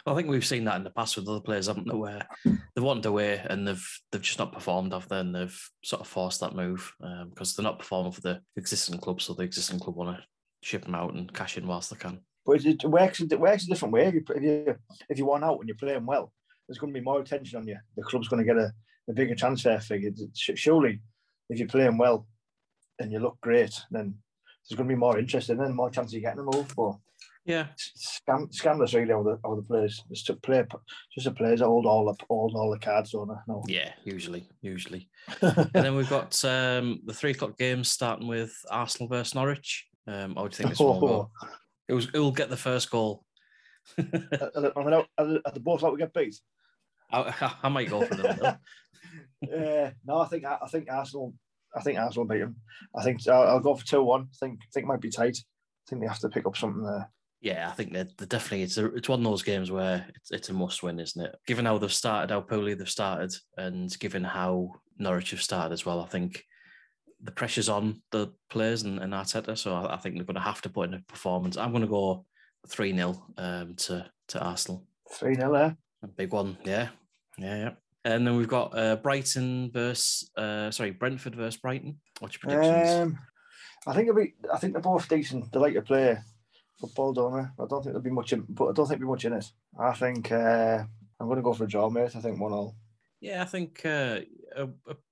I 0.06 0.14
think 0.14 0.30
we've 0.30 0.46
seen 0.46 0.66
that 0.66 0.76
in 0.76 0.84
the 0.84 0.90
past 0.92 1.16
with 1.16 1.28
other 1.28 1.40
players, 1.40 1.68
haven't 1.68 1.88
they? 1.88 1.96
Where 1.96 2.28
they've 2.46 2.84
wanted 2.84 3.06
away 3.06 3.42
and 3.50 3.68
they've 3.68 4.00
they've 4.12 4.22
just 4.22 4.40
not 4.40 4.54
performed 4.54 4.94
after, 4.94 5.16
and 5.16 5.34
they've 5.34 5.60
sort 5.84 6.02
of 6.02 6.08
forced 6.08 6.42
that 6.42 6.56
move 6.56 6.94
um, 7.02 7.30
because 7.30 7.56
they're 7.56 7.64
not 7.64 7.80
performing 7.80 8.12
for 8.12 8.22
the 8.22 8.42
existing 8.56 9.00
club, 9.00 9.22
so 9.22 9.34
the 9.34 9.44
existing 9.44 9.80
club 9.80 9.96
want 9.96 10.18
to 10.18 10.24
ship 10.64 10.86
them 10.86 10.96
out 10.96 11.14
and 11.14 11.34
cash 11.34 11.58
in 11.58 11.68
whilst 11.68 11.90
they 11.90 11.98
can. 11.98 12.20
But 12.46 12.66
it, 12.66 12.84
it 12.84 12.88
works. 12.88 13.20
It 13.20 13.40
works 13.40 13.64
a 13.64 13.68
different 13.68 13.94
way. 13.94 14.08
If 14.08 14.14
you 14.14 14.24
if 14.36 14.44
you 14.44 14.76
if 15.10 15.18
you 15.18 15.26
want 15.26 15.44
out 15.44 15.60
and 15.60 15.68
you're 15.68 15.78
playing 15.78 16.06
well, 16.06 16.32
there's 16.68 16.80
going 16.80 16.94
to 16.94 17.00
be 17.00 17.04
more 17.04 17.20
attention 17.20 17.60
on 17.60 17.68
you. 17.68 17.78
The 17.98 18.04
club's 18.04 18.28
going 18.28 18.46
to 18.46 18.54
get 18.54 18.62
a, 18.62 18.72
a 19.10 19.14
bigger 19.14 19.36
transfer 19.36 19.78
fee. 19.80 20.12
Surely, 20.34 21.02
if 21.50 21.60
you're 21.60 21.68
playing 21.68 21.98
well 21.98 22.28
and 23.00 23.12
you 23.12 23.20
look 23.20 23.38
great, 23.42 23.80
then 23.92 24.16
there's 24.70 24.78
going 24.78 24.88
to 24.88 24.96
be 24.96 25.00
more 25.00 25.20
interest 25.20 25.50
and 25.50 25.60
then 25.60 25.76
more 25.76 25.90
chance 25.90 26.12
of 26.12 26.14
you 26.14 26.22
getting 26.22 26.40
a 26.40 26.44
move. 26.44 26.74
But 26.76 26.94
Yeah, 27.46 27.68
it's 27.74 28.22
scam, 28.28 28.54
scandalous 28.54 28.94
really 28.94 29.12
how 29.12 29.24
the 29.24 29.38
how 29.44 29.56
the 29.56 29.64
players 29.64 30.04
just 30.10 30.28
to 30.28 30.36
play 30.36 30.64
just 31.14 31.26
the 31.26 31.32
players 31.32 31.62
hold 31.62 31.86
all 31.86 32.06
the 32.06 32.26
hold 32.30 32.54
all 32.56 32.72
the 32.72 32.80
cards 32.80 33.14
on 33.14 33.32
it. 33.32 33.38
No. 33.48 33.64
yeah, 33.68 33.92
usually, 34.04 34.48
usually. 34.62 35.10
and 35.42 35.70
then 35.74 35.96
we've 35.96 36.10
got 36.10 36.44
um, 36.46 37.02
the 37.06 37.14
three 37.14 37.32
o'clock 37.32 37.58
games 37.58 37.92
starting 37.92 38.28
with 38.28 38.54
Arsenal 38.70 39.10
versus 39.10 39.36
Norwich. 39.36 39.88
Um, 40.08 40.36
I 40.38 40.42
would 40.44 40.54
think 40.54 40.72
it's 40.72 40.80
one 40.80 41.00
will 41.00 41.08
go. 41.08 41.32
It 41.92 41.94
was. 41.94 42.12
Will 42.14 42.32
get 42.32 42.50
the 42.50 42.56
first 42.58 42.90
goal. 42.90 43.26
Are 43.98 44.04
they- 44.62 44.72
are 44.76 44.90
not- 44.90 45.10
are 45.18 45.26
they 45.54 45.60
both 45.60 45.82
like 45.82 45.92
we 45.92 45.98
get 46.00 46.14
beat? 46.14 46.40
I, 47.12 47.54
I 47.64 47.68
might 47.70 47.90
go 47.90 48.06
for 48.06 48.16
them. 48.16 48.40
Uh, 49.44 49.92
no, 50.06 50.20
I 50.20 50.28
think 50.28 50.46
I 50.46 50.66
think 50.72 50.88
Arsenal. 50.90 51.34
I 51.76 51.82
think 51.82 52.00
Arsenal 52.00 52.26
beat 52.28 52.40
them. 52.40 52.56
I 52.96 53.04
think 53.04 53.28
I'll, 53.28 53.44
I'll 53.44 53.60
go 53.60 53.76
for 53.76 53.86
two 53.86 54.04
one. 54.04 54.22
I 54.22 54.36
think 54.40 54.60
think 54.74 54.86
it 54.86 54.88
might 54.88 55.02
be 55.02 55.10
tight. 55.10 55.38
I 55.38 55.84
think 55.90 56.02
they 56.02 56.08
have 56.08 56.20
to 56.20 56.30
pick 56.30 56.46
up 56.46 56.56
something 56.56 56.84
there. 56.84 57.12
Yeah, 57.42 57.68
I 57.70 57.74
think 57.74 57.92
they're 57.92 58.06
definitely 58.28 58.62
it's 58.64 58.78
a, 58.78 58.86
it's 58.94 59.10
one 59.10 59.20
of 59.20 59.26
those 59.26 59.44
games 59.44 59.70
where 59.72 60.06
it's, 60.16 60.32
it's 60.32 60.50
a 60.50 60.54
must 60.54 60.84
win, 60.84 61.00
isn't 61.00 61.22
it? 61.26 61.36
Given 61.46 61.66
how 61.66 61.78
they've 61.78 61.92
started, 61.92 62.32
how 62.32 62.40
poorly 62.42 62.76
they've 62.76 62.88
started, 62.90 63.34
and 63.58 63.98
given 64.00 64.24
how 64.24 64.72
Norwich 64.98 65.32
have 65.32 65.42
started 65.42 65.74
as 65.74 65.86
well, 65.86 66.00
I 66.00 66.06
think 66.08 66.44
the 67.24 67.32
pressure's 67.32 67.70
on 67.70 68.02
the 68.12 68.32
players 68.50 68.84
and, 68.84 69.00
and 69.00 69.14
Arteta. 69.14 69.58
So 69.58 69.74
I, 69.76 69.96
I 69.96 69.98
think 69.98 70.16
they're 70.16 70.26
going 70.26 70.36
to 70.36 70.42
have 70.42 70.62
to 70.64 70.70
put 70.70 70.90
in 70.90 70.96
a 70.96 71.00
performance. 71.02 71.58
I'm 71.58 71.72
going 71.72 71.84
to 71.84 71.88
go 71.88 72.26
three 72.68 72.94
0 72.96 73.22
um, 73.38 73.76
to 73.76 74.10
to 74.30 74.40
Arsenal. 74.40 74.84
Three 75.12 75.36
0 75.36 75.54
there. 75.54 75.78
A 76.04 76.08
big 76.08 76.32
one, 76.32 76.58
yeah, 76.64 76.90
yeah, 77.38 77.58
yeah. 77.58 77.72
And 78.04 78.26
then 78.26 78.36
we've 78.36 78.48
got 78.48 78.76
uh, 78.76 78.96
Brighton 78.96 79.70
versus 79.72 80.32
uh, 80.36 80.72
sorry 80.72 80.92
Brentford 80.92 81.36
versus 81.36 81.60
Brighton. 81.60 82.00
What's 82.20 82.36
your 82.36 82.52
predictions? 82.52 83.00
Um, 83.00 83.20
I 83.86 83.94
think 83.94 84.10
it'll 84.10 84.22
be. 84.22 84.34
I 84.52 84.58
think 84.58 84.74
they're 84.74 84.82
both 84.82 85.08
decent. 85.08 85.52
They 85.52 85.60
like 85.60 85.76
to 85.76 85.82
play 85.82 86.18
football, 86.80 87.14
don't 87.14 87.34
they? 87.34 87.64
I 87.64 87.68
don't 87.68 87.84
think 87.84 87.86
there'll 87.86 88.02
be 88.02 88.10
much 88.10 88.34
in, 88.34 88.46
but 88.50 88.70
I 88.70 88.74
don't 88.74 88.88
think 88.88 89.00
there'll 89.00 89.12
be 89.12 89.16
much 89.16 89.26
in 89.26 89.34
it. 89.34 89.46
I 89.80 89.94
think 89.94 90.32
uh, 90.32 90.84
I'm 91.20 91.28
going 91.28 91.38
to 91.38 91.44
go 91.44 91.54
for 91.54 91.66
a 91.66 91.68
draw, 91.68 91.90
mate. 91.90 92.16
I 92.16 92.20
think 92.20 92.40
one 92.40 92.54
all. 92.54 92.76
Yeah, 93.22 93.44
I 93.44 93.46
think 93.46 93.82
uh, 93.86 94.22
a, 94.56 94.68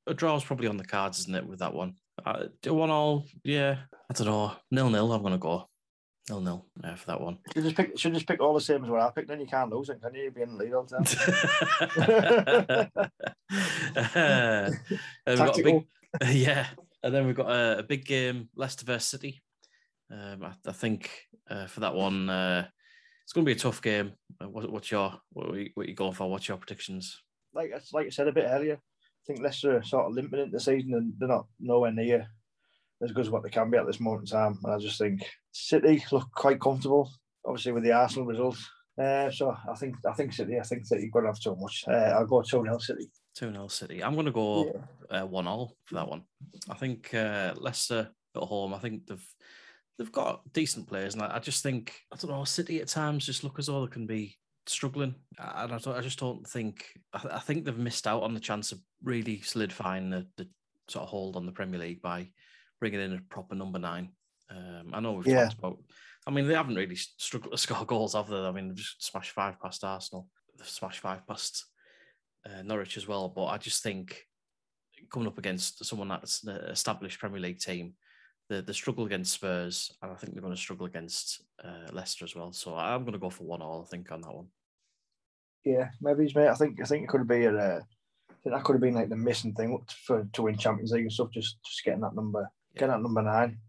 a, 0.07 0.13
draw 0.15 0.35
is 0.35 0.43
probably 0.43 0.67
on 0.67 0.77
the 0.77 0.83
cards, 0.83 1.19
isn't 1.19 1.35
it, 1.35 1.45
with 1.45 1.59
that 1.59 1.73
one? 1.73 1.93
Uh, 2.25 2.45
one 2.65 2.89
all, 2.89 3.25
yeah. 3.43 3.77
I 4.09 4.13
don't 4.13 4.27
know. 4.27 4.53
Nil 4.71 4.89
nil. 4.89 5.13
I'm 5.13 5.21
going 5.21 5.33
to 5.33 5.37
go 5.37 5.65
nil 6.27 6.41
nil 6.41 6.65
uh, 6.83 6.95
for 6.95 7.05
that 7.07 7.21
one. 7.21 7.37
Should 7.53 7.63
just 7.63 7.75
pick. 7.75 7.97
Should 7.97 8.15
just 8.15 8.27
pick 8.27 8.41
all 8.41 8.55
the 8.55 8.61
same 8.61 8.83
as 8.83 8.89
what 8.89 9.01
I 9.01 9.11
picked. 9.11 9.27
Then 9.27 9.39
you 9.39 9.45
can't 9.45 9.71
lose 9.71 9.89
it. 9.89 10.01
Can 10.01 10.15
you? 10.15 10.23
You'll 10.23 10.33
Be 10.33 10.41
in 10.41 10.57
the 10.57 10.63
lead 10.63 10.73
all 10.73 10.83
the 10.83 12.89
time. 12.89 13.11
Uh, 13.95 14.69
we've 15.25 15.37
got 15.37 15.49
a 15.49 15.51
Tactical. 15.53 15.85
big, 16.19 16.29
yeah, 16.35 16.67
and 17.03 17.13
then 17.13 17.25
we've 17.25 17.35
got 17.35 17.49
a, 17.49 17.79
a 17.79 17.83
big 17.83 18.05
game, 18.05 18.47
Leicester 18.55 18.85
versus 18.85 19.09
City. 19.09 19.41
Um, 20.11 20.43
I, 20.43 20.51
I 20.67 20.71
think 20.71 21.09
uh, 21.49 21.65
for 21.65 21.79
that 21.79 21.95
one, 21.95 22.29
uh, 22.29 22.67
it's 23.23 23.33
going 23.33 23.43
to 23.43 23.49
be 23.49 23.57
a 23.57 23.59
tough 23.59 23.81
game. 23.81 24.11
Uh, 24.39 24.47
what, 24.47 24.71
what's 24.71 24.91
your 24.91 25.19
what 25.33 25.49
are, 25.49 25.57
you, 25.57 25.71
what 25.73 25.87
are 25.87 25.89
you 25.89 25.95
going 25.95 26.13
for? 26.13 26.29
What's 26.29 26.47
your 26.47 26.57
predictions? 26.57 27.19
Like 27.53 27.71
like 27.93 28.07
I 28.07 28.09
said 28.09 28.27
a 28.27 28.31
bit 28.33 28.45
earlier, 28.47 28.75
I 28.75 29.23
think 29.27 29.41
Leicester 29.41 29.77
are 29.77 29.83
sort 29.83 30.05
of 30.07 30.13
limping 30.13 30.39
into 30.39 30.51
the 30.51 30.59
season 30.59 30.93
and 30.93 31.13
they're 31.17 31.27
not 31.27 31.47
nowhere 31.59 31.91
near 31.91 32.27
as 33.03 33.11
good 33.11 33.21
as 33.25 33.29
what 33.29 33.43
they 33.43 33.49
can 33.49 33.69
be 33.69 33.77
at 33.77 33.85
this 33.87 33.99
moment 33.99 34.29
in 34.29 34.37
time. 34.37 34.59
And 34.63 34.73
I 34.73 34.77
just 34.77 34.97
think 34.99 35.21
City 35.51 36.03
look 36.11 36.29
quite 36.35 36.59
comfortable, 36.59 37.09
obviously 37.45 37.71
with 37.71 37.83
the 37.83 37.91
Arsenal 37.93 38.25
results. 38.25 38.67
Uh, 39.01 39.31
so 39.31 39.55
I 39.69 39.75
think 39.75 39.95
I 40.07 40.13
think 40.13 40.33
City. 40.33 40.59
I 40.59 40.63
think 40.63 40.85
City 40.85 41.09
going 41.11 41.23
to 41.25 41.31
have 41.31 41.39
too 41.39 41.55
much. 41.59 41.85
Uh, 41.87 41.91
I'll 41.91 42.25
go 42.25 42.41
two 42.41 42.63
0 42.63 42.77
City. 42.79 43.09
2 43.35 43.51
0 43.53 43.67
City. 43.67 44.03
I'm 44.03 44.13
going 44.15 44.25
to 44.25 44.31
go 44.33 44.65
Yeah. 45.11 45.21
uh, 45.21 45.25
one 45.25 45.47
all 45.47 45.77
for 45.85 45.95
that 45.95 46.09
one. 46.09 46.23
I 46.69 46.73
think 46.75 47.13
uh, 47.13 47.53
Leicester 47.57 48.09
at 48.35 48.43
home. 48.43 48.73
I 48.73 48.79
think 48.79 49.07
they've 49.07 49.25
they've 49.97 50.11
got 50.11 50.41
decent 50.51 50.87
players, 50.87 51.13
and 51.13 51.23
I, 51.23 51.37
I 51.37 51.39
just 51.39 51.63
think 51.63 51.93
I 52.11 52.17
don't 52.17 52.31
know. 52.31 52.43
City 52.43 52.81
at 52.81 52.89
times 52.89 53.25
just 53.25 53.45
look 53.45 53.57
as 53.57 53.67
though 53.67 53.85
they 53.85 53.91
can 53.91 54.05
be 54.05 54.35
struggling, 54.67 55.15
and 55.37 55.73
I, 55.73 55.77
don't, 55.77 55.97
I 55.97 56.01
just 56.01 56.19
don't 56.19 56.45
think. 56.47 56.85
I, 57.13 57.21
I 57.33 57.39
think 57.39 57.65
they've 57.65 57.77
missed 57.77 58.07
out 58.07 58.23
on 58.23 58.33
the 58.33 58.39
chance 58.39 58.71
of 58.71 58.79
really 59.03 59.41
solidifying 59.41 60.09
the, 60.09 60.27
the 60.37 60.47
sort 60.87 61.03
of 61.03 61.09
hold 61.09 61.35
on 61.35 61.45
the 61.45 61.51
Premier 61.51 61.79
League 61.79 62.01
by 62.01 62.29
bringing 62.79 63.01
in 63.01 63.13
a 63.13 63.21
proper 63.29 63.55
number 63.55 63.79
nine. 63.79 64.09
Um, 64.49 64.91
I 64.93 64.99
know 64.99 65.13
we've 65.13 65.27
Yeah. 65.27 65.45
talked 65.45 65.59
about. 65.59 65.77
I 66.27 66.31
mean, 66.31 66.47
they 66.47 66.53
haven't 66.53 66.75
really 66.75 66.95
struggled 66.95 67.51
to 67.51 67.57
score 67.57 67.85
goals, 67.85 68.13
have 68.13 68.27
they? 68.27 68.37
I 68.37 68.51
mean, 68.51 68.67
they've 68.69 68.77
just 68.77 69.03
smashed 69.03 69.31
five 69.31 69.59
past 69.59 69.83
Arsenal. 69.83 70.27
They've 70.57 70.67
smashed 70.67 70.99
five 70.99 71.25
past 71.27 71.65
uh, 72.45 72.61
Norwich 72.63 72.97
as 72.97 73.07
well. 73.07 73.29
But 73.29 73.45
I 73.45 73.57
just 73.57 73.83
think 73.83 74.23
coming 75.11 75.27
up 75.27 75.37
against 75.37 75.83
someone 75.85 76.09
that's 76.09 76.43
an 76.43 76.55
established 76.69 77.19
Premier 77.19 77.39
League 77.39 77.59
team, 77.59 77.93
the 78.49 78.61
the 78.61 78.73
struggle 78.73 79.05
against 79.05 79.33
Spurs, 79.33 79.91
and 80.01 80.11
I 80.11 80.15
think 80.15 80.33
they're 80.33 80.41
going 80.41 80.53
to 80.55 80.59
struggle 80.59 80.87
against 80.87 81.41
uh, 81.63 81.91
Leicester 81.93 82.25
as 82.25 82.35
well. 82.35 82.51
So 82.51 82.75
I'm 82.75 83.01
going 83.01 83.13
to 83.13 83.19
go 83.19 83.29
for 83.29 83.43
one 83.45 83.61
all. 83.61 83.83
I 83.83 83.85
think 83.89 84.11
on 84.11 84.21
that 84.21 84.35
one. 84.35 84.47
Yeah, 85.63 85.89
maybe 86.01 86.23
he's 86.23 86.35
mate. 86.35 86.47
I 86.49 86.55
think 86.55 86.81
I 86.81 86.85
think 86.85 87.03
it 87.03 87.09
could 87.09 87.27
be 87.27 87.45
a. 87.45 87.55
Uh, 87.55 87.79
that 88.45 88.63
could 88.63 88.73
have 88.73 88.81
been 88.81 88.95
like 88.95 89.09
the 89.09 89.15
missing 89.15 89.53
thing 89.53 89.77
for 90.05 90.27
to 90.33 90.41
win 90.41 90.57
Champions 90.57 90.91
League 90.91 91.03
and 91.03 91.11
stuff. 91.13 91.31
Just 91.31 91.57
just 91.63 91.83
getting 91.83 92.01
that 92.01 92.15
number, 92.15 92.49
Yeah. 92.73 92.79
getting 92.79 92.93
that 92.95 93.01
number 93.01 93.21
nine. 93.21 93.59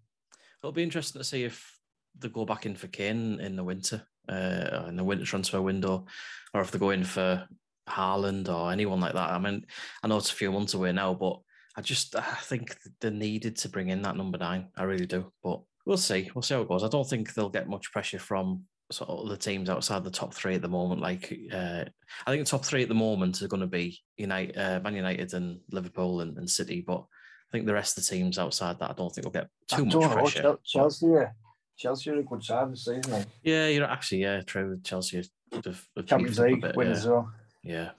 It'll 0.63 0.73
be 0.73 0.83
interesting 0.83 1.21
to 1.21 1.25
see 1.25 1.45
if 1.45 1.79
they 2.19 2.29
go 2.29 2.45
back 2.45 2.67
in 2.67 2.75
for 2.75 2.87
Kane 2.89 3.41
in 3.41 3.57
the 3.57 3.65
winter, 3.65 4.03
uh, 4.29 4.85
in 4.89 4.97
the 4.97 5.05
winter 5.05 5.25
transfer 5.25 5.61
window, 5.61 6.07
or 6.55 6.61
if 6.61 6.71
they 6.71 6.79
go 6.79 6.91
in 6.91 7.05
for 7.05 7.47
Haaland 7.89 8.49
or 8.49 8.71
anyone 8.71 9.01
like 9.01 9.15
that. 9.15 9.31
I 9.31 9.39
mean, 9.39 9.67
I 10.03 10.09
know 10.09 10.19
it's 10.19 10.31
a 10.31 10.35
few 10.35 10.53
months 10.53 10.75
away 10.75 10.93
now, 10.93 11.15
but 11.15 11.41
I 11.77 11.81
just 11.83 12.17
I 12.17 12.21
think 12.43 12.77
they 13.01 13.11
needed 13.11 13.57
to 13.57 13.69
bring 13.69 13.89
in 13.89 14.03
that 14.03 14.17
number 14.17 14.39
nine. 14.39 14.69
I 14.77 14.85
really 14.85 15.07
do, 15.07 15.33
but 15.43 15.61
we'll 15.87 15.97
see. 15.97 16.31
We'll 16.35 16.43
see 16.43 16.55
how 16.55 16.63
it 16.63 16.69
goes. 16.69 16.85
I 16.85 16.89
don't 16.89 17.09
think 17.09 17.35
they'll 17.35 17.49
get 17.49 17.69
much 17.69 17.93
pressure 17.93 18.19
from 18.19 18.63
sort 18.91 19.11
of 19.11 19.29
the 19.29 19.37
teams 19.37 19.71
outside 19.71 20.03
the 20.03 20.11
top 20.11 20.35
three 20.35 20.55
at 20.55 20.63
the 20.63 20.69
moment. 20.69 21.01
Like 21.01 21.33
uh, 21.53 21.85
I 22.27 22.31
think 22.31 22.45
the 22.45 22.51
top 22.51 22.65
three 22.65 22.83
at 22.83 22.89
the 22.89 22.95
moment 22.95 23.41
are 23.43 23.49
going 23.49 23.61
to 23.61 23.67
be 23.67 24.01
United, 24.17 24.59
uh, 24.59 24.81
Man 24.83 24.97
United, 24.97 25.35
and 25.35 25.61
Liverpool 25.71 26.21
and, 26.21 26.37
and 26.39 26.49
City, 26.49 26.85
but. 26.87 27.05
I 27.43 27.53
think 27.53 27.67
the 27.67 27.75
rest 27.75 27.99
of 27.99 28.05
the 28.05 28.11
teams 28.15 28.39
outside 28.39 28.79
that, 28.79 28.91
I 28.91 28.93
don't 28.93 29.13
think 29.13 29.25
will 29.25 29.33
get 29.33 29.49
too 29.67 29.85
much 29.85 29.95
know, 29.95 30.09
pressure. 30.09 30.41
Chel- 30.41 30.61
Chelsea, 30.65 31.07
yeah. 31.09 31.31
Chelsea 31.77 32.11
are 32.11 32.21
a 32.21 32.23
good 32.23 32.45
side 32.45 32.71
this 32.71 32.85
season. 32.85 33.11
Like. 33.11 33.27
Yeah, 33.43 33.67
you're 33.67 33.87
actually 33.87 34.23
yeah, 34.23 34.43
true. 34.43 34.79
Chelsea 34.85 35.17
have, 35.17 35.65
have 35.65 36.07
Champions 36.07 36.39
beefed 36.39 36.63
up 36.63 36.63
a 36.63 36.67
League 36.69 36.77
winners 36.77 36.99
as 36.99 37.05
yeah. 37.07 37.11
well. 37.11 37.33
Yeah. 37.65 37.91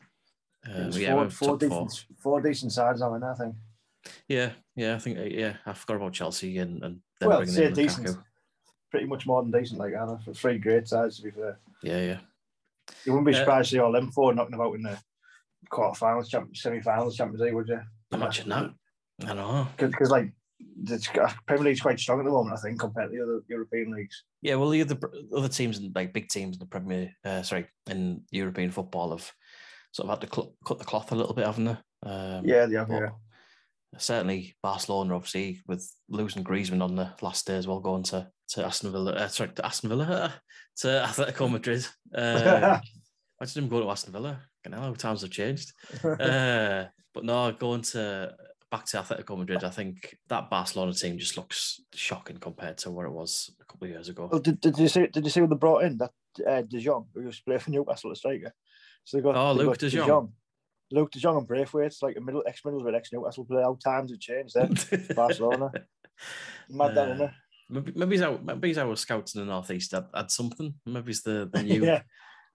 There's 0.65 0.97
yeah, 0.99 1.13
four, 1.13 1.29
four, 1.29 1.57
top 1.57 1.69
four. 1.69 1.85
decent, 1.85 2.05
four 2.19 2.41
decent 2.41 2.71
sides 2.71 3.01
now 3.01 3.13
in 3.15 3.21
there, 3.21 3.31
I 3.31 3.35
think. 3.35 3.55
Yeah, 4.27 4.51
yeah, 4.75 4.95
I 4.95 4.99
think 4.99 5.17
uh, 5.19 5.23
yeah, 5.23 5.57
I 5.65 5.73
forgot 5.73 5.97
about 5.97 6.13
Chelsea 6.13 6.57
and 6.59 6.83
and 6.83 6.99
then 7.19 7.29
Well, 7.29 7.37
bringing 7.39 7.55
say 7.55 7.65
in 7.67 7.73
decent. 7.73 8.07
Lukaku. 8.07 8.23
Pretty 8.91 9.05
much 9.05 9.25
more 9.25 9.41
than 9.41 9.51
decent, 9.51 9.79
like 9.79 9.93
Anna, 9.93 10.19
for 10.23 10.33
three 10.33 10.57
great 10.57 10.87
sides 10.87 11.17
to 11.17 11.23
be 11.23 11.31
fair. 11.31 11.57
Yeah, 11.81 12.01
yeah. 12.01 12.19
You 13.05 13.13
wouldn't 13.13 13.27
be 13.27 13.33
Uh, 13.33 13.37
surprised 13.37 13.69
to 13.69 13.75
see 13.75 13.79
all 13.79 13.91
them 13.91 14.11
four 14.11 14.33
knocking 14.33 14.53
about 14.55 14.75
in 14.75 14.83
the 14.83 14.97
quarterfinals, 15.71 16.29
champ- 16.29 16.55
semi-finals, 16.55 17.15
Champions 17.15 17.41
League, 17.41 17.53
would 17.53 17.67
you? 17.69 17.79
Imagine 18.11 18.49
that. 18.49 18.71
I 19.25 19.33
know. 19.33 19.67
Because 19.77 20.09
like 20.11 20.31
the 20.83 21.33
Premier 21.47 21.65
League's 21.65 21.81
quite 21.81 21.99
strong 21.99 22.19
at 22.19 22.25
the 22.25 22.31
moment, 22.31 22.57
I 22.57 22.61
think, 22.61 22.79
compared 22.79 23.11
to 23.11 23.17
the 23.17 23.23
other 23.23 23.41
European 23.47 23.91
leagues. 23.93 24.23
Yeah, 24.41 24.55
well, 24.55 24.69
the 24.69 24.81
other 24.81 24.97
other 25.35 25.47
teams, 25.47 25.77
and 25.77 25.95
like 25.95 26.11
big 26.13 26.27
teams 26.27 26.55
in 26.57 26.59
the 26.59 26.65
Premier, 26.65 27.13
uh, 27.23 27.43
sorry, 27.43 27.67
in 27.89 28.23
European 28.31 28.71
football 28.71 29.11
have 29.11 29.31
sort 29.91 30.09
of 30.09 30.19
had 30.19 30.27
to 30.27 30.33
cl- 30.35 30.55
cut 30.65 30.79
the 30.79 30.85
cloth 30.85 31.11
a 31.11 31.15
little 31.15 31.33
bit, 31.33 31.45
haven't 31.45 31.65
they? 31.65 32.09
Um, 32.09 32.45
Yeah, 32.45 32.65
they 32.65 32.75
have, 32.75 32.89
yeah. 32.89 33.09
Certainly, 33.97 34.55
Barcelona, 34.63 35.15
obviously, 35.15 35.59
with 35.67 35.89
losing 36.07 36.43
Griezmann 36.45 36.81
on 36.81 36.95
the 36.95 37.13
last 37.21 37.45
day 37.45 37.57
as 37.57 37.67
well, 37.67 37.79
going 37.81 38.03
to 38.03 38.29
to 38.49 38.65
Aston 38.65 38.91
Villa, 38.91 39.13
uh, 39.13 39.27
sorry, 39.27 39.51
to 39.51 39.65
Aston 39.65 39.89
Villa, 39.89 40.33
to 40.77 40.87
Atletico 40.87 41.51
Madrid. 41.51 41.85
Uh, 42.13 42.79
imagine 43.39 43.63
him 43.63 43.69
going 43.69 43.83
to 43.83 43.89
Aston 43.89 44.13
Villa. 44.13 44.41
You 44.65 44.71
know, 44.71 44.93
times 44.95 45.21
have 45.21 45.31
changed. 45.31 45.73
Uh, 46.03 46.85
but 47.13 47.25
no, 47.25 47.51
going 47.51 47.81
to 47.81 48.33
back 48.71 48.85
to 48.85 48.97
Atletico 48.97 49.37
Madrid, 49.37 49.63
I 49.63 49.69
think 49.69 50.17
that 50.29 50.49
Barcelona 50.49 50.93
team 50.93 51.17
just 51.17 51.35
looks 51.35 51.81
shocking 51.93 52.37
compared 52.37 52.77
to 52.79 52.91
where 52.91 53.05
it 53.05 53.11
was 53.11 53.51
a 53.59 53.65
couple 53.65 53.85
of 53.85 53.91
years 53.91 54.07
ago. 54.07 54.29
well, 54.31 54.39
did, 54.39 54.61
did 54.61 54.77
you 54.79 54.87
see? 54.87 55.07
Did 55.07 55.25
you 55.25 55.29
see 55.29 55.41
what 55.41 55.49
they 55.49 55.55
brought 55.57 55.83
in? 55.83 55.97
That 55.97 56.11
uh, 56.47 56.61
De 56.61 56.79
Jong, 56.79 57.07
who 57.13 57.23
was 57.23 57.41
playing 57.41 57.59
for 57.59 57.71
Newcastle, 57.71 58.11
a 58.11 58.15
striker. 58.15 58.53
So 59.03 59.17
they 59.17 59.23
got 59.23 59.35
Oh, 59.35 59.53
they 59.53 59.63
Luke 59.63 59.77
got 59.77 59.79
De 59.79 59.89
Jong. 59.89 60.33
Luuk 60.93 61.11
De 61.11 61.19
Jong 61.19 61.37
and 61.37 61.47
Braithwaite, 61.47 61.95
like 62.01 62.17
a 62.17 62.21
middle 62.21 62.43
ex 62.45 62.61
middlesbrough 62.61 62.95
ex 62.95 63.11
Newcastle 63.13 63.45
player. 63.45 63.63
How 63.63 63.77
times 63.81 64.11
have 64.11 64.19
changed 64.19 64.55
there. 64.55 64.69
Barcelona. 65.15 65.71
Mad 66.69 66.97
Uh? 66.97 67.29
Maybe, 67.69 67.93
maybe 67.95 68.15
he's 68.15 68.21
out. 68.21 68.43
Maybe 68.43 68.67
he's 68.67 68.77
our 68.77 68.95
scouts 68.97 69.33
in 69.35 69.41
the 69.41 69.47
northeast 69.47 69.93
had, 69.93 70.07
had 70.13 70.29
something. 70.29 70.73
Maybe 70.85 71.11
it's 71.11 71.21
the, 71.21 71.49
the 71.51 71.63
new 71.63 71.85
yeah, 71.85 72.01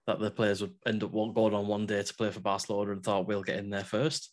that 0.05 0.19
the 0.19 0.29
players 0.29 0.61
would 0.61 0.75
end 0.85 1.03
up 1.03 1.11
going 1.11 1.55
on 1.55 1.67
one 1.67 1.87
day 1.87 2.03
to 2.03 2.13
play 2.13 2.29
for 2.29 2.39
Barcelona 2.39 2.91
and 2.91 3.03
thought 3.03 3.27
we'll 3.27 3.41
get 3.41 3.57
in 3.57 3.71
there 3.71 3.83
first. 3.83 4.31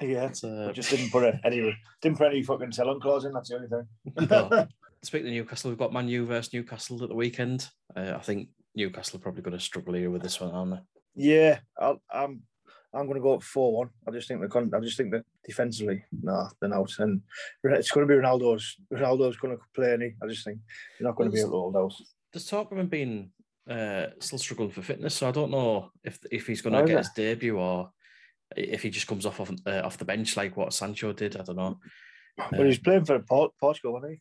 yeah. 0.00 0.26
It's, 0.26 0.44
uh, 0.44 0.70
just 0.74 0.90
didn't 0.90 1.10
put 1.10 1.24
a, 1.24 1.40
any 1.44 1.74
didn't 2.02 2.18
put 2.18 2.26
any 2.26 2.42
fucking 2.42 2.72
selling 2.72 3.00
clause 3.00 3.24
in. 3.24 3.32
That's 3.32 3.48
the 3.48 3.56
only 3.56 3.68
thing. 3.68 4.28
no. 4.28 4.66
Speaking 5.02 5.28
of 5.28 5.34
Newcastle, 5.34 5.70
we've 5.70 5.78
got 5.78 5.92
Man 5.92 6.08
U 6.08 6.24
versus 6.24 6.52
Newcastle 6.52 7.02
at 7.02 7.08
the 7.08 7.14
weekend. 7.14 7.68
Uh, 7.94 8.12
I 8.16 8.20
think 8.20 8.48
Newcastle 8.74 9.18
are 9.18 9.22
probably 9.22 9.42
going 9.42 9.56
to 9.56 9.62
struggle 9.62 9.94
here 9.94 10.10
with 10.10 10.22
this 10.22 10.40
one, 10.40 10.50
aren't 10.50 10.80
Yeah, 11.14 11.58
I'll, 11.78 12.00
I'm 12.10 12.42
I'm 12.92 13.06
going 13.06 13.16
to 13.16 13.22
go 13.22 13.34
up 13.34 13.42
four 13.42 13.76
one. 13.76 13.90
I 14.06 14.12
just 14.12 14.28
think 14.28 14.40
the 14.40 14.48
con- 14.48 14.72
I 14.74 14.80
just 14.80 14.96
think 14.96 15.12
that 15.12 15.24
defensively, 15.44 16.04
nah, 16.22 16.48
they're 16.60 16.74
out, 16.74 16.92
and 16.98 17.20
it's 17.64 17.90
going 17.90 18.06
to 18.06 18.12
be 18.14 18.20
Ronaldo's. 18.20 18.76
Ronaldo's 18.92 19.36
going 19.36 19.56
to 19.56 19.62
play 19.74 19.92
any. 19.92 20.14
I 20.22 20.26
just 20.28 20.44
think 20.44 20.58
you're 20.98 21.08
not 21.08 21.16
going 21.16 21.30
to 21.30 21.34
be 21.34 21.40
able 21.40 21.50
to 21.50 21.56
hold 21.56 21.76
out. 21.76 21.94
There's 22.32 22.46
talk 22.46 22.70
of 22.72 22.78
him 22.78 22.86
being 22.88 23.30
uh, 23.68 24.06
still 24.20 24.38
struggling 24.38 24.70
for 24.70 24.82
fitness, 24.82 25.14
so 25.14 25.28
I 25.28 25.32
don't 25.32 25.50
know 25.50 25.90
if 26.02 26.18
if 26.30 26.46
he's 26.46 26.62
going 26.62 26.74
to 26.74 26.82
Oh, 26.82 26.86
get 26.86 26.98
his 26.98 27.10
debut 27.10 27.56
or 27.56 27.90
if 28.56 28.82
he 28.82 28.90
just 28.90 29.06
comes 29.06 29.26
off 29.26 29.40
of, 29.40 29.50
uh, 29.66 29.82
off 29.84 29.98
the 29.98 30.04
bench 30.04 30.36
like 30.36 30.56
what 30.56 30.72
Sancho 30.72 31.12
did. 31.12 31.36
I 31.36 31.42
don't 31.42 31.56
know. 31.56 31.78
But 32.50 32.66
he's 32.66 32.78
playing 32.78 33.04
for 33.04 33.18
Port- 33.20 33.52
Portugal, 33.60 33.94
wasn't 33.94 34.12
he? 34.12 34.20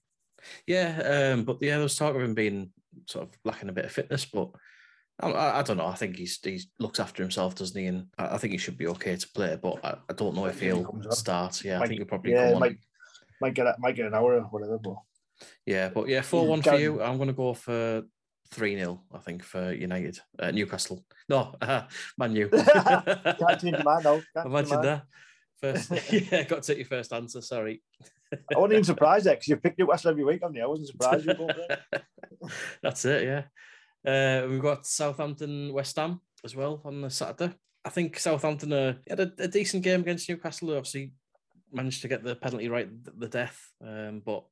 Yeah, 0.67 1.33
um, 1.33 1.43
but 1.43 1.57
yeah, 1.61 1.75
there 1.75 1.83
was 1.83 1.95
talk 1.95 2.15
of 2.15 2.21
him 2.21 2.33
being 2.33 2.71
sort 3.07 3.27
of 3.27 3.37
lacking 3.43 3.69
a 3.69 3.73
bit 3.73 3.85
of 3.85 3.91
fitness, 3.91 4.25
but 4.25 4.49
I, 5.19 5.59
I, 5.59 5.61
don't 5.61 5.77
know. 5.77 5.85
I 5.85 5.95
think 5.95 6.17
he's 6.17 6.39
he 6.43 6.59
looks 6.79 6.99
after 6.99 7.21
himself, 7.21 7.55
doesn't 7.55 7.79
he? 7.79 7.87
And 7.87 8.07
I, 8.17 8.35
I 8.35 8.37
think 8.37 8.51
he 8.51 8.57
should 8.57 8.77
be 8.77 8.87
okay 8.87 9.15
to 9.15 9.29
play, 9.29 9.57
but 9.61 9.83
I, 9.83 9.95
I 10.09 10.13
don't 10.13 10.35
know 10.35 10.45
if 10.45 10.59
he'll 10.59 11.01
start. 11.11 11.63
Yeah, 11.63 11.79
I 11.79 11.87
think 11.87 11.99
he'll 11.99 12.07
probably 12.07 12.31
Yeah, 12.31 12.45
come 12.45 12.55
on. 12.55 12.59
might 12.59 12.77
might 13.41 13.53
get 13.53 13.67
a, 13.67 13.75
might 13.79 13.95
get 13.95 14.07
an 14.07 14.15
hour 14.15 14.35
or 14.35 14.41
whatever. 14.43 14.79
But 14.79 14.95
Yeah, 15.65 15.89
but 15.89 16.07
yeah, 16.07 16.21
four 16.21 16.47
one 16.47 16.61
for 16.61 16.75
you. 16.75 17.01
I'm 17.01 17.17
going 17.17 17.27
to 17.27 17.33
go 17.33 17.53
for 17.53 18.03
three 18.51 18.75
0 18.75 19.01
I 19.13 19.17
think 19.19 19.43
for 19.43 19.71
United, 19.71 20.19
uh, 20.39 20.51
Newcastle. 20.51 21.03
No, 21.29 21.55
uh, 21.61 21.83
Man 22.17 22.35
U. 22.35 22.49
can't 22.49 23.59
change 23.59 23.75
your 23.75 23.83
mind 23.83 24.03
now. 24.03 24.21
Can't 24.35 24.47
Imagine 24.47 24.81
that. 24.81 25.03
First, 25.61 25.91
yeah, 26.11 26.43
got 26.43 26.63
to 26.63 26.67
take 26.67 26.79
your 26.79 26.87
first 26.87 27.13
answer. 27.13 27.41
Sorry. 27.41 27.81
I 28.33 28.57
wasn't 28.57 28.73
even 28.73 28.83
surprised 28.83 29.25
there 29.25 29.35
because 29.35 29.47
you 29.47 29.57
picked 29.57 29.79
Newcastle 29.79 30.11
every 30.11 30.25
week, 30.25 30.41
haven't 30.41 30.55
you? 30.55 30.63
I 30.63 30.67
wasn't 30.67 30.89
surprised. 30.89 31.25
You 31.25 31.35
both. 31.35 31.55
That's 32.81 33.05
it, 33.05 33.23
yeah. 33.23 33.43
Uh, 34.05 34.47
we've 34.49 34.61
got 34.61 34.85
Southampton 34.85 35.73
West 35.73 35.95
Ham 35.95 36.19
as 36.43 36.55
well 36.55 36.81
on 36.83 37.01
the 37.01 37.09
Saturday. 37.09 37.53
I 37.85 37.89
think 37.89 38.19
Southampton 38.19 38.73
uh, 38.73 38.93
had 39.07 39.19
a, 39.19 39.31
a 39.39 39.47
decent 39.47 39.83
game 39.83 40.01
against 40.01 40.29
Newcastle. 40.29 40.69
They 40.69 40.77
Obviously, 40.77 41.13
managed 41.71 42.01
to 42.01 42.07
get 42.07 42.23
the 42.23 42.35
penalty 42.35 42.69
right, 42.69 42.87
th- 42.87 43.17
the 43.17 43.27
death. 43.27 43.59
Um, 43.85 44.21
but 44.25 44.43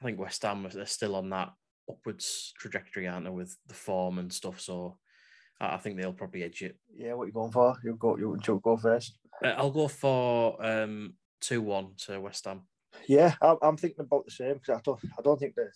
I 0.00 0.04
think 0.04 0.18
West 0.18 0.42
Ham 0.42 0.66
are 0.66 0.86
still 0.86 1.16
on 1.16 1.30
that 1.30 1.52
upwards 1.88 2.52
trajectory, 2.58 3.06
aren't 3.06 3.24
they, 3.24 3.30
with 3.30 3.56
the 3.66 3.74
form 3.74 4.18
and 4.18 4.32
stuff. 4.32 4.60
So 4.60 4.98
I 5.60 5.76
think 5.76 5.96
they'll 5.96 6.12
probably 6.12 6.42
edge 6.42 6.62
it. 6.62 6.76
yeah, 6.94 7.14
what 7.14 7.24
are 7.24 7.26
you 7.26 7.32
going 7.32 7.52
for? 7.52 7.76
You'll 7.84 7.96
go. 7.96 8.16
You 8.16 8.36
you 8.46 8.60
go 8.62 8.76
first. 8.76 9.18
Uh, 9.44 9.48
I'll 9.48 9.70
go 9.70 9.88
for 9.88 10.64
um, 10.64 11.14
two 11.40 11.62
one 11.62 11.94
to 12.06 12.20
West 12.20 12.44
Ham. 12.46 12.62
Yeah, 13.06 13.34
I'm, 13.40 13.56
I'm 13.62 13.76
thinking 13.76 14.04
about 14.04 14.24
the 14.24 14.30
same 14.32 14.54
because 14.54 14.78
I 14.78 14.80
don't, 14.84 15.00
I 15.18 15.22
don't 15.22 15.38
think 15.38 15.54
they're, 15.54 15.64
they're 15.64 15.72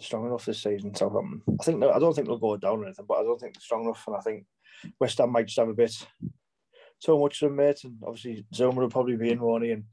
strong 0.00 0.26
enough 0.26 0.44
this 0.44 0.62
season. 0.62 0.94
Southampton. 0.94 1.42
I 1.60 1.64
think 1.64 1.84
I 1.84 1.98
don't 1.98 2.14
think 2.14 2.26
they'll 2.26 2.38
go 2.38 2.56
down 2.56 2.80
or 2.80 2.84
anything, 2.86 3.06
but 3.08 3.18
I 3.18 3.22
don't 3.22 3.38
think 3.38 3.54
they're 3.54 3.60
strong 3.60 3.84
enough, 3.84 4.04
and 4.06 4.16
I 4.16 4.20
think 4.20 4.46
West 5.00 5.18
Ham 5.18 5.30
might 5.30 5.46
just 5.46 5.58
have 5.58 5.68
a 5.68 5.74
bit 5.74 5.94
too 7.00 7.18
much 7.18 7.42
of 7.42 7.48
them, 7.48 7.56
mate. 7.56 7.80
And 7.84 7.96
obviously 8.06 8.46
Zouma 8.54 8.74
will 8.76 8.88
probably 8.88 9.16
be 9.16 9.30
in, 9.30 9.40
won't 9.40 9.64
he? 9.64 9.72
And 9.72 9.84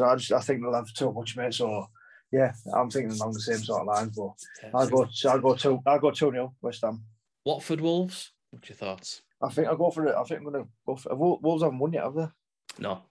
I 0.00 0.16
just 0.16 0.32
I 0.32 0.40
think 0.40 0.62
they'll 0.62 0.74
have 0.74 0.92
too 0.92 1.12
much, 1.12 1.36
mate. 1.36 1.54
So 1.54 1.86
yeah, 2.30 2.52
I'm 2.74 2.90
thinking 2.90 3.12
along 3.12 3.32
the 3.32 3.40
same 3.40 3.58
sort 3.58 3.82
of 3.82 3.86
lines. 3.88 4.16
But 4.16 4.32
I'll 4.74 4.88
go, 4.88 5.06
I'll 5.28 5.40
go 5.40 5.54
two, 5.54 5.80
I'll 5.86 5.98
go 5.98 6.10
two 6.10 6.32
nil 6.32 6.54
West 6.62 6.82
Ham. 6.82 7.04
Watford 7.44 7.80
Wolves. 7.80 8.32
What's 8.50 8.68
your 8.68 8.76
thoughts? 8.76 9.22
I 9.42 9.48
think 9.48 9.66
I'll 9.66 9.76
go 9.76 9.90
for 9.90 10.06
it. 10.06 10.14
I 10.14 10.22
think 10.24 10.40
I'm 10.40 10.52
gonna 10.52 10.66
go 10.86 10.96
for 10.96 11.14
Wolves. 11.14 11.62
Haven't 11.62 11.78
won 11.78 11.92
yet, 11.92 12.04
have 12.04 12.14
they? 12.14 12.28
No. 12.78 13.02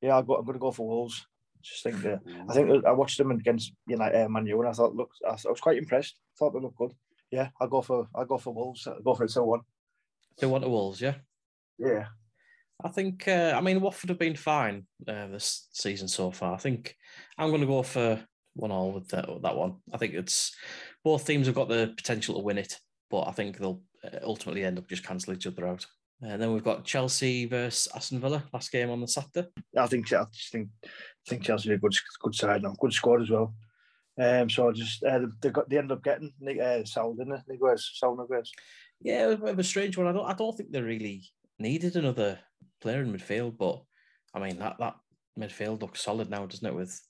Yeah, 0.00 0.16
I'll 0.16 0.22
go, 0.22 0.36
I'm 0.36 0.44
gonna 0.44 0.58
go 0.58 0.70
for 0.70 0.86
Wolves. 0.86 1.26
Just 1.62 1.82
think 1.82 2.02
that 2.02 2.20
I 2.48 2.52
think 2.52 2.84
I 2.84 2.92
watched 2.92 3.18
them 3.18 3.30
against 3.30 3.72
United, 3.86 4.24
uh, 4.24 4.28
Man 4.28 4.46
U, 4.46 4.60
and 4.60 4.68
I 4.68 4.72
thought, 4.72 4.94
look, 4.94 5.10
I, 5.26 5.32
was 5.32 5.60
quite 5.60 5.78
impressed. 5.78 6.16
Thought 6.38 6.54
they 6.54 6.60
looked 6.60 6.78
good. 6.78 6.92
Yeah, 7.30 7.48
I'll 7.60 7.68
go 7.68 7.82
for 7.82 8.08
I'll 8.14 8.24
go 8.24 8.38
for 8.38 8.54
Wolves. 8.54 8.86
I'll 8.86 9.02
go 9.02 9.14
for 9.14 9.24
a 9.24 9.28
two 9.28 9.42
one. 9.42 9.60
Two 10.38 10.48
one 10.48 10.62
to 10.62 10.68
Wolves. 10.68 11.00
Yeah. 11.00 11.14
Yeah, 11.78 12.06
I 12.84 12.88
think, 12.90 13.26
uh, 13.26 13.54
I 13.56 13.60
mean, 13.60 13.80
Watford 13.80 14.10
have 14.10 14.18
been 14.18 14.36
fine 14.36 14.86
uh, 15.06 15.26
this 15.26 15.68
season 15.72 16.06
so 16.06 16.30
far. 16.30 16.54
I 16.54 16.58
think 16.58 16.94
I'm 17.36 17.48
going 17.48 17.60
to 17.60 17.66
go 17.66 17.82
for 17.82 18.20
one 18.54 18.70
all 18.70 18.92
with 18.92 19.08
that, 19.08 19.26
that 19.42 19.56
one. 19.56 19.76
I 19.92 19.96
think 19.96 20.14
it's 20.14 20.54
both 21.02 21.26
teams 21.26 21.46
have 21.46 21.56
got 21.56 21.68
the 21.68 21.92
potential 21.96 22.36
to 22.36 22.42
win 22.42 22.58
it, 22.58 22.78
but 23.10 23.22
I 23.22 23.32
think 23.32 23.58
they'll 23.58 23.82
uh, 24.04 24.18
ultimately 24.22 24.64
end 24.64 24.78
up 24.78 24.88
just 24.88 25.04
cancel 25.04 25.32
each 25.32 25.46
other 25.46 25.66
out. 25.66 25.86
And 26.20 26.42
then 26.42 26.52
we've 26.52 26.64
got 26.64 26.84
Chelsea 26.84 27.46
versus 27.46 27.88
Aston 27.94 28.18
Villa, 28.20 28.42
last 28.52 28.72
game 28.72 28.90
on 28.90 29.00
the 29.00 29.06
Saturday. 29.06 29.48
I 29.76 29.86
think 29.86 30.12
I 30.12 30.24
just 30.32 30.50
think 30.50 30.68
I 30.84 30.88
think 31.28 31.44
Chelsea 31.44 31.70
are 31.70 31.74
a 31.74 31.78
good 31.78 31.94
good 32.20 32.34
side 32.34 32.62
now, 32.62 32.74
good 32.80 32.92
squad 32.92 33.22
as 33.22 33.30
well. 33.30 33.54
Um, 34.20 34.50
so 34.50 34.68
I 34.68 34.72
just 34.72 35.04
uh, 35.04 35.20
they, 35.40 35.50
got 35.50 35.68
they 35.70 35.78
ended 35.78 35.92
up 35.96 36.02
getting 36.02 36.32
uh, 36.60 36.84
Saul, 36.84 37.14
didn't 37.14 37.40
they? 37.46 37.56
Niguez, 37.56 37.82
Niguez. 38.02 38.48
Yeah, 39.00 39.24
it 39.24 39.26
was 39.28 39.36
a 39.36 39.38
bit 39.38 39.50
of 39.50 39.58
a 39.60 39.64
strange 39.64 39.96
one. 39.96 40.08
I 40.08 40.12
don't, 40.12 40.28
I 40.28 40.34
don't 40.34 40.56
think 40.56 40.72
they 40.72 40.82
really 40.82 41.22
needed 41.60 41.94
another 41.94 42.40
player 42.80 43.00
in 43.02 43.12
midfield, 43.12 43.56
but 43.56 43.80
I 44.34 44.40
mean 44.40 44.58
that 44.58 44.76
that 44.80 44.96
midfield 45.38 45.82
looks 45.82 46.02
solid 46.02 46.30
now, 46.30 46.46
doesn't 46.46 46.66
it? 46.66 46.74
With 46.74 47.00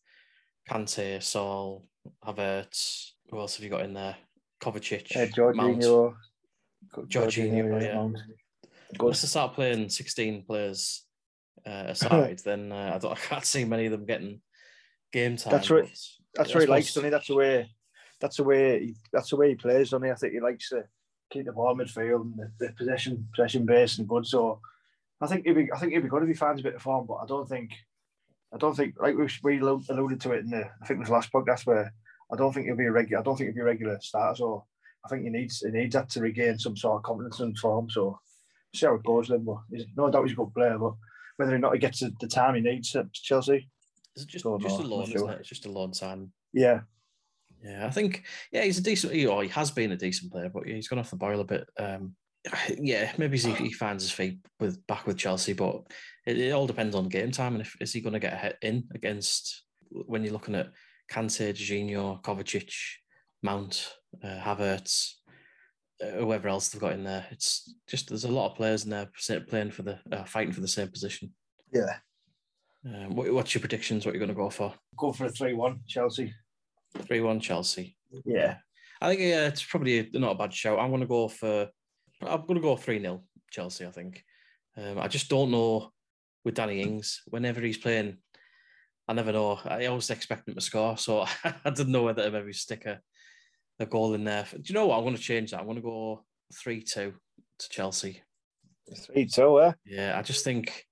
Kante, 0.68 1.22
Saul, 1.22 1.86
Havertz. 2.26 3.12
Who 3.30 3.38
else 3.38 3.56
have 3.56 3.64
you 3.64 3.70
got 3.70 3.84
in 3.84 3.94
there? 3.94 4.16
Kovacic, 4.60 5.16
Uh, 5.16 5.52
Mount. 5.54 5.80
Jorginho, 5.82 6.14
Jorginho, 7.08 7.82
yeah. 7.82 7.94
Mount. 7.94 8.18
Once 8.98 9.22
they 9.22 9.28
start 9.28 9.54
playing 9.54 9.88
16 9.88 10.44
players 10.44 11.04
uh, 11.66 11.84
aside, 11.88 12.40
then 12.44 12.72
uh, 12.72 12.92
I, 12.94 12.98
don't, 12.98 13.12
I 13.12 13.16
can't 13.16 13.44
see 13.44 13.64
many 13.64 13.86
of 13.86 13.92
them 13.92 14.06
getting 14.06 14.40
game 15.12 15.36
time. 15.36 15.52
That's 15.52 15.70
right. 15.70 15.88
That's 16.34 16.52
he 16.52 16.66
likes, 16.66 16.94
doesn't 16.94 17.04
he? 17.04 17.10
That's 17.10 17.26
the 17.26 17.34
way. 17.34 17.70
That's 18.20 18.36
the 18.36 18.44
way. 18.44 18.80
He, 18.80 18.94
that's 19.12 19.30
the 19.30 19.36
way 19.36 19.50
he 19.50 19.54
plays, 19.54 19.90
doesn't 19.90 20.04
he? 20.04 20.10
I 20.10 20.14
think 20.14 20.32
he 20.32 20.40
likes 20.40 20.68
to 20.70 20.84
keep 21.30 21.46
the 21.46 21.52
ball 21.52 21.76
midfield 21.76 22.22
and 22.22 22.34
the, 22.36 22.66
the 22.66 22.72
possession, 22.72 23.28
possession 23.34 23.66
base 23.66 23.98
and 23.98 24.08
good. 24.08 24.26
So, 24.26 24.60
I 25.20 25.26
think 25.26 25.46
he'd 25.46 25.54
be. 25.54 25.72
I 25.72 25.78
think 25.78 25.92
he'd 25.92 26.02
be 26.02 26.08
good 26.08 26.22
if 26.22 26.28
he 26.28 26.34
finds 26.34 26.60
a 26.60 26.64
bit 26.64 26.74
of 26.74 26.82
form. 26.82 27.06
But 27.06 27.16
I 27.16 27.26
don't 27.26 27.48
think. 27.48 27.72
I 28.52 28.56
don't 28.56 28.74
think 28.74 28.94
like 28.98 29.16
we, 29.16 29.28
we 29.42 29.58
alluded 29.58 30.20
to 30.20 30.32
it 30.32 30.44
in 30.44 30.50
the. 30.50 30.64
I 30.82 30.86
think 30.86 30.98
it 30.98 31.00
was 31.00 31.08
the 31.08 31.14
last 31.14 31.32
podcast 31.32 31.66
where 31.66 31.92
I 32.32 32.36
don't 32.36 32.52
think 32.52 32.66
he'll 32.66 32.76
be 32.76 32.86
a 32.86 32.92
regular. 32.92 33.20
I 33.20 33.24
don't 33.24 33.36
think 33.36 33.48
he'll 33.48 33.56
be 33.56 33.60
a 33.60 33.64
regular 33.64 33.98
starter. 34.00 34.36
So 34.36 34.64
I 35.04 35.08
think 35.08 35.24
he 35.24 35.30
needs 35.30 35.60
he 35.60 35.70
needs 35.70 35.94
that 35.94 36.10
to 36.10 36.20
regain 36.20 36.58
some 36.58 36.76
sort 36.76 36.96
of 36.96 37.02
confidence 37.02 37.40
and 37.40 37.58
form. 37.58 37.90
So 37.90 38.20
see 38.74 38.86
how 38.86 38.94
it 38.94 39.04
goes 39.04 39.28
then. 39.28 39.44
But 39.44 39.58
he's, 39.70 39.86
no 39.96 40.10
doubt 40.10 40.24
he's 40.24 40.32
a 40.32 40.36
good 40.36 40.54
player. 40.54 40.78
But 40.78 40.94
whether 41.36 41.54
or 41.54 41.58
not 41.58 41.74
he 41.74 41.78
gets 41.78 42.00
the, 42.00 42.26
time 42.26 42.54
he 42.54 42.60
needs 42.60 42.94
at 42.96 43.12
Chelsea, 43.12 43.68
Is 44.16 44.24
it 44.24 44.28
just 44.28 44.44
Don't 44.44 44.60
just 44.60 44.78
know, 44.78 44.86
a 44.86 44.88
loan, 44.88 45.00
not 45.00 45.14
isn't 45.14 45.30
it? 45.30 45.40
It's 45.40 45.48
just 45.48 45.66
a 45.66 45.72
loan 45.72 45.92
time. 45.92 46.32
Yeah, 46.52 46.80
Yeah, 47.62 47.86
I 47.86 47.90
think 47.90 48.24
yeah, 48.52 48.62
he's 48.62 48.78
a 48.78 48.82
decent. 48.82 49.12
He, 49.12 49.26
or 49.26 49.42
he 49.42 49.48
has 49.50 49.70
been 49.70 49.92
a 49.92 49.96
decent 49.96 50.32
player, 50.32 50.50
but 50.52 50.66
yeah, 50.66 50.74
he's 50.74 50.88
gone 50.88 50.98
off 50.98 51.10
the 51.10 51.16
boil 51.16 51.40
a 51.40 51.44
bit. 51.44 51.68
Um, 51.78 52.14
yeah, 52.78 53.12
maybe 53.18 53.38
he, 53.38 53.52
he 53.52 53.72
finds 53.72 54.02
his 54.04 54.12
feet 54.12 54.38
with 54.60 54.84
back 54.86 55.06
with 55.06 55.18
Chelsea, 55.18 55.52
but 55.52 55.82
it, 56.26 56.38
it 56.38 56.52
all 56.52 56.66
depends 56.66 56.94
on 56.94 57.08
game 57.08 57.30
time 57.30 57.54
and 57.54 57.62
if 57.62 57.76
is 57.80 57.92
he 57.92 58.00
going 58.00 58.12
to 58.12 58.18
get 58.18 58.34
a 58.34 58.36
hit 58.36 58.56
in 58.62 58.84
against 58.94 59.64
when 59.90 60.22
you're 60.22 60.32
looking 60.32 60.54
at 60.54 60.70
Kante, 61.10 61.52
Jorginho, 61.52 62.22
Kovacic, 62.22 62.74
Mount, 63.42 63.92
uh, 64.22 64.38
Havertz, 64.38 65.14
whoever 66.00 66.48
else 66.48 66.68
they've 66.68 66.80
got 66.80 66.92
in 66.92 67.04
there. 67.04 67.26
It's 67.30 67.74
just 67.86 68.08
there's 68.08 68.24
a 68.24 68.30
lot 68.30 68.50
of 68.50 68.56
players 68.56 68.84
in 68.84 68.90
there 68.90 69.08
playing 69.48 69.70
for 69.70 69.82
the 69.82 69.98
uh, 70.12 70.24
fighting 70.24 70.52
for 70.52 70.60
the 70.60 70.68
same 70.68 70.88
position. 70.88 71.32
yeah. 71.72 71.96
Um, 72.86 73.16
what, 73.16 73.32
what's 73.32 73.54
your 73.54 73.60
predictions? 73.60 74.06
What 74.06 74.14
you're 74.14 74.20
going 74.24 74.28
to 74.28 74.34
go 74.34 74.50
for? 74.50 74.72
Go 74.96 75.12
for 75.12 75.26
a 75.26 75.30
three-one 75.30 75.80
Chelsea. 75.88 76.32
Three 77.02 77.20
one 77.20 77.40
Chelsea. 77.40 77.96
Yeah, 78.24 78.58
I 79.00 79.08
think 79.08 79.20
yeah, 79.20 79.48
it's 79.48 79.64
probably 79.64 80.08
not 80.14 80.32
a 80.32 80.38
bad 80.38 80.54
show. 80.54 80.78
I'm 80.78 80.90
going 80.90 81.00
to 81.00 81.06
go 81.06 81.28
for 81.28 81.68
I'm 82.22 82.42
going 82.42 82.54
to 82.54 82.60
go 82.60 82.76
three 82.76 83.00
0 83.00 83.22
Chelsea. 83.50 83.84
I 83.84 83.90
think. 83.90 84.24
Um, 84.76 84.98
I 84.98 85.08
just 85.08 85.28
don't 85.28 85.50
know 85.50 85.90
with 86.44 86.54
Danny 86.54 86.80
Ings. 86.80 87.22
Whenever 87.26 87.60
he's 87.60 87.78
playing, 87.78 88.18
I 89.08 89.12
never 89.12 89.32
know. 89.32 89.58
I 89.64 89.86
always 89.86 90.10
expect 90.10 90.48
him 90.48 90.54
to 90.54 90.60
score, 90.60 90.96
so 90.96 91.26
I 91.44 91.70
didn't 91.70 91.92
know 91.92 92.04
whether 92.04 92.24
to 92.24 92.30
maybe 92.30 92.52
stick 92.52 92.86
a, 92.86 93.00
a 93.80 93.86
goal 93.86 94.14
in 94.14 94.24
there. 94.24 94.46
Do 94.52 94.60
you 94.64 94.74
know 94.74 94.86
what? 94.86 94.98
I'm 94.98 95.04
going 95.04 95.16
to 95.16 95.22
change 95.22 95.50
that. 95.50 95.60
I'm 95.60 95.66
going 95.66 95.76
to 95.76 95.82
go 95.82 96.24
three 96.54 96.82
two 96.82 97.14
to 97.58 97.68
Chelsea. 97.68 98.22
three-two. 99.06 99.62
Eh? 99.62 99.72
Yeah, 99.84 100.18
I 100.18 100.22
just 100.22 100.44
think, 100.44 100.84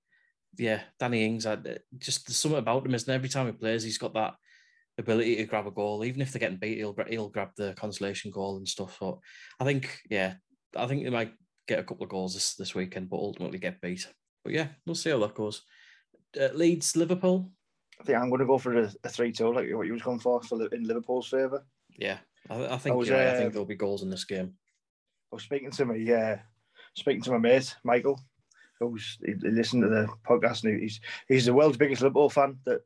yeah, 0.59 0.83
Danny 0.99 1.25
Ings. 1.25 1.47
I, 1.47 1.57
just 1.99 2.27
there's 2.27 2.37
something 2.37 2.59
about 2.59 2.87
him, 2.87 2.95
isn't? 2.95 3.13
Every 3.13 3.29
time 3.29 3.47
he 3.47 3.53
plays, 3.53 3.83
he's 3.83 3.99
got 3.99 4.15
that 4.15 4.35
ability 4.99 5.37
to 5.37 5.45
grab 5.45 5.67
a 5.67 5.71
goal. 5.71 6.05
Even 6.05 6.21
if 6.21 6.33
they're 6.33 6.41
getting 6.41 6.59
beat, 6.59 6.79
he'll 6.79 6.97
he'll 7.09 7.29
grab 7.29 7.51
the 7.57 7.75
consolation 7.75 8.31
goal 8.31 8.57
and 8.57 8.69
stuff. 8.69 8.97
So 8.99 9.21
I 9.61 9.65
think, 9.65 9.99
yeah, 10.11 10.35
I 10.77 10.87
think 10.87 11.05
they 11.05 11.11
might 11.11 11.33
get 11.69 11.79
a 11.79 11.85
couple 11.85 12.05
of 12.05 12.11
goals 12.11 12.35
this 12.35 12.55
this 12.55 12.75
weekend, 12.75 13.09
but 13.11 13.17
ultimately 13.17 13.59
get 13.59 13.81
beat. 13.81 14.07
But 14.45 14.55
yeah, 14.55 14.69
we'll 14.85 14.95
see 14.95 15.11
how 15.11 15.19
that 15.19 15.35
goes. 15.35 15.63
Uh, 16.41 16.49
Leeds, 16.55 16.97
Liverpool. 16.97 17.51
I 18.01 18.05
think 18.05 18.19
I'm 18.19 18.29
going 18.29 18.41
to 18.41 18.47
go 18.47 18.59
for 18.59 18.79
a, 18.79 18.93
a 19.05 19.09
three-two, 19.09 19.55
like 19.55 19.69
what 19.73 19.87
you 19.87 19.95
was 19.95 20.03
going 20.03 20.19
for, 20.19 20.43
for 20.43 20.67
in 20.67 20.87
Liverpool's 20.87 21.29
favour. 21.29 21.65
Yeah, 21.99 22.19
I, 22.51 22.75
I 22.75 22.79
think 22.79 22.97
was, 22.97 23.09
you're 23.09 23.17
right. 23.17 23.29
I 23.29 23.31
uh, 23.31 23.39
think 23.39 23.53
there'll 23.53 23.67
be 23.67 23.75
goals 23.75 24.03
in 24.03 24.11
this 24.11 24.25
game. 24.25 24.55
I 25.33 25.37
was 25.37 25.43
speaking 25.45 25.71
to 25.71 25.85
my 25.85 26.13
uh, 26.13 26.39
speaking 26.95 27.23
to 27.23 27.33
my 27.33 27.39
mate 27.39 27.75
Michael, 27.85 28.21
who's 28.79 29.19
he, 29.25 29.33
he 29.33 29.49
listened 29.51 29.83
to 29.83 29.89
the 29.89 30.09
podcast, 30.27 30.65
and 30.65 30.81
he's 30.81 31.01
he's 31.29 31.47
the 31.47 31.55
world's 31.55 31.77
biggest 31.77 32.03
Liverpool 32.03 32.31
fan 32.31 32.59
that, 32.65 32.83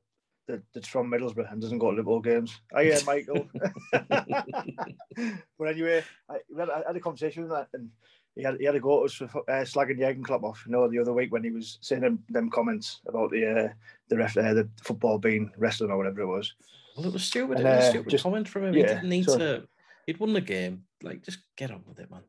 that 0.48 0.62
that's 0.74 0.88
from 0.88 1.10
Middlesbrough 1.10 1.52
and 1.52 1.60
doesn't 1.60 1.78
go 1.78 1.90
to 1.90 1.96
Liverpool 1.96 2.20
games. 2.20 2.60
Oh 2.74 2.80
yeah, 2.80 2.98
Michael. 3.06 3.48
but 3.92 5.68
anyway, 5.68 6.04
I, 6.28 6.38
had, 6.58 6.70
I 6.70 6.82
had 6.86 6.96
a 6.96 7.00
conversation 7.00 7.42
with 7.42 7.52
that, 7.52 7.68
and 7.74 7.90
he 8.36 8.42
had 8.42 8.56
he 8.58 8.64
had 8.64 8.76
a 8.76 8.80
go 8.80 9.00
at 9.00 9.06
us 9.06 9.14
for 9.14 9.24
uh, 9.26 9.64
slagging 9.64 9.98
Jurgen 9.98 10.24
Klopp 10.24 10.44
off. 10.44 10.64
You 10.66 10.72
know, 10.72 10.88
the 10.88 10.98
other 10.98 11.12
week 11.12 11.32
when 11.32 11.44
he 11.44 11.50
was 11.50 11.78
saying 11.80 12.02
them, 12.02 12.22
them 12.28 12.50
comments 12.50 13.00
about 13.06 13.30
the 13.30 13.46
uh, 13.46 13.68
the 14.08 14.16
ref, 14.16 14.36
uh, 14.36 14.54
the 14.54 14.68
football 14.82 15.18
being 15.18 15.50
wrestling 15.56 15.90
or 15.90 15.96
whatever 15.96 16.22
it 16.22 16.26
was. 16.26 16.54
Well, 17.00 17.08
it 17.08 17.12
was 17.14 17.24
stupid. 17.24 17.58
And, 17.58 17.66
it 17.66 17.70
was 17.70 17.84
a 17.84 17.88
uh, 17.88 17.90
stupid 17.90 18.10
just- 18.10 18.22
comment 18.22 18.48
from 18.48 18.64
him. 18.64 18.74
yeah, 18.74 18.80
he 18.80 18.94
didn't 18.94 19.08
need 19.08 19.24
so- 19.24 19.38
to. 19.38 19.68
He'd 20.06 20.18
won 20.18 20.32
the 20.32 20.40
game. 20.40 20.84
Like, 21.02 21.22
just 21.22 21.38
get 21.56 21.70
on 21.70 21.82
with 21.86 22.00
it, 22.00 22.10
man. 22.10 22.22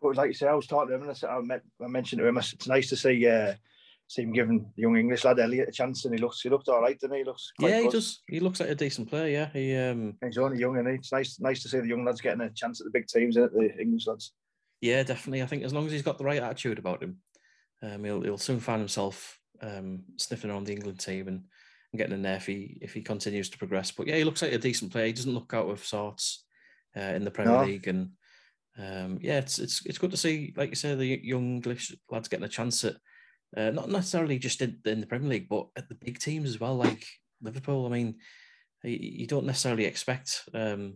But 0.00 0.16
like 0.16 0.28
you 0.28 0.34
say, 0.34 0.46
I 0.46 0.54
was 0.54 0.66
talking 0.66 0.88
to 0.88 0.94
him 0.94 1.02
and 1.02 1.10
I, 1.10 1.14
said, 1.14 1.30
I, 1.30 1.40
met, 1.40 1.62
I 1.82 1.86
mentioned 1.86 2.20
to 2.20 2.26
him, 2.26 2.38
I 2.38 2.40
said, 2.40 2.54
it's 2.54 2.66
nice 2.66 2.88
to 2.90 2.96
see 2.96 3.26
uh, 3.26 3.54
see 4.08 4.22
him 4.22 4.32
giving 4.32 4.66
the 4.76 4.82
young 4.82 4.96
English 4.96 5.24
lad 5.24 5.38
Elliott 5.38 5.68
a 5.68 5.72
chance, 5.72 6.04
and 6.04 6.14
he 6.14 6.20
looks 6.20 6.40
he 6.40 6.48
looked 6.48 6.68
all 6.68 6.80
right, 6.80 6.98
didn't 6.98 7.14
he? 7.14 7.18
He 7.20 7.24
looks 7.24 7.52
yeah, 7.58 7.78
he 7.78 7.82
good. 7.84 7.92
does. 7.92 8.20
He 8.28 8.40
looks 8.40 8.60
like 8.60 8.68
a 8.68 8.74
decent 8.74 9.08
player. 9.08 9.28
Yeah, 9.28 9.48
he 9.52 9.74
um, 9.76 10.16
He's 10.22 10.38
only 10.38 10.58
young, 10.58 10.76
and 10.78 10.88
it's 10.88 11.12
nice 11.12 11.40
nice 11.40 11.62
to 11.62 11.68
see 11.68 11.80
the 11.80 11.88
young 11.88 12.04
lads 12.04 12.20
getting 12.20 12.42
a 12.42 12.50
chance 12.50 12.80
at 12.80 12.84
the 12.84 12.90
big 12.90 13.06
teams, 13.06 13.36
is 13.36 13.50
The 13.50 13.80
English 13.80 14.06
lads. 14.06 14.32
Yeah, 14.80 15.02
definitely. 15.02 15.42
I 15.42 15.46
think 15.46 15.62
as 15.64 15.72
long 15.72 15.86
as 15.86 15.92
he's 15.92 16.02
got 16.02 16.18
the 16.18 16.24
right 16.24 16.42
attitude 16.42 16.78
about 16.78 17.02
him, 17.02 17.18
um, 17.82 18.04
he'll 18.04 18.22
he'll 18.22 18.38
soon 18.38 18.60
find 18.60 18.80
himself 18.80 19.38
um, 19.62 20.04
sniffing 20.16 20.50
around 20.50 20.64
the 20.64 20.72
England 20.72 21.00
team 21.00 21.28
and, 21.28 21.44
and 21.94 21.98
getting 21.98 22.14
in 22.14 22.22
there 22.22 22.36
if 22.36 22.46
he 22.46 22.76
if 22.82 22.92
he 22.92 23.02
continues 23.02 23.48
to 23.48 23.58
progress. 23.58 23.92
But 23.92 24.08
yeah, 24.08 24.16
he 24.16 24.24
looks 24.24 24.42
like 24.42 24.52
a 24.52 24.58
decent 24.58 24.90
player. 24.90 25.06
He 25.06 25.12
doesn't 25.12 25.32
look 25.32 25.54
out 25.54 25.70
of 25.70 25.84
sorts 25.84 26.44
uh, 26.96 27.00
in 27.00 27.24
the 27.24 27.30
Premier 27.30 27.54
No. 27.54 27.64
League, 27.64 27.86
and 27.86 28.10
um, 28.76 29.18
yeah, 29.22 29.38
it's 29.38 29.60
it's 29.60 29.86
it's 29.86 29.98
good 29.98 30.10
to 30.10 30.16
see, 30.16 30.52
like 30.56 30.70
you 30.70 30.74
say, 30.74 30.96
the 30.96 31.06
young 31.06 31.54
English 31.54 31.94
lads 32.10 32.26
getting 32.26 32.44
a 32.44 32.48
chance 32.48 32.82
at 32.82 32.96
uh, 33.56 33.70
not 33.70 33.88
necessarily 33.88 34.40
just 34.40 34.60
in, 34.60 34.78
in 34.84 35.00
the 35.00 35.06
Premier 35.06 35.28
League, 35.28 35.48
but 35.48 35.68
at 35.76 35.88
the 35.88 35.94
big 35.94 36.18
teams 36.18 36.48
as 36.50 36.58
well, 36.58 36.74
like 36.74 37.06
Liverpool. 37.40 37.86
I 37.86 37.90
mean, 37.90 38.16
you, 38.82 38.98
you 39.00 39.26
don't 39.28 39.46
necessarily 39.46 39.84
expect 39.84 40.42
um, 40.52 40.94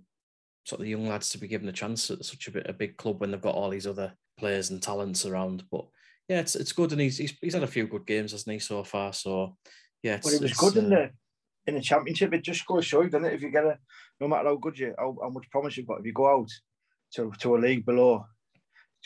sort 0.64 0.80
of 0.80 0.84
the 0.84 0.90
young 0.90 1.06
lads 1.08 1.28
to 1.30 1.38
be 1.38 1.46
given 1.46 1.68
a 1.68 1.72
chance 1.72 2.10
at 2.10 2.24
such 2.24 2.48
a, 2.48 2.50
bit, 2.50 2.66
a 2.68 2.72
big 2.72 2.96
club 2.96 3.20
when 3.20 3.30
they've 3.30 3.40
got 3.40 3.54
all 3.54 3.70
these 3.70 3.86
other 3.86 4.12
players 4.36 4.70
and 4.70 4.82
talents 4.82 5.24
around. 5.24 5.62
But 5.70 5.86
yeah, 6.28 6.40
it's 6.40 6.56
it's 6.56 6.72
good, 6.72 6.90
and 6.90 7.00
he's 7.00 7.18
he's, 7.18 7.34
he's 7.40 7.54
had 7.54 7.62
a 7.62 7.68
few 7.68 7.86
good 7.86 8.04
games, 8.04 8.32
hasn't 8.32 8.52
he, 8.52 8.58
so 8.58 8.82
far? 8.82 9.12
So 9.12 9.56
yeah, 10.02 10.20
But 10.22 10.34
it 10.34 10.42
was 10.42 10.52
good 10.52 10.76
in 10.76 10.92
uh, 10.92 10.96
the 10.96 11.10
in 11.66 11.74
the 11.74 11.80
championship. 11.80 12.32
It 12.32 12.44
just 12.44 12.66
goes 12.66 12.84
to 12.84 12.88
show 12.88 13.02
you, 13.02 13.10
doesn't 13.10 13.26
it? 13.26 13.34
If 13.34 13.42
you 13.42 13.50
get 13.50 13.64
a 13.64 13.78
no 14.20 14.28
matter 14.28 14.48
how 14.48 14.56
good 14.56 14.78
you 14.78 14.94
how, 14.98 15.16
how 15.22 15.30
much 15.30 15.50
promise 15.50 15.76
you've 15.76 15.86
got, 15.86 16.00
if 16.00 16.06
you 16.06 16.12
go 16.12 16.40
out 16.40 16.50
to 17.14 17.32
to 17.40 17.56
a 17.56 17.58
league 17.58 17.84
below. 17.84 18.24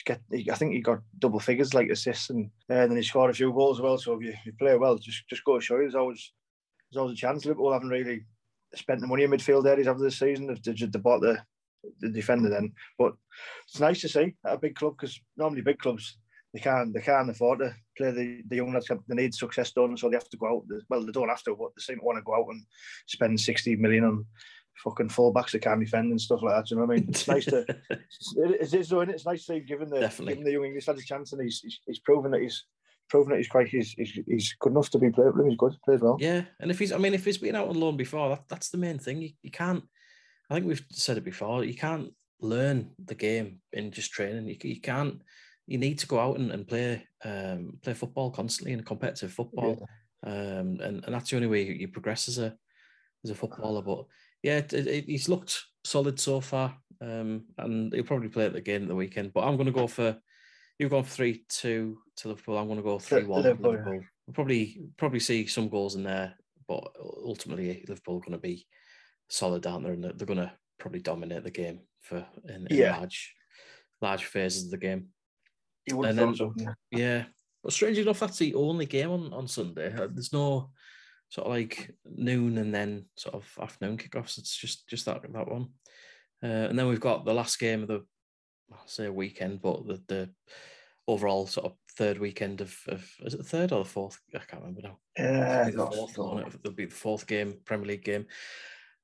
Get, 0.05 0.21
I 0.51 0.55
think 0.55 0.73
he 0.73 0.81
got 0.81 1.01
double 1.19 1.39
figures 1.39 1.75
like 1.75 1.87
assists, 1.89 2.31
and, 2.31 2.49
uh, 2.69 2.87
then 2.87 2.97
he 2.97 3.03
scored 3.03 3.29
a 3.29 3.33
few 3.33 3.53
goals 3.53 3.77
as 3.77 3.83
well. 3.83 3.97
So 3.99 4.15
if 4.15 4.23
you, 4.23 4.29
if 4.31 4.45
you 4.47 4.53
play 4.59 4.75
well, 4.75 4.97
just 4.97 5.27
just 5.29 5.45
go 5.45 5.59
to 5.59 5.63
show 5.63 5.75
you, 5.75 5.83
there's 5.83 5.95
always 5.95 6.33
there's 6.91 6.99
always 6.99 7.13
a 7.13 7.21
chance. 7.21 7.45
Liverpool 7.45 7.71
haven't 7.71 7.89
really 7.89 8.25
spent 8.73 9.01
the 9.01 9.07
money 9.07 9.23
in 9.23 9.29
midfield 9.29 9.67
areas 9.67 9.87
after 9.87 10.01
this 10.01 10.17
season. 10.17 10.47
They've, 10.47 10.61
they've, 10.63 10.91
they 10.91 10.99
bought 10.99 11.21
the 11.21 11.43
the 11.99 12.09
defender 12.09 12.49
then, 12.49 12.73
but 12.97 13.13
it's 13.67 13.79
nice 13.79 14.01
to 14.01 14.09
see 14.09 14.33
a 14.45 14.57
big 14.57 14.75
club 14.75 14.95
because 14.97 15.19
normally 15.37 15.61
big 15.61 15.77
clubs 15.77 16.17
they 16.53 16.59
can't 16.59 16.93
they 16.93 17.01
can't 17.01 17.29
afford 17.29 17.59
to 17.59 17.75
play 17.97 18.11
the, 18.11 18.41
the 18.47 18.57
young 18.57 18.73
lads. 18.73 18.89
They 19.07 19.15
need 19.15 19.33
success 19.33 19.71
done, 19.71 19.97
so 19.97 20.09
they 20.09 20.15
have 20.15 20.29
to 20.29 20.37
go 20.37 20.47
out. 20.47 20.63
Well, 20.89 21.05
they 21.05 21.11
don't 21.11 21.29
have 21.29 21.43
to, 21.43 21.55
but 21.55 21.71
they 21.75 21.81
seem 21.81 21.99
to 21.99 22.05
want 22.05 22.17
to 22.17 22.23
go 22.23 22.35
out 22.35 22.47
and 22.49 22.63
spend 23.07 23.39
sixty 23.39 23.75
million 23.75 24.03
on 24.03 24.25
fucking 24.83 25.09
fullbacks 25.09 25.51
that 25.51 25.61
can't 25.61 25.79
defend 25.79 26.11
and 26.11 26.21
stuff 26.21 26.41
like 26.43 26.55
that. 26.55 26.71
You 26.71 26.77
know 26.77 26.85
what 26.85 26.93
I 26.93 26.99
mean? 26.99 27.09
It's 27.09 27.27
nice 27.27 27.45
to 27.45 27.65
it 27.89 28.73
is 28.73 28.89
though, 28.89 29.01
it? 29.01 29.09
It's 29.09 29.25
nice 29.25 29.45
to 29.45 29.53
see 29.53 29.73
him 29.73 29.89
the 29.89 29.99
Definitely. 29.99 30.33
giving 30.33 30.45
the 30.45 30.51
young 30.51 30.65
English 30.65 30.87
lads 30.87 31.01
a 31.01 31.05
chance, 31.05 31.33
and 31.33 31.41
he's 31.41 31.59
he's, 31.59 31.79
he's 31.85 31.99
proven 31.99 32.31
that 32.31 32.41
he's 32.41 32.65
proven 33.09 33.31
that 33.31 33.37
he's 33.37 33.47
quite 33.47 33.67
he's, 33.67 33.91
he's, 33.93 34.19
he's 34.27 34.55
good 34.59 34.71
enough 34.71 34.89
to 34.91 34.99
be 34.99 35.09
played. 35.09 35.33
He's 35.45 35.57
good, 35.57 35.75
plays 35.83 36.01
well. 36.01 36.17
Yeah, 36.19 36.43
and 36.59 36.71
if 36.71 36.79
he's, 36.79 36.91
I 36.91 36.97
mean, 36.97 37.13
if 37.13 37.25
he's 37.25 37.37
been 37.37 37.55
out 37.55 37.67
on 37.67 37.79
loan 37.79 37.97
before, 37.97 38.29
that, 38.29 38.43
that's 38.47 38.69
the 38.69 38.77
main 38.77 38.99
thing. 38.99 39.21
You, 39.21 39.29
you 39.41 39.51
can't. 39.51 39.83
I 40.49 40.55
think 40.55 40.67
we've 40.67 40.85
said 40.91 41.17
it 41.17 41.23
before. 41.23 41.63
You 41.63 41.75
can't 41.75 42.13
learn 42.39 42.91
the 43.03 43.15
game 43.15 43.59
in 43.71 43.91
just 43.91 44.11
training. 44.11 44.47
You, 44.47 44.57
you 44.63 44.81
can't. 44.81 45.21
You 45.67 45.77
need 45.77 45.99
to 45.99 46.07
go 46.07 46.19
out 46.19 46.37
and, 46.37 46.51
and 46.51 46.67
play 46.67 47.07
um, 47.23 47.79
play 47.81 47.93
football 47.93 48.31
constantly 48.31 48.73
and 48.73 48.85
competitive 48.85 49.31
football, 49.31 49.87
um, 50.25 50.79
and 50.81 51.03
and 51.05 51.13
that's 51.13 51.29
the 51.29 51.37
only 51.37 51.47
way 51.47 51.63
you, 51.63 51.73
you 51.73 51.87
progress 51.87 52.27
as 52.27 52.37
a 52.37 52.55
as 53.23 53.31
a 53.31 53.35
footballer. 53.35 53.81
But 53.81 54.05
yeah, 54.41 54.57
it, 54.57 54.73
it, 54.73 55.05
he's 55.05 55.29
looked 55.29 55.63
solid 55.85 56.19
so 56.19 56.41
far, 56.41 56.75
um, 57.01 57.45
and 57.57 57.93
he'll 57.93 58.03
probably 58.03 58.29
play 58.29 58.45
it 58.45 58.55
again 58.55 58.83
at 58.83 58.87
the 58.89 58.95
weekend. 58.95 59.31
But 59.33 59.45
I'm 59.45 59.55
going 59.55 59.67
to 59.67 59.71
go 59.71 59.87
for 59.87 60.17
you've 60.79 60.91
gone 60.91 61.05
three 61.05 61.45
two 61.47 61.99
to 62.17 62.27
Liverpool. 62.27 62.57
I'm 62.57 62.67
going 62.67 62.77
to 62.77 62.83
go 62.83 62.99
three 62.99 63.23
one 63.23 63.43
Liverpool, 63.43 63.71
Liverpool. 63.71 64.01
We'll 64.27 64.33
probably 64.33 64.81
probably 64.97 65.19
see 65.19 65.47
some 65.47 65.69
goals 65.69 65.95
in 65.95 66.03
there, 66.03 66.35
but 66.67 66.83
ultimately 66.99 67.85
Liverpool 67.87 68.17
are 68.17 68.21
going 68.21 68.31
to 68.33 68.37
be 68.37 68.67
solid, 69.29 69.65
aren't 69.65 69.85
they? 69.85 69.91
And 69.91 70.03
they're, 70.03 70.13
they're 70.13 70.27
going 70.27 70.39
to 70.39 70.51
probably 70.77 70.99
dominate 70.99 71.43
the 71.43 71.51
game 71.51 71.79
for 72.01 72.25
in, 72.49 72.67
in 72.67 72.77
Yeah. 72.77 72.97
large 72.97 73.33
large 74.01 74.25
phases 74.25 74.65
of 74.65 74.71
the 74.71 74.77
game. 74.77 75.07
He 75.85 75.93
would 75.93 76.07
have 76.07 76.15
then- 76.15 76.35
so. 76.35 76.53
Yeah. 76.57 76.73
Yeah, 76.91 77.25
but 77.63 77.73
strange 77.73 77.97
enough, 77.97 78.19
that's 78.19 78.37
the 78.37 78.53
only 78.55 78.85
game 78.85 79.09
on 79.11 79.33
on 79.33 79.47
Sunday. 79.47 79.93
Uh, 79.93 80.07
There's 80.11 80.33
no 80.33 80.71
sort 81.29 81.47
of 81.47 81.53
like 81.53 81.95
noon 82.05 82.57
and 82.57 82.73
then 82.73 83.05
sort 83.15 83.35
of 83.35 83.57
afternoon 83.61 83.97
kickoffs. 83.97 84.37
It's 84.37 84.55
just 84.55 84.87
just 84.87 85.05
that 85.05 85.21
that 85.23 85.47
one. 85.51 85.69
Uh, 86.43 86.67
and 86.69 86.77
then 86.77 86.87
we've 86.87 86.99
got 86.99 87.25
the 87.25 87.33
last 87.33 87.57
game 87.59 87.81
of 87.83 87.87
the 87.87 88.05
I'll 88.71 88.87
say 88.87 89.09
weekend, 89.09 89.61
but 89.61 89.85
the 89.87 90.01
the 90.07 90.29
overall 91.07 91.47
sort 91.47 91.65
of 91.67 91.73
third 91.97 92.17
weekend 92.17 92.61
of, 92.61 92.75
of 92.87 93.07
is 93.25 93.33
it 93.33 93.37
the 93.37 93.43
third 93.43 93.71
or 93.71 93.83
the 93.83 93.89
fourth? 93.89 94.19
I 94.33 94.39
can't 94.39 94.61
remember 94.63 94.81
now. 94.83 94.99
Yeah, 95.17 95.61
I 95.61 95.63
think 95.65 95.75
the 95.77 95.85
fourth 95.87 96.17
one, 96.17 96.39
it- 96.39 96.55
It'll 96.55 96.71
be 96.71 96.85
the 96.85 96.91
fourth 96.95 97.27
game, 97.27 97.55
Premier 97.65 97.87
League 97.87 98.03
game. 98.05 98.25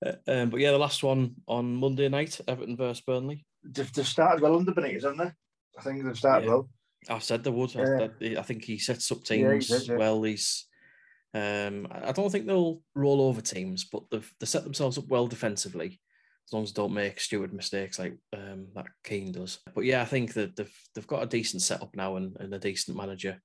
Uh, 0.05 0.13
um, 0.27 0.49
but 0.49 0.59
yeah, 0.61 0.71
the 0.71 0.77
last 0.77 1.03
one 1.03 1.35
on 1.47 1.75
Monday 1.75 2.07
night, 2.09 2.39
Everton 2.47 2.77
versus 2.77 3.01
Burnley. 3.01 3.45
They've, 3.63 3.91
they've 3.91 4.07
started 4.07 4.41
well 4.41 4.55
under 4.55 4.71
Benitez, 4.71 5.03
haven't 5.03 5.17
they? 5.17 5.31
I 5.79 5.81
think 5.81 6.03
they've 6.03 6.17
started 6.17 6.45
Yeah. 6.45 6.51
well. 6.51 6.69
I 7.07 7.19
said 7.19 7.43
they 7.43 7.49
would. 7.49 7.75
I- 7.77 8.09
Yeah. 8.19 8.39
I 8.39 8.43
think 8.43 8.65
he 8.65 8.77
sets 8.77 9.11
up 9.11 9.19
Yeah, 9.29 9.53
he 9.53 9.59
teams 9.59 9.85
did, 9.87 9.97
well. 9.97 10.21
He's. 10.23 10.65
Um, 11.33 11.87
I 11.91 12.09
I 12.09 12.11
don't 12.11 12.29
think 12.29 12.45
they'll 12.45 12.81
roll 12.95 13.21
over 13.21 13.41
teams, 13.41 13.85
but 13.85 14.03
they've 14.11 14.33
they 14.39 14.45
set 14.45 14.63
themselves 14.63 14.97
up 14.97 15.07
well 15.07 15.27
defensively, 15.27 15.99
as 16.47 16.53
long 16.53 16.63
as 16.63 16.73
they 16.73 16.81
don't 16.81 16.93
make 16.93 17.19
stupid 17.19 17.53
mistakes 17.53 17.99
like 17.99 18.17
um, 18.33 18.67
that 18.75 18.87
Keane 19.03 19.31
does. 19.31 19.59
But 19.73 19.85
yeah, 19.85 20.01
I 20.01 20.05
think 20.05 20.33
that 20.33 20.55
they've 20.55 20.77
they've 20.93 21.07
got 21.07 21.23
a 21.23 21.27
decent 21.27 21.61
setup 21.61 21.95
now 21.95 22.15
and, 22.17 22.35
and 22.39 22.53
a 22.53 22.59
decent 22.59 22.97
manager. 22.97 23.39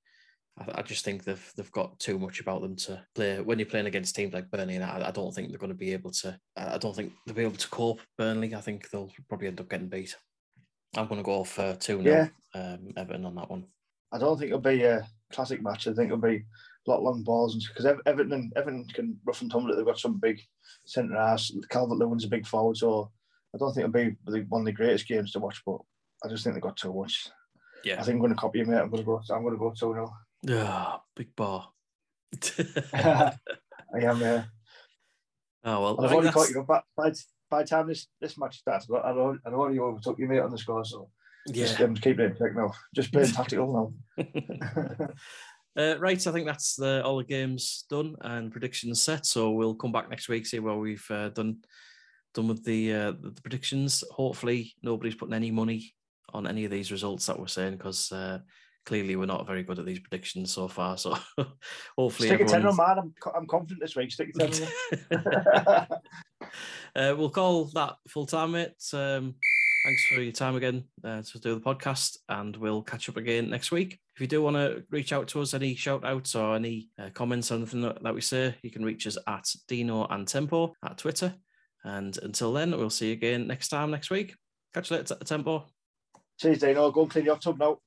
I, 0.58 0.80
I, 0.80 0.82
just 0.82 1.04
think 1.04 1.24
they've 1.24 1.52
they've 1.56 1.72
got 1.72 1.98
too 2.00 2.18
much 2.18 2.40
about 2.40 2.62
them 2.62 2.76
to 2.76 3.04
play 3.14 3.40
when 3.40 3.58
you're 3.58 3.66
playing 3.66 3.86
against 3.86 4.16
teams 4.16 4.32
like 4.32 4.50
Burnley. 4.50 4.76
And 4.76 4.84
I, 4.84 5.08
I 5.08 5.10
don't 5.10 5.34
think 5.34 5.50
they're 5.50 5.58
going 5.58 5.72
to 5.72 5.76
be 5.76 5.92
able 5.92 6.12
to. 6.12 6.38
I 6.56 6.78
don't 6.78 6.96
think 6.96 7.12
they'll 7.26 7.34
be 7.34 7.42
able 7.42 7.56
to 7.56 7.68
cope. 7.68 8.00
Burnley. 8.16 8.54
I 8.54 8.60
think 8.60 8.88
they'll 8.90 9.12
probably 9.28 9.48
end 9.48 9.60
up 9.60 9.68
getting 9.68 9.88
beat. 9.88 10.16
I'm 10.96 11.06
going 11.06 11.20
to 11.20 11.24
go 11.24 11.44
for 11.44 11.74
two 11.74 12.02
0 12.02 12.30
yeah. 12.54 12.60
um, 12.60 12.92
Everton 12.96 13.26
on 13.26 13.34
that 13.36 13.50
one. 13.50 13.66
I 14.12 14.18
don't 14.18 14.38
think 14.38 14.48
it'll 14.48 14.60
be 14.60 14.82
a 14.82 15.06
classic 15.32 15.62
match. 15.62 15.86
I 15.86 15.92
think 15.92 16.06
it'll 16.06 16.18
be 16.18 16.44
a 16.86 16.90
lot 16.90 17.02
long 17.02 17.22
balls 17.22 17.56
because 17.66 17.86
Everton 18.06 18.52
Everton 18.56 18.86
can 18.92 19.18
rough 19.24 19.42
and 19.42 19.50
tumble 19.50 19.72
it. 19.72 19.76
They've 19.76 19.84
got 19.84 19.98
some 19.98 20.18
big 20.18 20.40
centre 20.84 21.16
ass. 21.16 21.52
Calvert 21.70 21.98
Lewin's 21.98 22.24
a 22.24 22.28
big 22.28 22.46
forward, 22.46 22.76
so 22.76 23.10
I 23.54 23.58
don't 23.58 23.72
think 23.72 23.88
it'll 23.88 24.32
be 24.32 24.40
one 24.48 24.62
of 24.62 24.66
the 24.66 24.72
greatest 24.72 25.08
games 25.08 25.32
to 25.32 25.40
watch. 25.40 25.62
But 25.66 25.78
I 26.24 26.28
just 26.28 26.44
think 26.44 26.54
they've 26.54 26.62
got 26.62 26.76
too 26.76 26.94
much. 26.94 27.28
Yeah, 27.84 28.00
I 28.00 28.02
think 28.02 28.14
I'm 28.14 28.20
going 28.20 28.32
to 28.32 28.36
copy 28.36 28.60
you, 28.60 28.66
mate. 28.66 28.78
I'm 28.78 28.90
going 28.90 29.02
to 29.02 29.06
go. 29.06 29.20
I'm 29.30 29.42
going 29.42 29.54
to 29.54 29.58
go 29.58 29.70
two 29.70 29.92
0 29.92 30.12
Yeah, 30.42 30.96
big 31.16 31.34
bar. 31.34 31.68
I 32.94 33.32
am. 33.94 34.20
Yeah. 34.20 34.44
Oh 35.64 35.80
well, 35.80 36.04
I've 36.04 36.12
already 36.12 36.30
caught 36.30 36.50
you. 36.50 36.62
By, 36.62 37.12
by 37.54 37.62
the 37.62 37.68
time 37.68 37.86
this 37.86 38.08
this 38.20 38.36
match 38.36 38.58
starts, 38.58 38.88
I 38.90 39.12
don't 39.12 39.40
I 39.46 39.50
don't 39.50 39.60
already 39.60 39.78
overtook 39.78 40.18
you, 40.18 40.26
mate, 40.26 40.40
on 40.40 40.50
the 40.50 40.58
score. 40.58 40.84
So 40.84 41.08
yeah, 41.46 41.66
just, 41.66 41.80
um, 41.80 41.94
keep 41.94 42.18
it 42.18 42.32
in 42.32 42.36
check 42.36 42.56
now. 42.56 42.72
Just 42.94 43.12
playing 43.12 43.32
tactical 43.32 43.94
now. 44.18 45.08
Uh, 45.76 45.96
right, 45.98 46.24
I 46.24 46.30
think 46.30 46.46
that's 46.46 46.76
the, 46.76 47.02
all 47.04 47.16
the 47.16 47.24
games 47.24 47.84
done 47.90 48.14
and 48.20 48.52
predictions 48.52 49.02
set. 49.02 49.26
So 49.26 49.50
we'll 49.50 49.74
come 49.74 49.90
back 49.90 50.08
next 50.08 50.28
week 50.28 50.46
see 50.46 50.60
what 50.60 50.78
we've 50.78 51.04
uh, 51.10 51.30
done 51.30 51.56
done 52.32 52.46
with 52.46 52.64
the 52.64 52.92
uh, 52.92 53.12
the 53.20 53.42
predictions. 53.42 54.04
Hopefully, 54.12 54.72
nobody's 54.84 55.16
putting 55.16 55.34
any 55.34 55.50
money 55.50 55.92
on 56.32 56.46
any 56.46 56.64
of 56.64 56.70
these 56.70 56.92
results 56.92 57.26
that 57.26 57.40
we're 57.40 57.48
saying 57.48 57.76
because 57.76 58.12
uh, 58.12 58.38
clearly 58.84 59.16
we're 59.16 59.26
not 59.26 59.46
very 59.46 59.62
good 59.62 59.78
at 59.78 59.86
these 59.86 60.00
predictions 60.00 60.52
so 60.52 60.68
far. 60.68 60.96
So 60.96 61.16
hopefully, 61.98 62.28
stick 62.28 62.40
everyone's... 62.40 62.52
a 62.52 62.68
ten 62.68 62.76
man. 62.76 62.98
I'm, 62.98 63.14
I'm 63.34 63.46
confident 63.46 63.80
this 63.80 63.96
week. 63.96 64.12
Stick 64.12 64.30
a 64.38 64.48
ten 64.48 64.68
uh, 66.96 67.14
we'll 67.16 67.30
call 67.30 67.66
that 67.74 67.96
full 68.08 68.26
time, 68.26 68.52
mate. 68.52 68.72
Um, 68.92 69.34
thanks 69.84 70.06
for 70.06 70.20
your 70.20 70.32
time 70.32 70.56
again 70.56 70.84
uh, 71.02 71.22
to 71.22 71.38
do 71.38 71.54
the 71.54 71.60
podcast, 71.60 72.18
and 72.28 72.56
we'll 72.56 72.82
catch 72.82 73.08
up 73.08 73.16
again 73.16 73.50
next 73.50 73.70
week. 73.70 73.98
If 74.14 74.20
you 74.20 74.26
do 74.26 74.42
want 74.42 74.56
to 74.56 74.84
reach 74.90 75.12
out 75.12 75.28
to 75.28 75.42
us, 75.42 75.54
any 75.54 75.74
shout 75.74 76.04
outs 76.04 76.34
or 76.34 76.54
any 76.54 76.88
uh, 76.98 77.10
comments 77.10 77.50
on 77.50 77.58
anything 77.58 77.82
that, 77.82 78.02
that 78.02 78.14
we 78.14 78.20
say, 78.20 78.54
you 78.62 78.70
can 78.70 78.84
reach 78.84 79.06
us 79.06 79.18
at 79.26 79.44
Dino 79.66 80.06
and 80.06 80.28
Tempo 80.28 80.72
at 80.84 80.98
Twitter. 80.98 81.34
And 81.84 82.16
until 82.22 82.52
then, 82.52 82.70
we'll 82.70 82.90
see 82.90 83.08
you 83.08 83.12
again 83.12 83.46
next 83.46 83.68
time 83.68 83.90
next 83.90 84.10
week. 84.10 84.34
Catch 84.72 84.90
you 84.90 84.96
later, 84.96 85.16
Tempo. 85.16 85.66
Cheers, 86.40 86.60
Dino. 86.60 86.90
Go 86.90 87.02
and 87.02 87.10
clean 87.10 87.24
your 87.24 87.36
tub 87.38 87.58
now. 87.58 87.78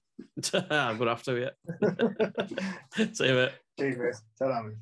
I'm 0.53 0.97
going 0.97 1.07
to 1.07 1.15
have 1.15 1.24
to, 1.24 1.39
yeah. 1.39 3.05
see 3.13 3.28
you, 3.28 3.34
mate. 3.34 3.51
Cheers, 3.80 3.97
mate. 3.97 4.15
Tell 4.38 4.74